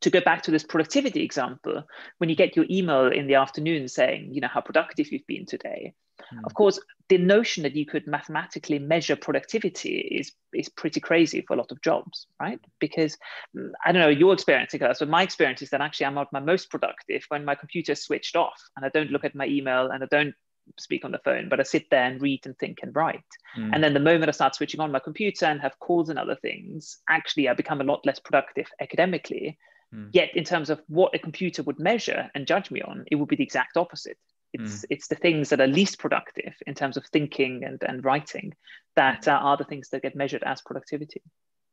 to 0.00 0.10
go 0.10 0.20
back 0.20 0.42
to 0.42 0.50
this 0.50 0.64
productivity 0.64 1.22
example, 1.22 1.84
when 2.18 2.30
you 2.30 2.36
get 2.36 2.56
your 2.56 2.66
email 2.70 3.06
in 3.06 3.26
the 3.26 3.36
afternoon 3.36 3.88
saying, 3.88 4.30
you 4.32 4.40
know, 4.40 4.48
how 4.48 4.60
productive 4.60 5.10
you've 5.12 5.26
been 5.26 5.46
today, 5.46 5.94
mm. 6.32 6.44
of 6.44 6.54
course, 6.54 6.80
the 7.08 7.18
notion 7.18 7.62
that 7.62 7.76
you 7.76 7.86
could 7.86 8.06
mathematically 8.06 8.78
measure 8.78 9.16
productivity 9.16 9.98
is 9.98 10.32
is 10.52 10.68
pretty 10.68 11.00
crazy 11.00 11.42
for 11.42 11.54
a 11.54 11.56
lot 11.56 11.70
of 11.70 11.80
jobs, 11.82 12.26
right? 12.40 12.58
Because 12.80 13.16
mm, 13.56 13.70
I 13.84 13.92
don't 13.92 14.00
know 14.00 14.08
your 14.08 14.32
experience, 14.32 14.72
Nicholas, 14.72 14.98
but 15.00 15.08
my 15.08 15.22
experience 15.22 15.62
is 15.62 15.70
that 15.70 15.80
actually 15.80 16.06
I'm 16.06 16.18
at 16.18 16.32
my 16.32 16.40
most 16.40 16.70
productive 16.70 17.24
when 17.28 17.44
my 17.44 17.54
computer 17.54 17.94
switched 17.94 18.36
off 18.36 18.60
and 18.76 18.84
I 18.84 18.88
don't 18.88 19.10
look 19.10 19.24
at 19.24 19.34
my 19.34 19.46
email 19.46 19.90
and 19.90 20.02
I 20.02 20.06
don't 20.10 20.34
speak 20.78 21.04
on 21.04 21.12
the 21.12 21.18
phone, 21.18 21.48
but 21.48 21.60
I 21.60 21.62
sit 21.62 21.90
there 21.90 22.04
and 22.04 22.20
read 22.20 22.46
and 22.46 22.58
think 22.58 22.78
and 22.82 22.94
write. 22.94 23.20
Mm. 23.56 23.70
And 23.72 23.84
then 23.84 23.94
the 23.94 24.00
moment 24.00 24.28
I 24.28 24.32
start 24.32 24.54
switching 24.54 24.80
on 24.80 24.92
my 24.92 24.98
computer 24.98 25.46
and 25.46 25.60
have 25.60 25.78
calls 25.78 26.08
and 26.08 26.18
other 26.18 26.36
things, 26.36 26.98
actually 27.08 27.48
I 27.48 27.54
become 27.54 27.80
a 27.80 27.84
lot 27.84 28.04
less 28.04 28.18
productive 28.18 28.66
academically 28.80 29.58
Mm. 29.94 30.10
Yet, 30.12 30.30
in 30.34 30.44
terms 30.44 30.70
of 30.70 30.82
what 30.88 31.14
a 31.14 31.18
computer 31.18 31.62
would 31.62 31.78
measure 31.78 32.30
and 32.34 32.46
judge 32.46 32.70
me 32.70 32.82
on, 32.82 33.04
it 33.10 33.16
would 33.16 33.28
be 33.28 33.36
the 33.36 33.44
exact 33.44 33.76
opposite. 33.76 34.18
It's, 34.52 34.82
mm. 34.82 34.84
it's 34.90 35.08
the 35.08 35.14
things 35.14 35.48
that 35.50 35.60
are 35.60 35.66
least 35.66 35.98
productive 35.98 36.54
in 36.66 36.74
terms 36.74 36.96
of 36.96 37.06
thinking 37.06 37.64
and, 37.64 37.82
and 37.82 38.04
writing 38.04 38.54
that 38.96 39.26
uh, 39.28 39.32
are 39.32 39.56
the 39.56 39.64
things 39.64 39.90
that 39.90 40.02
get 40.02 40.16
measured 40.16 40.42
as 40.44 40.62
productivity. 40.62 41.22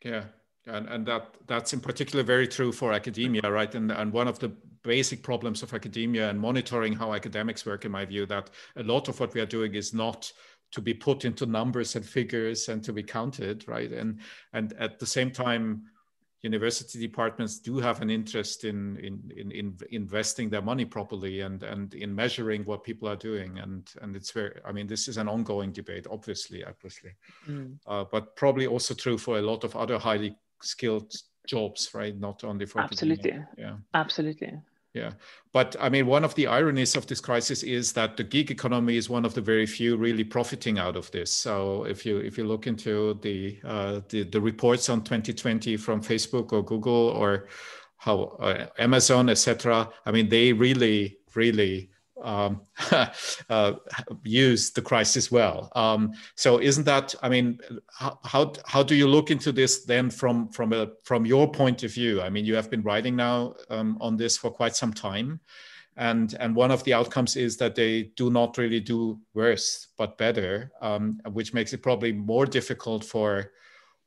Yeah, 0.03 0.25
and, 0.67 0.87
and 0.87 1.05
that 1.05 1.35
that's 1.47 1.73
in 1.73 1.79
particular 1.79 2.23
very 2.23 2.47
true 2.47 2.71
for 2.71 2.93
academia, 2.93 3.41
right? 3.49 3.73
And, 3.73 3.91
and 3.91 4.13
one 4.13 4.27
of 4.27 4.39
the 4.39 4.49
basic 4.83 5.23
problems 5.23 5.63
of 5.63 5.73
academia 5.73 6.29
and 6.29 6.39
monitoring 6.39 6.93
how 6.93 7.13
academics 7.13 7.65
work, 7.65 7.85
in 7.85 7.91
my 7.91 8.05
view, 8.05 8.25
that 8.27 8.49
a 8.75 8.83
lot 8.83 9.07
of 9.07 9.19
what 9.19 9.33
we 9.33 9.41
are 9.41 9.45
doing 9.45 9.75
is 9.75 9.93
not 9.93 10.31
to 10.71 10.81
be 10.81 10.93
put 10.93 11.25
into 11.25 11.45
numbers 11.45 11.95
and 11.95 12.05
figures 12.05 12.69
and 12.69 12.83
to 12.83 12.93
be 12.93 13.03
counted, 13.03 13.67
right? 13.67 13.91
And 13.91 14.19
and 14.53 14.73
at 14.73 14.99
the 14.99 15.05
same 15.05 15.31
time, 15.31 15.83
university 16.41 16.99
departments 16.99 17.59
do 17.59 17.77
have 17.77 18.01
an 18.01 18.09
interest 18.09 18.63
in, 18.63 18.97
in, 18.97 19.31
in, 19.35 19.51
in, 19.51 19.77
investing 19.91 20.49
their 20.49 20.61
money 20.61 20.85
properly 20.85 21.41
and, 21.41 21.61
and 21.61 21.93
in 21.93 22.13
measuring 22.13 22.63
what 22.65 22.83
people 22.83 23.07
are 23.07 23.15
doing. 23.15 23.59
And, 23.59 23.87
and 24.01 24.15
it's 24.15 24.31
very, 24.31 24.59
I 24.65 24.71
mean, 24.71 24.87
this 24.87 25.07
is 25.07 25.17
an 25.17 25.29
ongoing 25.29 25.71
debate, 25.71 26.07
obviously, 26.09 26.63
obviously, 26.63 27.11
mm. 27.47 27.77
uh, 27.85 28.05
but 28.11 28.35
probably 28.35 28.65
also 28.65 28.95
true 28.95 29.19
for 29.19 29.37
a 29.37 29.41
lot 29.41 29.63
of 29.63 29.75
other 29.75 29.99
highly 29.99 30.35
skilled 30.61 31.13
jobs, 31.47 31.93
right? 31.93 32.17
Not 32.17 32.43
only 32.43 32.65
for 32.65 32.81
absolutely, 32.81 33.43
yeah, 33.57 33.77
absolutely. 33.93 34.53
Yeah, 34.93 35.11
but 35.53 35.77
I 35.79 35.87
mean, 35.87 36.05
one 36.05 36.25
of 36.25 36.35
the 36.35 36.47
ironies 36.47 36.97
of 36.97 37.07
this 37.07 37.21
crisis 37.21 37.63
is 37.63 37.93
that 37.93 38.17
the 38.17 38.25
gig 38.25 38.51
economy 38.51 38.97
is 38.97 39.09
one 39.09 39.23
of 39.23 39.33
the 39.33 39.39
very 39.39 39.65
few 39.65 39.95
really 39.95 40.25
profiting 40.25 40.79
out 40.79 40.97
of 40.97 41.09
this. 41.11 41.31
So 41.31 41.85
if 41.85 42.05
you 42.05 42.17
if 42.17 42.37
you 42.37 42.45
look 42.45 42.67
into 42.67 43.17
the 43.21 43.57
uh, 43.63 44.01
the, 44.09 44.23
the 44.23 44.41
reports 44.41 44.89
on 44.89 45.03
2020 45.03 45.77
from 45.77 46.01
Facebook 46.01 46.51
or 46.51 46.61
Google 46.63 47.07
or 47.09 47.47
how 47.97 48.35
uh, 48.41 48.67
Amazon, 48.79 49.29
etc., 49.29 49.89
I 50.05 50.11
mean, 50.11 50.27
they 50.27 50.51
really 50.51 51.17
really 51.35 51.89
um, 52.23 52.61
uh, 53.49 53.73
use 54.23 54.71
the 54.71 54.81
crisis 54.81 55.31
well. 55.31 55.71
Um, 55.75 56.13
so 56.35 56.59
isn't 56.59 56.85
that? 56.85 57.15
I 57.21 57.29
mean, 57.29 57.59
how, 57.91 58.19
how 58.23 58.53
how 58.65 58.83
do 58.83 58.95
you 58.95 59.07
look 59.07 59.31
into 59.31 59.51
this 59.51 59.85
then 59.85 60.09
from 60.09 60.49
from 60.49 60.73
a 60.73 60.89
from 61.03 61.25
your 61.25 61.51
point 61.51 61.83
of 61.83 61.93
view? 61.93 62.21
I 62.21 62.29
mean, 62.29 62.45
you 62.45 62.55
have 62.55 62.69
been 62.69 62.83
writing 62.83 63.15
now 63.15 63.55
um, 63.69 63.97
on 64.01 64.17
this 64.17 64.37
for 64.37 64.51
quite 64.51 64.75
some 64.75 64.93
time, 64.93 65.39
and 65.97 66.35
and 66.39 66.55
one 66.55 66.71
of 66.71 66.83
the 66.83 66.93
outcomes 66.93 67.35
is 67.35 67.57
that 67.57 67.75
they 67.75 68.11
do 68.15 68.29
not 68.29 68.57
really 68.57 68.79
do 68.79 69.19
worse 69.33 69.87
but 69.97 70.17
better, 70.17 70.71
um, 70.81 71.19
which 71.31 71.53
makes 71.53 71.73
it 71.73 71.83
probably 71.83 72.11
more 72.11 72.45
difficult 72.45 73.03
for 73.03 73.51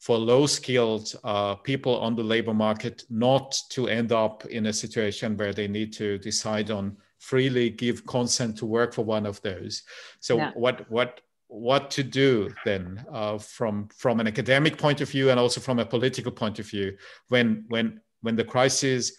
for 0.04 0.18
low 0.18 0.46
skilled 0.46 1.14
uh, 1.24 1.54
people 1.54 1.98
on 1.98 2.14
the 2.14 2.22
labor 2.22 2.52
market 2.52 3.04
not 3.08 3.56
to 3.70 3.88
end 3.88 4.12
up 4.12 4.44
in 4.46 4.66
a 4.66 4.72
situation 4.72 5.34
where 5.38 5.54
they 5.54 5.66
need 5.66 5.94
to 5.94 6.18
decide 6.18 6.70
on 6.70 6.94
freely 7.24 7.70
give 7.70 8.06
consent 8.06 8.56
to 8.58 8.66
work 8.66 8.92
for 8.92 9.04
one 9.04 9.26
of 9.26 9.40
those. 9.42 9.82
So 10.20 10.36
yeah. 10.36 10.50
what 10.54 10.90
what 10.90 11.20
what 11.48 11.90
to 11.90 12.02
do 12.02 12.52
then 12.64 13.04
uh, 13.12 13.38
from 13.38 13.88
from 13.88 14.20
an 14.20 14.26
academic 14.26 14.76
point 14.76 15.00
of 15.00 15.08
view 15.08 15.30
and 15.30 15.38
also 15.40 15.60
from 15.60 15.78
a 15.78 15.86
political 15.86 16.32
point 16.32 16.58
of 16.58 16.66
view 16.66 16.96
when 17.28 17.64
when 17.68 18.00
when 18.22 18.36
the 18.36 18.44
crisis 18.44 19.12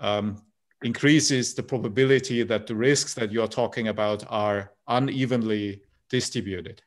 um, 0.00 0.42
increases 0.82 1.54
the 1.54 1.62
probability 1.62 2.42
that 2.42 2.66
the 2.66 2.74
risks 2.74 3.14
that 3.14 3.32
you 3.32 3.42
are 3.42 3.48
talking 3.48 3.88
about 3.88 4.24
are 4.28 4.72
unevenly 4.88 5.82
distributed. 6.10 6.82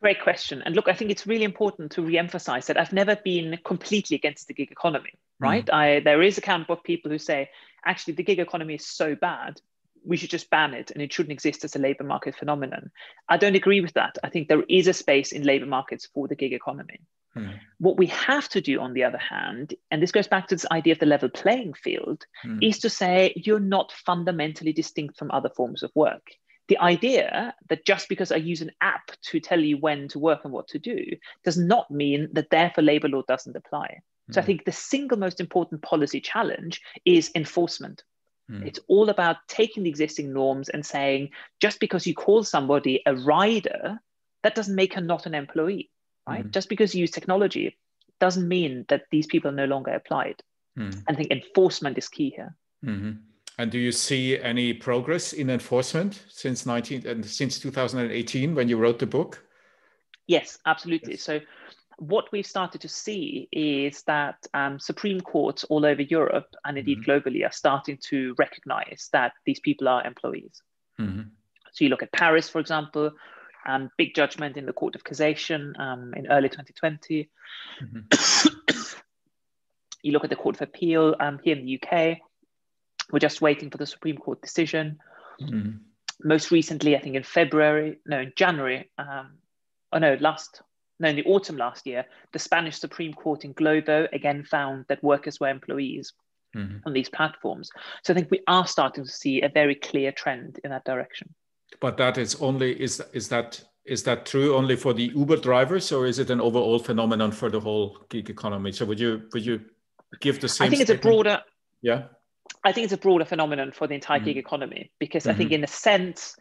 Great 0.00 0.22
question. 0.22 0.62
And 0.64 0.76
look, 0.76 0.88
I 0.88 0.94
think 0.94 1.10
it's 1.10 1.26
really 1.26 1.44
important 1.44 1.90
to 1.92 2.02
re-emphasize 2.02 2.66
that 2.68 2.78
I've 2.78 2.92
never 2.92 3.16
been 3.16 3.58
completely 3.64 4.16
against 4.16 4.46
the 4.46 4.54
gig 4.54 4.70
economy, 4.70 5.14
mm. 5.14 5.46
right? 5.48 5.66
Mm. 5.66 5.74
I 5.74 6.00
there 6.00 6.22
is 6.22 6.38
a 6.38 6.40
camp 6.40 6.70
of 6.70 6.82
people 6.84 7.10
who 7.10 7.18
say, 7.18 7.50
actually, 7.84 8.14
the 8.14 8.22
gig 8.22 8.38
economy 8.38 8.74
is 8.74 8.86
so 8.86 9.14
bad, 9.14 9.60
we 10.04 10.16
should 10.16 10.30
just 10.30 10.50
ban 10.50 10.74
it 10.74 10.90
and 10.90 11.02
it 11.02 11.12
shouldn't 11.12 11.32
exist 11.32 11.64
as 11.64 11.76
a 11.76 11.78
labor 11.78 12.04
market 12.04 12.34
phenomenon. 12.34 12.90
I 13.28 13.36
don't 13.36 13.56
agree 13.56 13.80
with 13.80 13.94
that. 13.94 14.16
I 14.22 14.30
think 14.30 14.48
there 14.48 14.64
is 14.68 14.86
a 14.86 14.92
space 14.92 15.32
in 15.32 15.42
labor 15.42 15.66
markets 15.66 16.08
for 16.12 16.28
the 16.28 16.36
gig 16.36 16.52
economy. 16.52 17.00
Mm. 17.36 17.58
What 17.78 17.98
we 17.98 18.06
have 18.06 18.48
to 18.50 18.60
do, 18.60 18.80
on 18.80 18.94
the 18.94 19.04
other 19.04 19.18
hand, 19.18 19.74
and 19.90 20.02
this 20.02 20.12
goes 20.12 20.28
back 20.28 20.48
to 20.48 20.54
this 20.54 20.66
idea 20.70 20.92
of 20.92 20.98
the 20.98 21.06
level 21.06 21.28
playing 21.28 21.74
field, 21.74 22.24
mm. 22.44 22.58
is 22.62 22.78
to 22.80 22.90
say 22.90 23.32
you're 23.36 23.60
not 23.60 23.92
fundamentally 23.92 24.72
distinct 24.72 25.18
from 25.18 25.30
other 25.30 25.50
forms 25.50 25.82
of 25.82 25.90
work 25.94 26.22
the 26.68 26.78
idea 26.78 27.54
that 27.68 27.84
just 27.84 28.08
because 28.08 28.30
I 28.30 28.36
use 28.36 28.60
an 28.60 28.70
app 28.80 29.10
to 29.22 29.40
tell 29.40 29.58
you 29.58 29.78
when 29.78 30.06
to 30.08 30.18
work 30.18 30.40
and 30.44 30.52
what 30.52 30.68
to 30.68 30.78
do 30.78 31.02
does 31.42 31.58
not 31.58 31.90
mean 31.90 32.28
that 32.32 32.50
therefore 32.50 32.84
labor 32.84 33.08
law 33.08 33.22
doesn't 33.26 33.56
apply. 33.56 34.00
Mm. 34.30 34.34
So 34.34 34.40
I 34.40 34.42
hmm. 34.42 34.46
think 34.46 34.64
the 34.64 34.72
single 34.72 35.18
most 35.18 35.40
important 35.40 35.82
policy 35.82 36.20
challenge 36.20 36.80
is 37.04 37.30
enforcement. 37.34 38.02
Mm. 38.50 38.66
It's 38.66 38.80
all 38.88 39.10
about 39.10 39.36
taking 39.46 39.82
the 39.82 39.90
existing 39.90 40.32
norms 40.32 40.68
and 40.68 40.84
saying 40.84 41.30
just 41.60 41.80
because 41.80 42.06
you 42.06 42.14
call 42.14 42.44
somebody 42.44 43.02
a 43.04 43.14
rider, 43.14 44.00
that 44.42 44.54
doesn't 44.54 44.74
make 44.74 44.94
her 44.94 45.00
not 45.00 45.26
an 45.26 45.34
employee, 45.34 45.90
right? 46.26 46.46
Mm. 46.46 46.50
Just 46.50 46.68
because 46.68 46.94
you 46.94 47.02
use 47.02 47.10
technology 47.10 47.76
doesn't 48.20 48.48
mean 48.48 48.84
that 48.88 49.04
these 49.10 49.26
people 49.26 49.50
are 49.50 49.54
no 49.54 49.66
longer 49.66 49.92
applied. 49.92 50.42
Hmm. 50.76 50.90
I 51.08 51.14
think 51.14 51.30
enforcement 51.30 51.98
is 51.98 52.08
key 52.08 52.30
here. 52.34 52.56
Mm-hmm. 52.84 53.12
And 53.58 53.70
do 53.72 53.78
you 53.78 53.90
see 53.90 54.38
any 54.38 54.72
progress 54.72 55.32
in 55.32 55.50
enforcement 55.50 56.24
since 56.28 56.64
19 56.64 57.06
and 57.06 57.26
since 57.26 57.58
2018 57.58 58.54
when 58.54 58.68
you 58.68 58.76
wrote 58.76 59.00
the 59.00 59.06
book? 59.06 59.44
Yes, 60.28 60.58
absolutely. 60.66 61.14
Yes. 61.14 61.22
So 61.22 61.40
what 61.98 62.30
we've 62.30 62.46
started 62.46 62.80
to 62.82 62.88
see 62.88 63.48
is 63.50 64.02
that 64.04 64.46
um, 64.54 64.78
Supreme 64.78 65.20
Courts 65.20 65.64
all 65.64 65.84
over 65.84 66.02
Europe 66.02 66.54
and 66.64 66.78
indeed 66.78 67.00
mm-hmm. 67.00 67.10
globally 67.10 67.46
are 67.46 67.52
starting 67.52 67.98
to 68.08 68.34
recognize 68.38 69.08
that 69.12 69.32
these 69.44 69.58
people 69.60 69.88
are 69.88 70.06
employees. 70.06 70.62
Mm-hmm. 71.00 71.22
So 71.72 71.84
you 71.84 71.90
look 71.90 72.04
at 72.04 72.12
Paris, 72.12 72.48
for 72.48 72.60
example, 72.60 73.10
um, 73.66 73.90
big 73.98 74.14
judgment 74.14 74.56
in 74.56 74.64
the 74.64 74.72
Court 74.72 74.94
of 74.94 75.02
Cassation 75.02 75.78
um, 75.78 76.14
in 76.14 76.28
early 76.28 76.48
2020. 76.48 77.28
Mm-hmm. 77.82 78.90
you 80.02 80.12
look 80.12 80.24
at 80.24 80.30
the 80.30 80.36
Court 80.36 80.56
of 80.56 80.62
Appeal 80.62 81.16
um, 81.18 81.40
here 81.42 81.56
in 81.56 81.66
the 81.66 81.80
UK, 81.82 82.18
we're 83.10 83.18
just 83.18 83.40
waiting 83.40 83.70
for 83.70 83.78
the 83.78 83.86
Supreme 83.86 84.18
Court 84.18 84.40
decision. 84.40 84.98
Mm-hmm. 85.40 85.78
Most 86.22 86.50
recently, 86.50 86.96
I 86.96 87.00
think 87.00 87.16
in 87.16 87.24
February, 87.24 87.98
no, 88.06 88.20
in 88.20 88.32
January, 88.36 88.90
um, 88.98 89.38
oh 89.92 89.98
no, 89.98 90.16
last, 90.20 90.62
no, 91.00 91.08
in 91.08 91.16
the 91.16 91.24
autumn 91.24 91.56
last 91.56 91.86
year, 91.86 92.04
the 92.32 92.38
Spanish 92.38 92.78
Supreme 92.78 93.14
Court 93.14 93.44
in 93.44 93.54
Glovo 93.54 94.08
again 94.12 94.44
found 94.44 94.84
that 94.88 95.02
workers 95.02 95.38
were 95.38 95.48
employees 95.48 96.12
mm-hmm. 96.56 96.78
on 96.84 96.92
these 96.92 97.08
platforms. 97.08 97.70
So 98.04 98.12
I 98.12 98.16
think 98.16 98.30
we 98.30 98.40
are 98.48 98.66
starting 98.66 99.04
to 99.04 99.10
see 99.10 99.42
a 99.42 99.48
very 99.48 99.74
clear 99.74 100.12
trend 100.12 100.60
in 100.64 100.70
that 100.70 100.84
direction. 100.84 101.34
But 101.80 101.96
that 101.98 102.18
is 102.18 102.34
only 102.36 102.80
is 102.80 103.02
is 103.12 103.28
that 103.28 103.62
is 103.84 104.02
that 104.04 104.26
true 104.26 104.56
only 104.56 104.76
for 104.76 104.92
the 104.92 105.12
Uber 105.14 105.36
drivers, 105.36 105.92
or 105.92 106.06
is 106.06 106.18
it 106.18 106.30
an 106.30 106.40
overall 106.40 106.78
phenomenon 106.78 107.30
for 107.30 107.50
the 107.50 107.60
whole 107.60 107.98
gig 108.08 108.30
economy? 108.30 108.72
So 108.72 108.84
would 108.86 108.98
you 108.98 109.22
would 109.32 109.44
you 109.44 109.60
give 110.20 110.40
the 110.40 110.48
same? 110.48 110.66
I 110.66 110.70
think 110.70 110.82
it's 110.82 110.90
statement? 110.90 111.04
a 111.04 111.08
broader. 111.08 111.42
Yeah. 111.82 112.02
I 112.64 112.72
think 112.72 112.84
it's 112.84 112.92
a 112.92 112.98
broader 112.98 113.24
phenomenon 113.24 113.72
for 113.72 113.86
the 113.86 113.94
entire 113.94 114.18
mm-hmm. 114.18 114.26
gig 114.26 114.36
economy 114.38 114.90
because 114.98 115.24
mm-hmm. 115.24 115.32
I 115.32 115.34
think, 115.34 115.52
in 115.52 115.62
a 115.62 115.68
sense, 115.68 116.34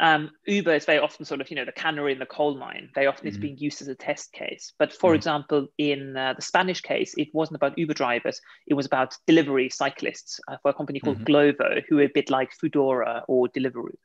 um, 0.00 0.30
Uber 0.46 0.74
is 0.74 0.84
very 0.84 0.98
often 0.98 1.24
sort 1.24 1.40
of 1.40 1.50
you 1.50 1.56
know 1.56 1.64
the 1.64 1.72
canary 1.72 2.12
in 2.12 2.18
the 2.18 2.26
coal 2.26 2.56
mine. 2.56 2.90
Very 2.94 3.06
often 3.06 3.26
it's 3.26 3.36
mm-hmm. 3.36 3.42
being 3.42 3.58
used 3.58 3.80
as 3.80 3.88
a 3.88 3.94
test 3.94 4.32
case. 4.32 4.72
But 4.78 4.92
for 4.92 5.10
mm-hmm. 5.10 5.16
example, 5.16 5.68
in 5.78 6.16
uh, 6.16 6.34
the 6.34 6.42
Spanish 6.42 6.80
case, 6.80 7.14
it 7.16 7.28
wasn't 7.32 7.56
about 7.56 7.78
Uber 7.78 7.94
drivers. 7.94 8.40
It 8.66 8.74
was 8.74 8.86
about 8.86 9.16
delivery 9.26 9.70
cyclists 9.70 10.40
uh, 10.48 10.56
for 10.62 10.70
a 10.70 10.74
company 10.74 11.00
called 11.00 11.18
mm-hmm. 11.18 11.32
Glovo, 11.32 11.82
who 11.88 11.98
are 12.00 12.04
a 12.04 12.10
bit 12.12 12.30
like 12.30 12.50
Foodora 12.62 13.22
or 13.28 13.48
Deliveroo. 13.48 13.96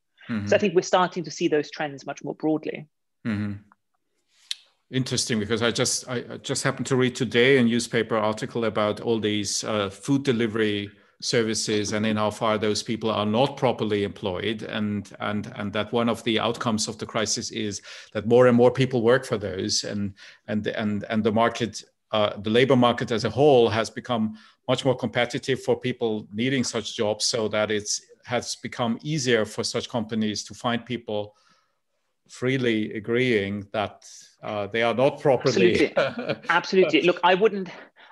So 0.46 0.56
I 0.56 0.60
think 0.60 0.76
we're 0.76 0.84
starting 0.84 1.24
to 1.24 1.32
see 1.32 1.48
those 1.48 1.72
trends 1.72 2.06
much 2.06 2.24
more 2.24 2.36
broadly. 2.36 2.88
Interesting, 4.92 5.40
because 5.40 5.62
I 5.62 5.72
just 5.72 6.08
I 6.08 6.22
just 6.38 6.64
happened 6.64 6.88
to 6.88 6.96
read 6.96 7.16
today 7.16 7.58
a 7.58 7.64
newspaper 7.64 8.16
article 8.16 8.66
about 8.66 9.00
all 9.02 9.20
these 9.20 9.64
uh, 9.64 9.90
food 9.90 10.24
delivery 10.24 10.92
services 11.22 11.92
and 11.92 12.06
in 12.06 12.16
how 12.16 12.32
far 12.32 12.58
those 12.58 12.82
people 12.82 13.12
are 13.12 13.26
not 13.26 13.58
properly 13.58 14.04
employed. 14.04 14.64
And 14.64 15.12
and 15.20 15.52
and 15.56 15.74
that 15.74 15.92
one 15.92 16.10
of 16.10 16.24
the 16.24 16.40
outcomes 16.40 16.88
of 16.88 16.98
the 16.98 17.06
crisis 17.06 17.52
is 17.52 17.82
that 18.14 18.28
more 18.28 18.48
and 18.48 18.56
more 18.56 18.72
people 18.72 19.02
work 19.02 19.26
for 19.26 19.38
those. 19.38 19.84
And 19.84 20.14
and 20.48 20.68
and 20.68 21.04
and 21.10 21.24
the 21.24 21.32
market 21.32 21.84
uh, 22.12 22.38
the 22.42 22.50
labor 22.50 22.76
market 22.76 23.12
as 23.12 23.24
a 23.24 23.30
whole 23.30 23.70
has 23.70 23.90
become 23.90 24.36
much 24.68 24.84
more 24.84 24.96
competitive 24.96 25.62
for 25.62 25.80
people 25.80 26.28
needing 26.34 26.64
such 26.64 26.96
jobs 26.96 27.26
so 27.26 27.48
that 27.48 27.70
it's 27.70 28.02
has 28.26 28.56
become 28.56 29.00
easier 29.02 29.46
for 29.46 29.64
such 29.64 29.90
companies 29.90 30.44
to 30.44 30.54
find 30.54 30.86
people 30.86 31.36
freely 32.28 32.94
agreeing 32.94 33.66
that 33.74 34.08
uh, 34.44 34.68
they 34.68 34.84
are 34.84 34.94
not 34.94 35.20
properly 35.20 35.92
absolutely, 35.96 36.44
absolutely. 36.50 37.02
look 37.02 37.20
i 37.24 37.34
wouldn't 37.34 37.70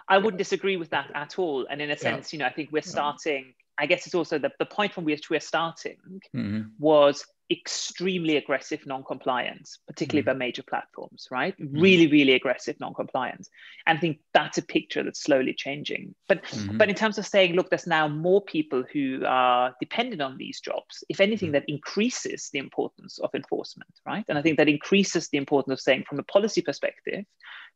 I 0.09 0.17
wouldn't 0.17 0.37
disagree 0.37 0.77
with 0.77 0.89
that 0.91 1.11
at 1.13 1.37
all. 1.37 1.67
And 1.69 1.81
in 1.81 1.91
a 1.91 1.97
sense, 1.97 2.31
yeah. 2.31 2.37
you 2.37 2.39
know, 2.39 2.47
I 2.47 2.53
think 2.53 2.71
we're 2.71 2.81
starting. 2.81 3.53
I 3.79 3.85
guess 3.85 4.07
it's 4.07 4.15
also 4.15 4.39
the, 4.39 4.51
the 4.57 4.65
point 4.65 4.93
from 4.93 5.05
which 5.05 5.29
we're 5.29 5.39
starting 5.39 5.97
mm-hmm. 6.35 6.61
was 6.79 7.23
extremely 7.49 8.35
aggressive 8.35 8.85
non-compliance, 8.85 9.79
particularly 9.87 10.23
mm-hmm. 10.23 10.37
by 10.37 10.45
major 10.45 10.63
platforms, 10.63 11.27
right? 11.31 11.57
Mm-hmm. 11.57 11.79
Really, 11.79 12.07
really 12.07 12.33
aggressive 12.33 12.77
non-compliance. 12.79 13.49
And 13.85 13.97
I 13.97 14.01
think 14.01 14.19
that's 14.33 14.57
a 14.57 14.61
picture 14.61 15.03
that's 15.03 15.21
slowly 15.21 15.53
changing. 15.53 16.15
But 16.27 16.43
mm-hmm. 16.43 16.77
but 16.77 16.89
in 16.89 16.95
terms 16.95 17.17
of 17.17 17.25
saying, 17.25 17.53
look, 17.53 17.69
there's 17.69 17.87
now 17.87 18.07
more 18.07 18.41
people 18.41 18.83
who 18.91 19.23
are 19.25 19.75
dependent 19.79 20.21
on 20.21 20.37
these 20.37 20.59
jobs, 20.59 21.03
if 21.07 21.21
anything, 21.21 21.49
mm-hmm. 21.49 21.53
that 21.53 21.69
increases 21.69 22.49
the 22.51 22.59
importance 22.59 23.19
of 23.19 23.29
enforcement, 23.33 23.91
right? 24.05 24.25
And 24.27 24.37
I 24.37 24.41
think 24.41 24.57
that 24.57 24.67
increases 24.67 25.29
the 25.29 25.37
importance 25.37 25.73
of 25.73 25.79
saying 25.79 26.05
from 26.09 26.19
a 26.19 26.23
policy 26.23 26.61
perspective, 26.61 27.25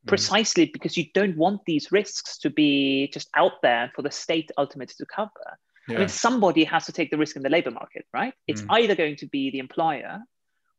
mm-hmm. 0.02 0.10
precisely 0.10 0.66
because 0.66 0.98
you 0.98 1.06
don't 1.14 1.38
want 1.38 1.62
these 1.66 1.92
risks 1.92 2.38
to 2.40 2.50
be 2.50 3.10
just 3.14 3.30
out 3.36 3.62
there 3.62 3.92
for 3.96 4.02
the 4.02 4.12
state 4.12 4.52
ultimately 4.58 4.96
to 4.98 5.06
cover 5.06 5.58
yeah. 5.88 5.96
I 5.96 6.00
mean, 6.00 6.10
somebody 6.10 6.64
has 6.66 6.86
to 6.86 6.92
take 6.92 7.12
the 7.12 7.18
risk 7.18 7.36
in 7.36 7.44
the 7.44 7.50
labor 7.50 7.72
market, 7.72 8.06
right? 8.14 8.34
It's 8.48 8.62
mm. 8.62 8.82
either 8.82 8.96
going 8.96 9.16
to 9.18 9.28
be 9.28 9.52
the 9.52 9.60
employer 9.60 10.20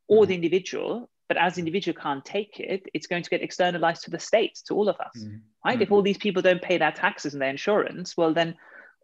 or 0.08 0.24
mm. 0.24 0.28
the 0.28 0.34
individual, 0.34 1.10
but 1.28 1.36
as 1.36 1.54
the 1.54 1.60
individual 1.60 1.98
can't 2.00 2.24
take 2.24 2.60
it, 2.60 2.82
it's 2.94 3.06
going 3.06 3.22
to 3.22 3.30
get 3.30 3.42
externalized 3.42 4.04
to 4.04 4.10
the 4.10 4.18
state, 4.18 4.58
to 4.66 4.74
all 4.74 4.88
of 4.88 4.96
us, 5.00 5.18
mm. 5.18 5.40
right? 5.64 5.80
If 5.80 5.88
mm. 5.88 5.92
all 5.92 6.02
these 6.02 6.18
people 6.18 6.42
don't 6.42 6.62
pay 6.62 6.78
their 6.78 6.92
taxes 6.92 7.32
and 7.32 7.42
their 7.42 7.50
insurance, 7.50 8.16
well, 8.16 8.32
then 8.32 8.54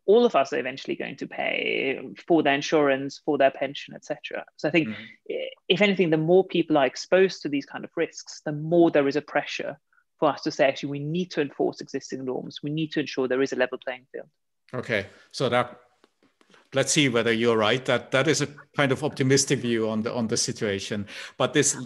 all 0.07 0.25
of 0.25 0.37
us 0.37 0.53
are 0.53 0.59
eventually 0.59 0.97
going 0.97 1.17
to 1.17 1.27
pay 1.27 2.01
for 2.27 2.43
their 2.43 2.55
insurance, 2.55 3.21
for 3.25 3.37
their 3.37 3.51
pension, 3.51 3.95
etc. 3.95 4.45
So 4.57 4.69
I 4.69 4.71
think, 4.71 4.89
mm. 4.89 4.95
if 5.69 5.83
anything, 5.83 6.11
the 6.11 6.17
more 6.17 6.47
people 6.47 6.79
are 6.79 6.87
exposed 6.87 7.43
to 7.43 7.49
these 7.49 7.67
kind 7.67 7.85
of 7.85 7.91
risks, 7.97 8.41
the 8.45 8.53
more 8.53 8.91
there 8.91 9.09
is 9.09 9.17
a 9.17 9.23
pressure 9.23 9.79
for 10.19 10.31
us 10.31 10.43
to 10.43 10.51
say, 10.51 10.67
actually, 10.67 10.91
we 10.91 10.99
need 10.99 11.31
to 11.33 11.41
enforce 11.41 11.81
existing 11.81 12.25
norms. 12.25 12.61
We 12.63 12.71
need 12.71 12.93
to 12.93 13.01
ensure 13.01 13.29
there 13.29 13.43
is 13.43 13.53
a 13.53 13.57
level 13.57 13.79
playing 13.79 14.07
field. 14.13 14.29
Okay, 14.75 15.07
so 15.33 15.49
that 15.49 15.79
let's 16.75 16.93
see 16.93 17.09
whether 17.09 17.33
you're 17.33 17.57
right. 17.57 17.85
That 17.85 18.11
that 18.11 18.29
is 18.29 18.43
a 18.43 18.49
kind 18.77 18.93
of 18.93 19.03
optimistic 19.03 19.61
view 19.61 19.89
on 19.89 20.03
the 20.03 20.13
on 20.13 20.29
the 20.29 20.37
situation. 20.37 21.07
But 21.37 21.53
this 21.53 21.77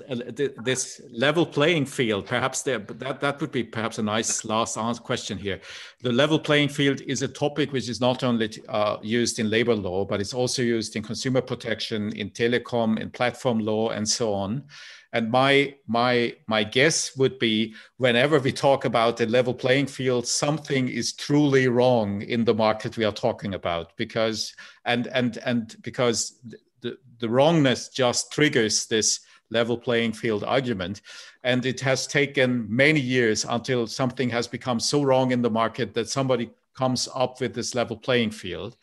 this 0.65 1.01
level 1.13 1.47
playing 1.47 1.87
field, 1.87 2.27
perhaps 2.27 2.63
there, 2.63 2.79
that 2.79 3.21
that 3.21 3.41
would 3.41 3.53
be 3.53 3.63
perhaps 3.63 3.99
a 3.99 4.03
nice 4.03 4.45
last 4.45 5.03
question 5.03 5.39
here. 5.39 5.61
The 6.03 6.13
level 6.13 6.39
playing 6.39 6.71
field 6.71 7.01
is 7.03 7.23
a 7.23 7.29
topic 7.29 7.73
which 7.73 7.89
is 7.89 8.01
not 8.01 8.25
only 8.25 8.51
uh, 8.69 8.97
used 9.03 9.39
in 9.39 9.51
labor 9.51 9.77
law, 9.77 10.05
but 10.05 10.21
it's 10.21 10.35
also 10.35 10.63
used 10.63 10.97
in 10.97 11.03
consumer 11.03 11.41
protection, 11.41 12.13
in 12.17 12.31
telecom, 12.31 12.99
in 12.99 13.11
platform 13.11 13.61
law, 13.61 13.91
and 13.91 14.09
so 14.09 14.33
on. 14.33 14.65
And 15.13 15.31
my 15.31 15.75
my 15.87 16.35
my 16.47 16.65
guess 16.65 17.17
would 17.17 17.39
be 17.39 17.75
whenever 17.99 18.39
we 18.39 18.53
talk 18.53 18.85
about 18.85 19.17
the 19.17 19.27
level 19.27 19.53
playing 19.53 19.87
field, 19.87 20.27
something 20.27 20.89
is 20.89 21.13
truly 21.13 21.69
wrong 21.69 22.23
in 22.23 22.45
the 22.45 22.55
market 22.55 22.97
we 22.97 23.05
are 23.05 23.13
talking 23.13 23.55
about 23.55 23.97
because 23.97 24.55
and 24.85 25.07
and 25.09 25.37
and 25.39 25.77
because 25.83 26.39
the, 26.81 26.97
the 27.19 27.29
wrongness 27.29 27.89
just 27.89 28.33
triggers 28.33 28.87
this 28.87 29.21
level 29.51 29.77
playing 29.77 30.13
field 30.13 30.45
argument. 30.45 31.03
And 31.45 31.67
it 31.67 31.81
has 31.81 32.07
taken 32.07 32.67
many 32.69 33.01
years 33.01 33.45
until 33.45 33.87
something 33.87 34.31
has 34.31 34.49
become 34.49 34.81
so 34.81 35.03
wrong 35.03 35.31
in 35.31 35.43
the 35.43 35.51
market 35.51 35.93
that 35.95 36.09
somebody 36.09 36.51
comes 36.75 37.09
up 37.15 37.41
with 37.41 37.55
this 37.55 37.75
level 37.75 37.97
playing 37.97 38.31
field 38.31 38.77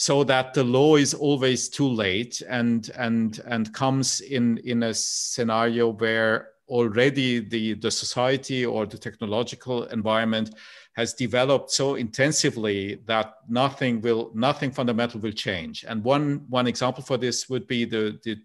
so 0.00 0.24
that 0.24 0.54
the 0.54 0.64
law 0.64 0.96
is 0.96 1.12
always 1.12 1.68
too 1.68 1.86
late 1.86 2.40
and 2.48 2.90
and 2.96 3.42
and 3.46 3.70
comes 3.74 4.22
in 4.22 4.56
in 4.64 4.84
a 4.84 4.94
scenario 4.94 5.90
where 5.90 6.52
already 6.68 7.38
the 7.38 7.74
the 7.74 7.90
society 7.90 8.64
or 8.64 8.86
the 8.86 8.96
technological 8.96 9.84
environment 9.88 10.54
has 10.94 11.12
developed 11.12 11.70
so 11.70 11.96
intensively 11.96 12.94
that 13.04 13.34
nothing 13.46 14.00
will 14.00 14.30
nothing 14.34 14.70
fundamental 14.70 15.20
will 15.20 15.32
change. 15.32 15.84
And 15.86 16.02
one 16.02 16.46
one 16.48 16.66
example 16.66 17.02
for 17.02 17.18
this 17.18 17.50
would 17.50 17.66
be 17.66 17.84
the 17.84 18.18
the, 18.24 18.36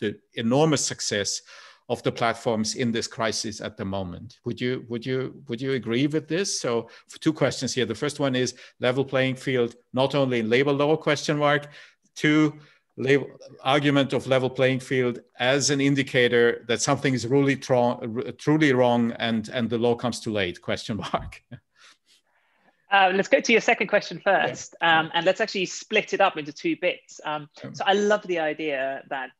the 0.00 0.18
enormous 0.36 0.82
success 0.82 1.42
of 1.88 2.02
the 2.02 2.12
platforms 2.12 2.74
in 2.74 2.92
this 2.92 3.06
crisis 3.06 3.60
at 3.60 3.76
the 3.76 3.84
moment. 3.84 4.38
Would 4.44 4.60
you 4.60 4.84
would 4.88 5.04
you 5.04 5.42
would 5.48 5.60
you 5.60 5.72
agree 5.72 6.06
with 6.06 6.28
this? 6.28 6.60
So 6.60 6.88
two 7.20 7.32
questions 7.32 7.74
here. 7.74 7.86
The 7.86 7.94
first 7.94 8.20
one 8.20 8.34
is 8.34 8.54
level 8.80 9.04
playing 9.04 9.36
field, 9.36 9.76
not 9.92 10.14
only 10.14 10.40
in 10.40 10.50
labor 10.50 10.72
law 10.72 10.96
question 10.96 11.38
mark. 11.38 11.68
Two, 12.14 12.58
label, 12.96 13.26
argument 13.62 14.12
of 14.12 14.26
level 14.26 14.50
playing 14.50 14.80
field 14.80 15.20
as 15.38 15.70
an 15.70 15.80
indicator 15.80 16.64
that 16.68 16.82
something 16.82 17.14
is 17.14 17.26
really 17.26 17.56
tr- 17.56 18.04
truly 18.38 18.72
wrong 18.72 19.12
and 19.12 19.48
and 19.48 19.70
the 19.70 19.78
law 19.78 19.94
comes 19.94 20.20
too 20.20 20.32
late 20.32 20.60
question 20.60 20.96
mark. 20.96 21.42
Uh, 22.92 23.10
let's 23.14 23.28
go 23.28 23.40
to 23.40 23.52
your 23.52 23.60
second 23.62 23.86
question 23.86 24.20
first, 24.22 24.76
yeah. 24.82 25.00
um, 25.00 25.10
and 25.14 25.24
let's 25.24 25.40
actually 25.40 25.64
split 25.64 26.12
it 26.12 26.20
up 26.20 26.36
into 26.36 26.52
two 26.52 26.76
bits. 26.76 27.22
Um, 27.24 27.48
so 27.72 27.82
I 27.86 27.94
love 27.94 28.26
the 28.26 28.38
idea 28.38 29.02
that 29.08 29.30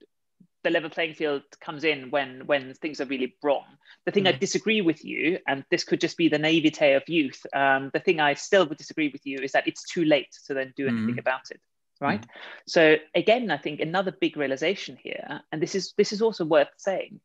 the 0.65 0.71
level 0.71 0.91
playing 0.91 1.15
field 1.15 1.43
comes 1.61 1.85
in 1.85 2.11
when 2.11 2.47
when 2.47 2.75
things 2.75 3.01
are 3.01 3.07
really 3.07 3.37
wrong. 3.43 3.65
The 4.07 4.13
thing 4.13 4.25
mm. 4.25 4.29
I 4.29 4.33
disagree 4.33 4.81
with 4.81 5.05
you, 5.05 5.39
and 5.47 5.65
this 5.71 5.85
could 5.85 6.01
just 6.01 6.17
be 6.17 6.29
the 6.29 6.39
naivete 6.39 6.95
of 6.95 7.09
youth. 7.09 7.45
Um, 7.53 7.91
the 7.93 8.01
thing 8.01 8.21
I 8.21 8.35
still 8.35 8.67
would 8.67 8.79
disagree 8.79 9.09
with 9.09 9.25
you 9.25 9.39
is 9.39 9.53
that 9.53 9.67
it's 9.67 9.85
too 9.85 10.05
late 10.05 10.35
to 10.47 10.55
then 10.55 10.73
do 10.77 10.89
anything 10.89 11.17
mm. 11.17 11.21
about 11.21 11.51
it. 11.51 11.61
Right. 12.01 12.21
Mm. 12.21 12.29
So 12.67 12.97
again, 13.15 13.51
I 13.51 13.59
think 13.59 13.81
another 13.81 14.13
big 14.13 14.37
realization 14.37 14.97
here, 15.01 15.41
and 15.51 15.63
this 15.63 15.75
is 15.75 15.95
this 15.97 16.13
is 16.13 16.23
also 16.23 16.45
worth 16.45 16.71
saying, 16.77 17.21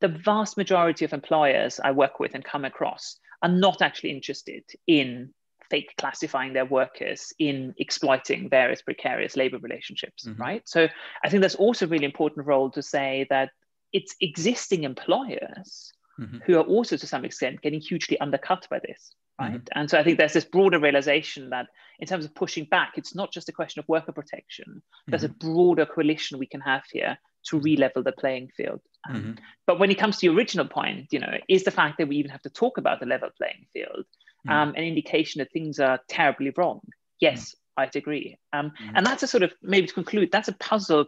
the 0.00 0.08
vast 0.08 0.56
majority 0.56 1.04
of 1.04 1.12
employers 1.12 1.80
I 1.82 1.92
work 1.92 2.20
with 2.20 2.34
and 2.34 2.44
come 2.44 2.64
across 2.64 3.16
are 3.42 3.48
not 3.48 3.82
actually 3.82 4.10
interested 4.10 4.64
in 4.86 5.32
fake 5.70 5.94
classifying 5.96 6.52
their 6.52 6.64
workers 6.64 7.32
in 7.38 7.74
exploiting 7.78 8.48
various 8.50 8.82
precarious 8.82 9.36
labor 9.36 9.58
relationships, 9.58 10.26
mm-hmm. 10.26 10.40
right? 10.40 10.62
So 10.66 10.88
I 11.24 11.28
think 11.28 11.42
that's 11.42 11.54
also 11.54 11.86
a 11.86 11.88
really 11.88 12.04
important 12.04 12.46
role 12.46 12.70
to 12.72 12.82
say 12.82 13.26
that 13.30 13.50
it's 13.92 14.14
existing 14.20 14.84
employers 14.84 15.92
mm-hmm. 16.20 16.38
who 16.44 16.58
are 16.58 16.64
also 16.64 16.96
to 16.96 17.06
some 17.06 17.24
extent 17.24 17.62
getting 17.62 17.80
hugely 17.80 18.18
undercut 18.20 18.66
by 18.70 18.80
this, 18.80 19.14
right? 19.40 19.52
Mm-hmm. 19.52 19.78
And 19.78 19.90
so 19.90 19.98
I 19.98 20.04
think 20.04 20.18
there's 20.18 20.32
this 20.32 20.44
broader 20.44 20.78
realization 20.78 21.50
that 21.50 21.66
in 21.98 22.06
terms 22.06 22.24
of 22.24 22.34
pushing 22.34 22.64
back, 22.64 22.92
it's 22.96 23.14
not 23.14 23.32
just 23.32 23.48
a 23.48 23.52
question 23.52 23.80
of 23.80 23.88
worker 23.88 24.12
protection. 24.12 24.82
There's 25.06 25.24
a 25.24 25.28
mm-hmm. 25.28 25.52
broader 25.52 25.86
coalition 25.86 26.38
we 26.38 26.46
can 26.46 26.60
have 26.60 26.82
here 26.90 27.18
to 27.46 27.56
mm-hmm. 27.56 27.64
re-level 27.64 28.02
the 28.02 28.12
playing 28.12 28.48
field. 28.56 28.80
Um, 29.08 29.16
mm-hmm. 29.16 29.32
But 29.66 29.78
when 29.78 29.90
it 29.90 29.98
comes 29.98 30.18
to 30.18 30.26
your 30.26 30.34
original 30.34 30.66
point, 30.66 31.06
you 31.10 31.20
know, 31.20 31.34
is 31.48 31.64
the 31.64 31.70
fact 31.70 31.98
that 31.98 32.08
we 32.08 32.16
even 32.16 32.30
have 32.30 32.42
to 32.42 32.50
talk 32.50 32.78
about 32.78 33.00
the 33.00 33.06
level 33.06 33.30
playing 33.36 33.66
field 33.72 34.04
mm. 34.46 34.52
um, 34.52 34.70
an 34.70 34.84
indication 34.84 35.40
that 35.40 35.52
things 35.52 35.78
are 35.78 36.00
terribly 36.08 36.52
wrong. 36.56 36.80
Yes, 37.20 37.50
mm. 37.50 37.54
I'd 37.82 37.96
agree. 37.96 38.38
Um, 38.52 38.70
mm. 38.70 38.92
And 38.94 39.06
that's 39.06 39.22
a 39.22 39.26
sort 39.26 39.42
of, 39.42 39.52
maybe 39.62 39.86
to 39.86 39.94
conclude, 39.94 40.30
that's 40.32 40.48
a 40.48 40.54
puzzle, 40.54 41.06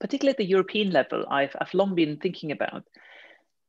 particularly 0.00 0.32
at 0.32 0.38
the 0.38 0.44
European 0.44 0.90
level, 0.90 1.24
I've, 1.30 1.54
I've 1.60 1.74
long 1.74 1.94
been 1.94 2.16
thinking 2.16 2.52
about, 2.52 2.84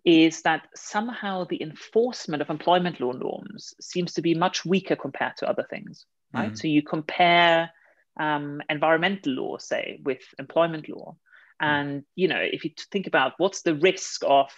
is 0.05 0.41
that 0.41 0.67
somehow 0.76 1.45
the 1.45 1.61
enforcement 1.61 2.41
of 2.41 2.49
employment 2.49 2.99
law 2.99 3.13
norms 3.13 3.74
seems 3.80 4.13
to 4.13 4.21
be 4.21 4.36
much 4.36 4.65
weaker 4.65 4.95
compared 4.95 5.38
to 5.38 5.49
other 5.49 5.65
things, 5.69 6.05
right? 6.34 6.51
Mm. 6.51 6.57
So 6.57 6.67
you 6.67 6.82
compare 6.82 7.71
um, 8.19 8.61
environmental 8.69 9.34
law, 9.34 9.57
say, 9.57 10.01
with 10.03 10.19
employment 10.38 10.89
law, 10.89 11.15
mm. 11.61 11.65
and 11.65 12.03
you 12.15 12.28
know 12.28 12.39
if 12.39 12.65
you 12.65 12.71
think 12.91 13.07
about 13.07 13.34
what's 13.38 13.61
the 13.61 13.76
risk 13.76 14.24
of 14.26 14.51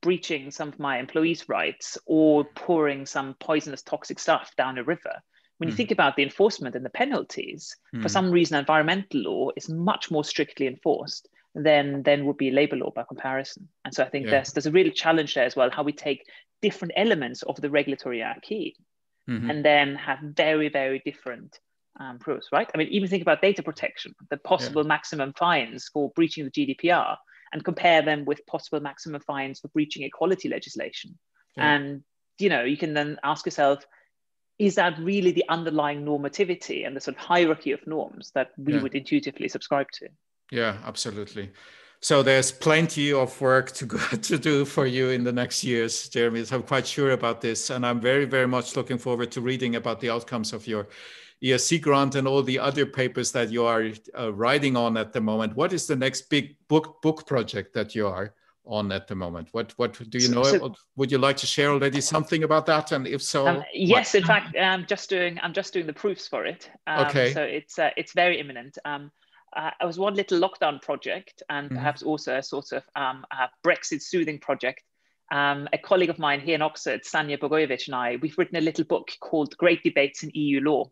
breaching 0.00 0.50
some 0.50 0.68
of 0.68 0.78
my 0.78 0.98
employees' 0.98 1.48
rights 1.48 1.98
or 2.06 2.44
pouring 2.44 3.06
some 3.06 3.34
poisonous 3.40 3.82
toxic 3.82 4.18
stuff 4.18 4.52
down 4.56 4.78
a 4.78 4.84
river. 4.84 5.14
When 5.58 5.68
you 5.68 5.74
mm. 5.74 5.76
think 5.76 5.90
about 5.90 6.14
the 6.14 6.22
enforcement 6.22 6.76
and 6.76 6.84
the 6.84 6.90
penalties, 6.90 7.74
mm. 7.94 8.02
for 8.02 8.08
some 8.08 8.30
reason, 8.30 8.58
environmental 8.58 9.20
law 9.20 9.50
is 9.56 9.68
much 9.68 10.10
more 10.10 10.24
strictly 10.24 10.66
enforced 10.66 11.28
than, 11.54 12.02
than 12.04 12.26
would 12.26 12.36
be 12.36 12.50
labor 12.50 12.76
law 12.76 12.92
by 12.94 13.02
comparison. 13.02 13.68
And 13.84 13.92
so 13.92 14.04
I 14.04 14.08
think 14.08 14.26
yeah. 14.26 14.32
there's, 14.32 14.52
there's 14.52 14.66
a 14.66 14.72
real 14.72 14.90
challenge 14.90 15.34
there 15.34 15.44
as 15.44 15.56
well, 15.56 15.70
how 15.70 15.82
we 15.82 15.92
take 15.92 16.24
different 16.62 16.94
elements 16.96 17.42
of 17.42 17.60
the 17.60 17.70
regulatory 17.70 18.20
hierarchy 18.20 18.76
mm-hmm. 19.28 19.50
and 19.50 19.64
then 19.64 19.96
have 19.96 20.18
very, 20.22 20.68
very 20.68 21.02
different 21.04 21.58
um, 21.98 22.18
proofs, 22.18 22.48
right? 22.52 22.70
I 22.72 22.78
mean, 22.78 22.88
even 22.88 23.08
think 23.08 23.22
about 23.22 23.42
data 23.42 23.62
protection, 23.62 24.14
the 24.30 24.36
possible 24.36 24.82
yeah. 24.82 24.88
maximum 24.88 25.32
fines 25.32 25.88
for 25.92 26.10
breaching 26.14 26.44
the 26.44 26.50
GDPR 26.50 27.16
and 27.52 27.64
compare 27.64 28.02
them 28.02 28.24
with 28.24 28.46
possible 28.46 28.80
maximum 28.80 29.20
fines 29.20 29.60
for 29.60 29.68
breaching 29.68 30.02
equality 30.02 30.48
legislation. 30.48 31.18
Yeah. 31.56 31.74
And 31.74 32.02
you 32.38 32.48
know, 32.48 32.64
you 32.64 32.76
can 32.76 32.94
then 32.94 33.18
ask 33.24 33.44
yourself, 33.46 33.84
is 34.58 34.74
that 34.76 34.98
really 34.98 35.32
the 35.32 35.44
underlying 35.48 36.04
normativity 36.04 36.86
and 36.86 36.96
the 36.96 37.00
sort 37.00 37.16
of 37.16 37.22
hierarchy 37.22 37.72
of 37.72 37.86
norms 37.86 38.32
that 38.34 38.50
we 38.56 38.74
yeah. 38.74 38.82
would 38.82 38.94
intuitively 38.94 39.48
subscribe 39.48 39.90
to? 39.92 40.08
Yeah, 40.50 40.76
absolutely. 40.84 41.50
So 42.00 42.22
there's 42.22 42.52
plenty 42.52 43.12
of 43.12 43.40
work 43.40 43.72
to 43.72 43.86
go, 43.86 43.98
to 44.22 44.38
do 44.38 44.64
for 44.64 44.86
you 44.86 45.10
in 45.10 45.24
the 45.24 45.32
next 45.32 45.64
years, 45.64 46.08
Jeremy. 46.08 46.44
So 46.44 46.56
I'm 46.56 46.62
quite 46.62 46.86
sure 46.86 47.10
about 47.10 47.40
this, 47.40 47.70
and 47.70 47.84
I'm 47.84 48.00
very, 48.00 48.24
very 48.24 48.46
much 48.46 48.76
looking 48.76 48.98
forward 48.98 49.32
to 49.32 49.40
reading 49.40 49.76
about 49.76 50.00
the 50.00 50.10
outcomes 50.10 50.52
of 50.52 50.66
your 50.66 50.88
ERC 51.42 51.80
grant 51.80 52.14
and 52.14 52.26
all 52.26 52.42
the 52.42 52.58
other 52.58 52.84
papers 52.84 53.30
that 53.32 53.50
you 53.50 53.64
are 53.64 53.90
uh, 54.18 54.32
writing 54.32 54.76
on 54.76 54.96
at 54.96 55.12
the 55.12 55.20
moment. 55.20 55.54
What 55.54 55.72
is 55.72 55.86
the 55.86 55.96
next 55.96 56.30
big 56.30 56.56
book 56.68 57.00
book 57.02 57.26
project 57.26 57.74
that 57.74 57.94
you 57.94 58.08
are 58.08 58.34
on 58.64 58.90
at 58.92 59.06
the 59.06 59.14
moment? 59.14 59.48
What 59.52 59.72
what 59.76 59.98
do 60.10 60.18
you 60.18 60.28
know? 60.28 60.42
So, 60.42 60.74
Would 60.96 61.12
you 61.12 61.18
like 61.18 61.36
to 61.38 61.46
share 61.46 61.70
already 61.70 62.00
something 62.00 62.42
about 62.44 62.66
that? 62.66 62.92
And 62.92 63.06
if 63.06 63.22
so, 63.22 63.46
um, 63.46 63.64
yes. 63.72 64.14
What? 64.14 64.20
In 64.20 64.26
fact, 64.26 64.56
I'm 64.56 64.84
just 64.86 65.08
doing 65.08 65.38
I'm 65.42 65.52
just 65.52 65.72
doing 65.72 65.86
the 65.86 65.92
proofs 65.92 66.26
for 66.26 66.44
it. 66.44 66.70
Um, 66.86 67.06
okay. 67.06 67.32
So 67.32 67.42
it's 67.42 67.78
uh, 67.78 67.90
it's 67.96 68.12
very 68.12 68.40
imminent. 68.40 68.78
Um, 68.84 69.10
uh, 69.56 69.70
it 69.80 69.86
was 69.86 69.98
one 69.98 70.14
little 70.14 70.40
lockdown 70.40 70.82
project, 70.82 71.42
and 71.48 71.66
mm-hmm. 71.66 71.76
perhaps 71.76 72.02
also 72.02 72.36
a 72.36 72.42
sort 72.42 72.72
of 72.72 72.82
um, 72.96 73.24
a 73.32 73.48
Brexit 73.66 74.02
soothing 74.02 74.38
project. 74.38 74.82
Um, 75.30 75.68
a 75.74 75.78
colleague 75.78 76.10
of 76.10 76.18
mine 76.18 76.40
here 76.40 76.54
in 76.54 76.62
Oxford, 76.62 77.02
Sanja 77.02 77.38
Bogojevic, 77.38 77.86
and 77.86 77.94
I, 77.94 78.16
we've 78.16 78.36
written 78.38 78.56
a 78.56 78.62
little 78.62 78.84
book 78.84 79.10
called 79.20 79.56
Great 79.58 79.82
Debates 79.82 80.22
in 80.22 80.30
EU 80.32 80.60
Law. 80.62 80.90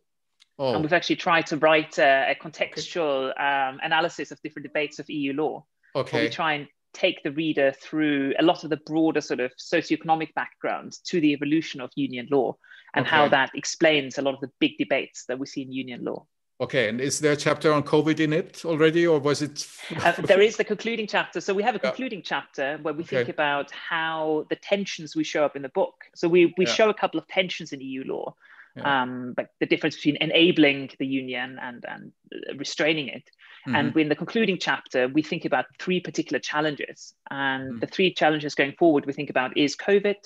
Oh. 0.59 0.75
And 0.75 0.83
we've 0.83 0.93
actually 0.93 1.17
tried 1.17 1.47
to 1.49 1.57
write 1.59 1.99
a, 1.99 2.31
a 2.31 2.35
contextual 2.35 3.29
um, 3.39 3.79
analysis 3.83 4.31
of 4.31 4.41
different 4.43 4.67
debates 4.67 4.99
of 4.99 5.09
EU 5.11 5.33
law. 5.33 5.65
Okay. 5.95 6.25
we 6.25 6.29
try 6.29 6.53
and 6.53 6.69
take 6.93 7.23
the 7.23 7.33
reader 7.33 7.73
through 7.73 8.35
a 8.39 8.43
lot 8.43 8.65
of 8.65 8.71
the 8.71 8.77
broader 8.77 9.21
sort 9.21 9.41
of 9.41 9.53
socioeconomic 9.57 10.33
background 10.35 10.93
to 11.05 11.21
the 11.21 11.33
evolution 11.33 11.81
of 11.81 11.91
union 11.95 12.27
law 12.31 12.57
and 12.95 13.07
okay. 13.07 13.15
how 13.15 13.29
that 13.29 13.51
explains 13.55 14.17
a 14.19 14.23
lot 14.23 14.35
of 14.35 14.41
the 14.41 14.51
big 14.61 14.79
debates 14.79 15.25
that 15.27 15.39
we 15.39 15.47
see 15.47 15.63
in 15.63 15.73
union 15.73 16.05
law. 16.05 16.27
Okay, 16.59 16.89
and 16.89 17.03
is 17.03 17.21
there 17.21 17.33
a 17.33 17.37
chapter 17.37 17.71
on 17.71 17.83
COVID 17.83 18.19
in 18.19 18.33
it 18.33 18.65
already, 18.65 19.07
or 19.07 19.19
was 19.19 19.43
it? 19.43 19.69
uh, 20.03 20.13
there 20.23 20.41
is 20.41 20.57
the 20.57 20.65
concluding 20.65 21.07
chapter. 21.07 21.39
So 21.39 21.53
we 21.53 21.63
have 21.63 21.75
a 21.75 21.79
concluding 21.79 22.21
yeah. 22.21 22.25
chapter 22.25 22.79
where 22.81 22.95
we 22.95 23.03
okay. 23.03 23.17
think 23.17 23.29
about 23.29 23.71
how 23.73 24.47
the 24.49 24.57
tensions 24.57 25.15
we 25.15 25.23
show 25.23 25.45
up 25.45 25.55
in 25.55 25.61
the 25.61 25.69
book. 25.69 26.05
So 26.15 26.29
we 26.29 26.55
we 26.57 26.65
yeah. 26.65 26.73
show 26.73 26.89
a 26.89 26.95
couple 26.95 27.21
of 27.21 27.29
tensions 27.29 27.75
in 27.75 27.83
EU 27.83 28.05
law, 28.05 28.35
yeah. 28.77 29.03
um, 29.03 29.33
but 29.37 29.49
the 29.61 29.67
difference 29.67 29.97
between 29.97 30.17
enabling 30.17 30.91
the 30.99 31.07
union 31.07 31.59
and, 31.61 31.85
and 31.89 32.13
restraining 32.59 33.09
it. 33.09 33.25
Mm-hmm. 33.67 33.75
And 33.75 33.97
in 33.97 34.09
the 34.09 34.17
concluding 34.17 34.59
chapter, 34.59 35.09
we 35.09 35.23
think 35.23 35.45
about 35.45 35.67
three 35.79 36.01
particular 36.01 36.39
challenges. 36.39 37.15
And 37.31 37.71
mm-hmm. 37.71 37.79
the 37.81 37.87
three 37.87 38.15
challenges 38.15 38.55
going 38.55 38.75
forward, 38.79 39.07
we 39.07 39.13
think 39.13 39.31
about 39.31 39.57
is 39.57 39.77
COVID, 39.77 40.17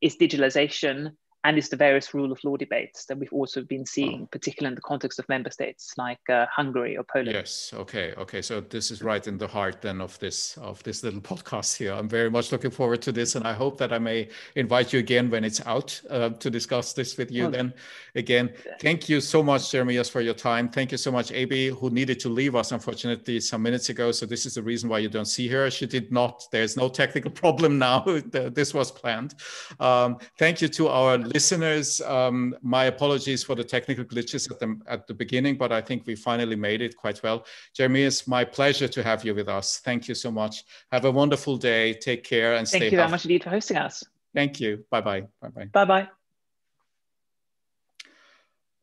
is 0.00 0.16
digitalization, 0.16 1.12
and 1.46 1.56
it's 1.56 1.68
the 1.68 1.76
various 1.76 2.12
rule 2.12 2.32
of 2.32 2.42
law 2.42 2.56
debates 2.56 3.04
that 3.04 3.16
we've 3.16 3.32
also 3.32 3.62
been 3.62 3.86
seeing, 3.86 4.22
oh. 4.22 4.28
particularly 4.32 4.72
in 4.72 4.74
the 4.74 4.80
context 4.80 5.20
of 5.20 5.28
member 5.28 5.48
states 5.48 5.94
like 5.96 6.18
uh, 6.28 6.44
Hungary 6.50 6.96
or 6.96 7.04
Poland. 7.04 7.30
Yes. 7.34 7.72
Okay. 7.72 8.14
Okay. 8.18 8.42
So 8.42 8.60
this 8.60 8.90
is 8.90 9.00
right 9.00 9.24
in 9.24 9.38
the 9.38 9.46
heart 9.46 9.80
then 9.80 10.00
of 10.00 10.18
this 10.18 10.58
of 10.58 10.82
this 10.82 11.04
little 11.04 11.20
podcast 11.32 11.76
here. 11.76 11.92
I'm 11.92 12.08
very 12.08 12.30
much 12.30 12.50
looking 12.50 12.72
forward 12.72 13.00
to 13.02 13.12
this, 13.12 13.36
and 13.36 13.46
I 13.46 13.52
hope 13.52 13.78
that 13.78 13.92
I 13.92 13.98
may 13.98 14.28
invite 14.56 14.92
you 14.92 14.98
again 14.98 15.30
when 15.30 15.44
it's 15.44 15.64
out 15.66 16.00
uh, 16.10 16.30
to 16.30 16.50
discuss 16.50 16.92
this 16.94 17.16
with 17.16 17.30
you. 17.30 17.46
Oh. 17.46 17.50
Then 17.50 17.72
again, 18.16 18.52
thank 18.80 19.08
you 19.08 19.20
so 19.20 19.40
much, 19.40 19.70
Jeremias, 19.70 20.08
for 20.08 20.22
your 20.22 20.34
time. 20.34 20.68
Thank 20.68 20.90
you 20.90 20.98
so 20.98 21.12
much, 21.12 21.30
Abi, 21.30 21.68
who 21.68 21.90
needed 21.90 22.18
to 22.20 22.28
leave 22.28 22.56
us 22.56 22.72
unfortunately 22.72 23.38
some 23.38 23.62
minutes 23.62 23.88
ago. 23.88 24.10
So 24.10 24.26
this 24.26 24.46
is 24.46 24.54
the 24.54 24.62
reason 24.62 24.90
why 24.90 24.98
you 24.98 25.08
don't 25.08 25.26
see 25.26 25.46
her. 25.48 25.70
She 25.70 25.86
did 25.86 26.10
not. 26.10 26.42
There's 26.50 26.76
no 26.76 26.88
technical 26.88 27.30
problem 27.42 27.78
now. 27.78 28.00
this 28.30 28.74
was 28.74 28.90
planned. 28.90 29.36
Um, 29.78 30.18
thank 30.38 30.60
you 30.60 30.68
to 30.68 30.88
our 30.88 31.18
listeners, 31.36 31.88
um, 32.18 32.38
my 32.76 32.84
apologies 32.94 33.40
for 33.46 33.54
the 33.60 33.66
technical 33.74 34.04
glitches 34.12 34.42
at 34.50 34.58
the, 34.62 34.68
at 34.94 35.00
the 35.08 35.16
beginning, 35.22 35.54
but 35.62 35.70
I 35.78 35.82
think 35.86 35.98
we 36.10 36.14
finally 36.30 36.58
made 36.68 36.80
it 36.86 36.92
quite 37.02 37.18
well. 37.22 37.38
Jeremy, 37.76 38.02
it's 38.10 38.22
my 38.36 38.42
pleasure 38.58 38.88
to 38.96 39.00
have 39.10 39.20
you 39.26 39.32
with 39.34 39.48
us. 39.58 39.66
Thank 39.88 40.00
you 40.08 40.14
so 40.24 40.30
much. 40.30 40.54
Have 40.94 41.04
a 41.04 41.12
wonderful 41.22 41.56
day. 41.58 41.84
Take 42.08 42.22
care 42.24 42.50
and 42.56 42.66
stay 42.66 42.78
safe. 42.78 42.80
Thank 42.80 42.92
you 42.92 42.98
very 43.02 43.10
much 43.10 43.24
indeed 43.26 43.42
for 43.44 43.50
hosting 43.50 43.76
us. 43.86 43.94
Thank 44.38 44.52
you. 44.62 44.70
Bye-bye. 44.90 45.22
Bye-bye. 45.42 45.68
Bye-bye. 45.78 46.08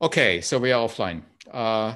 Okay, 0.07 0.41
so 0.41 0.59
we 0.59 0.71
are 0.75 0.87
offline. 0.87 1.19
Uh, 1.49 1.95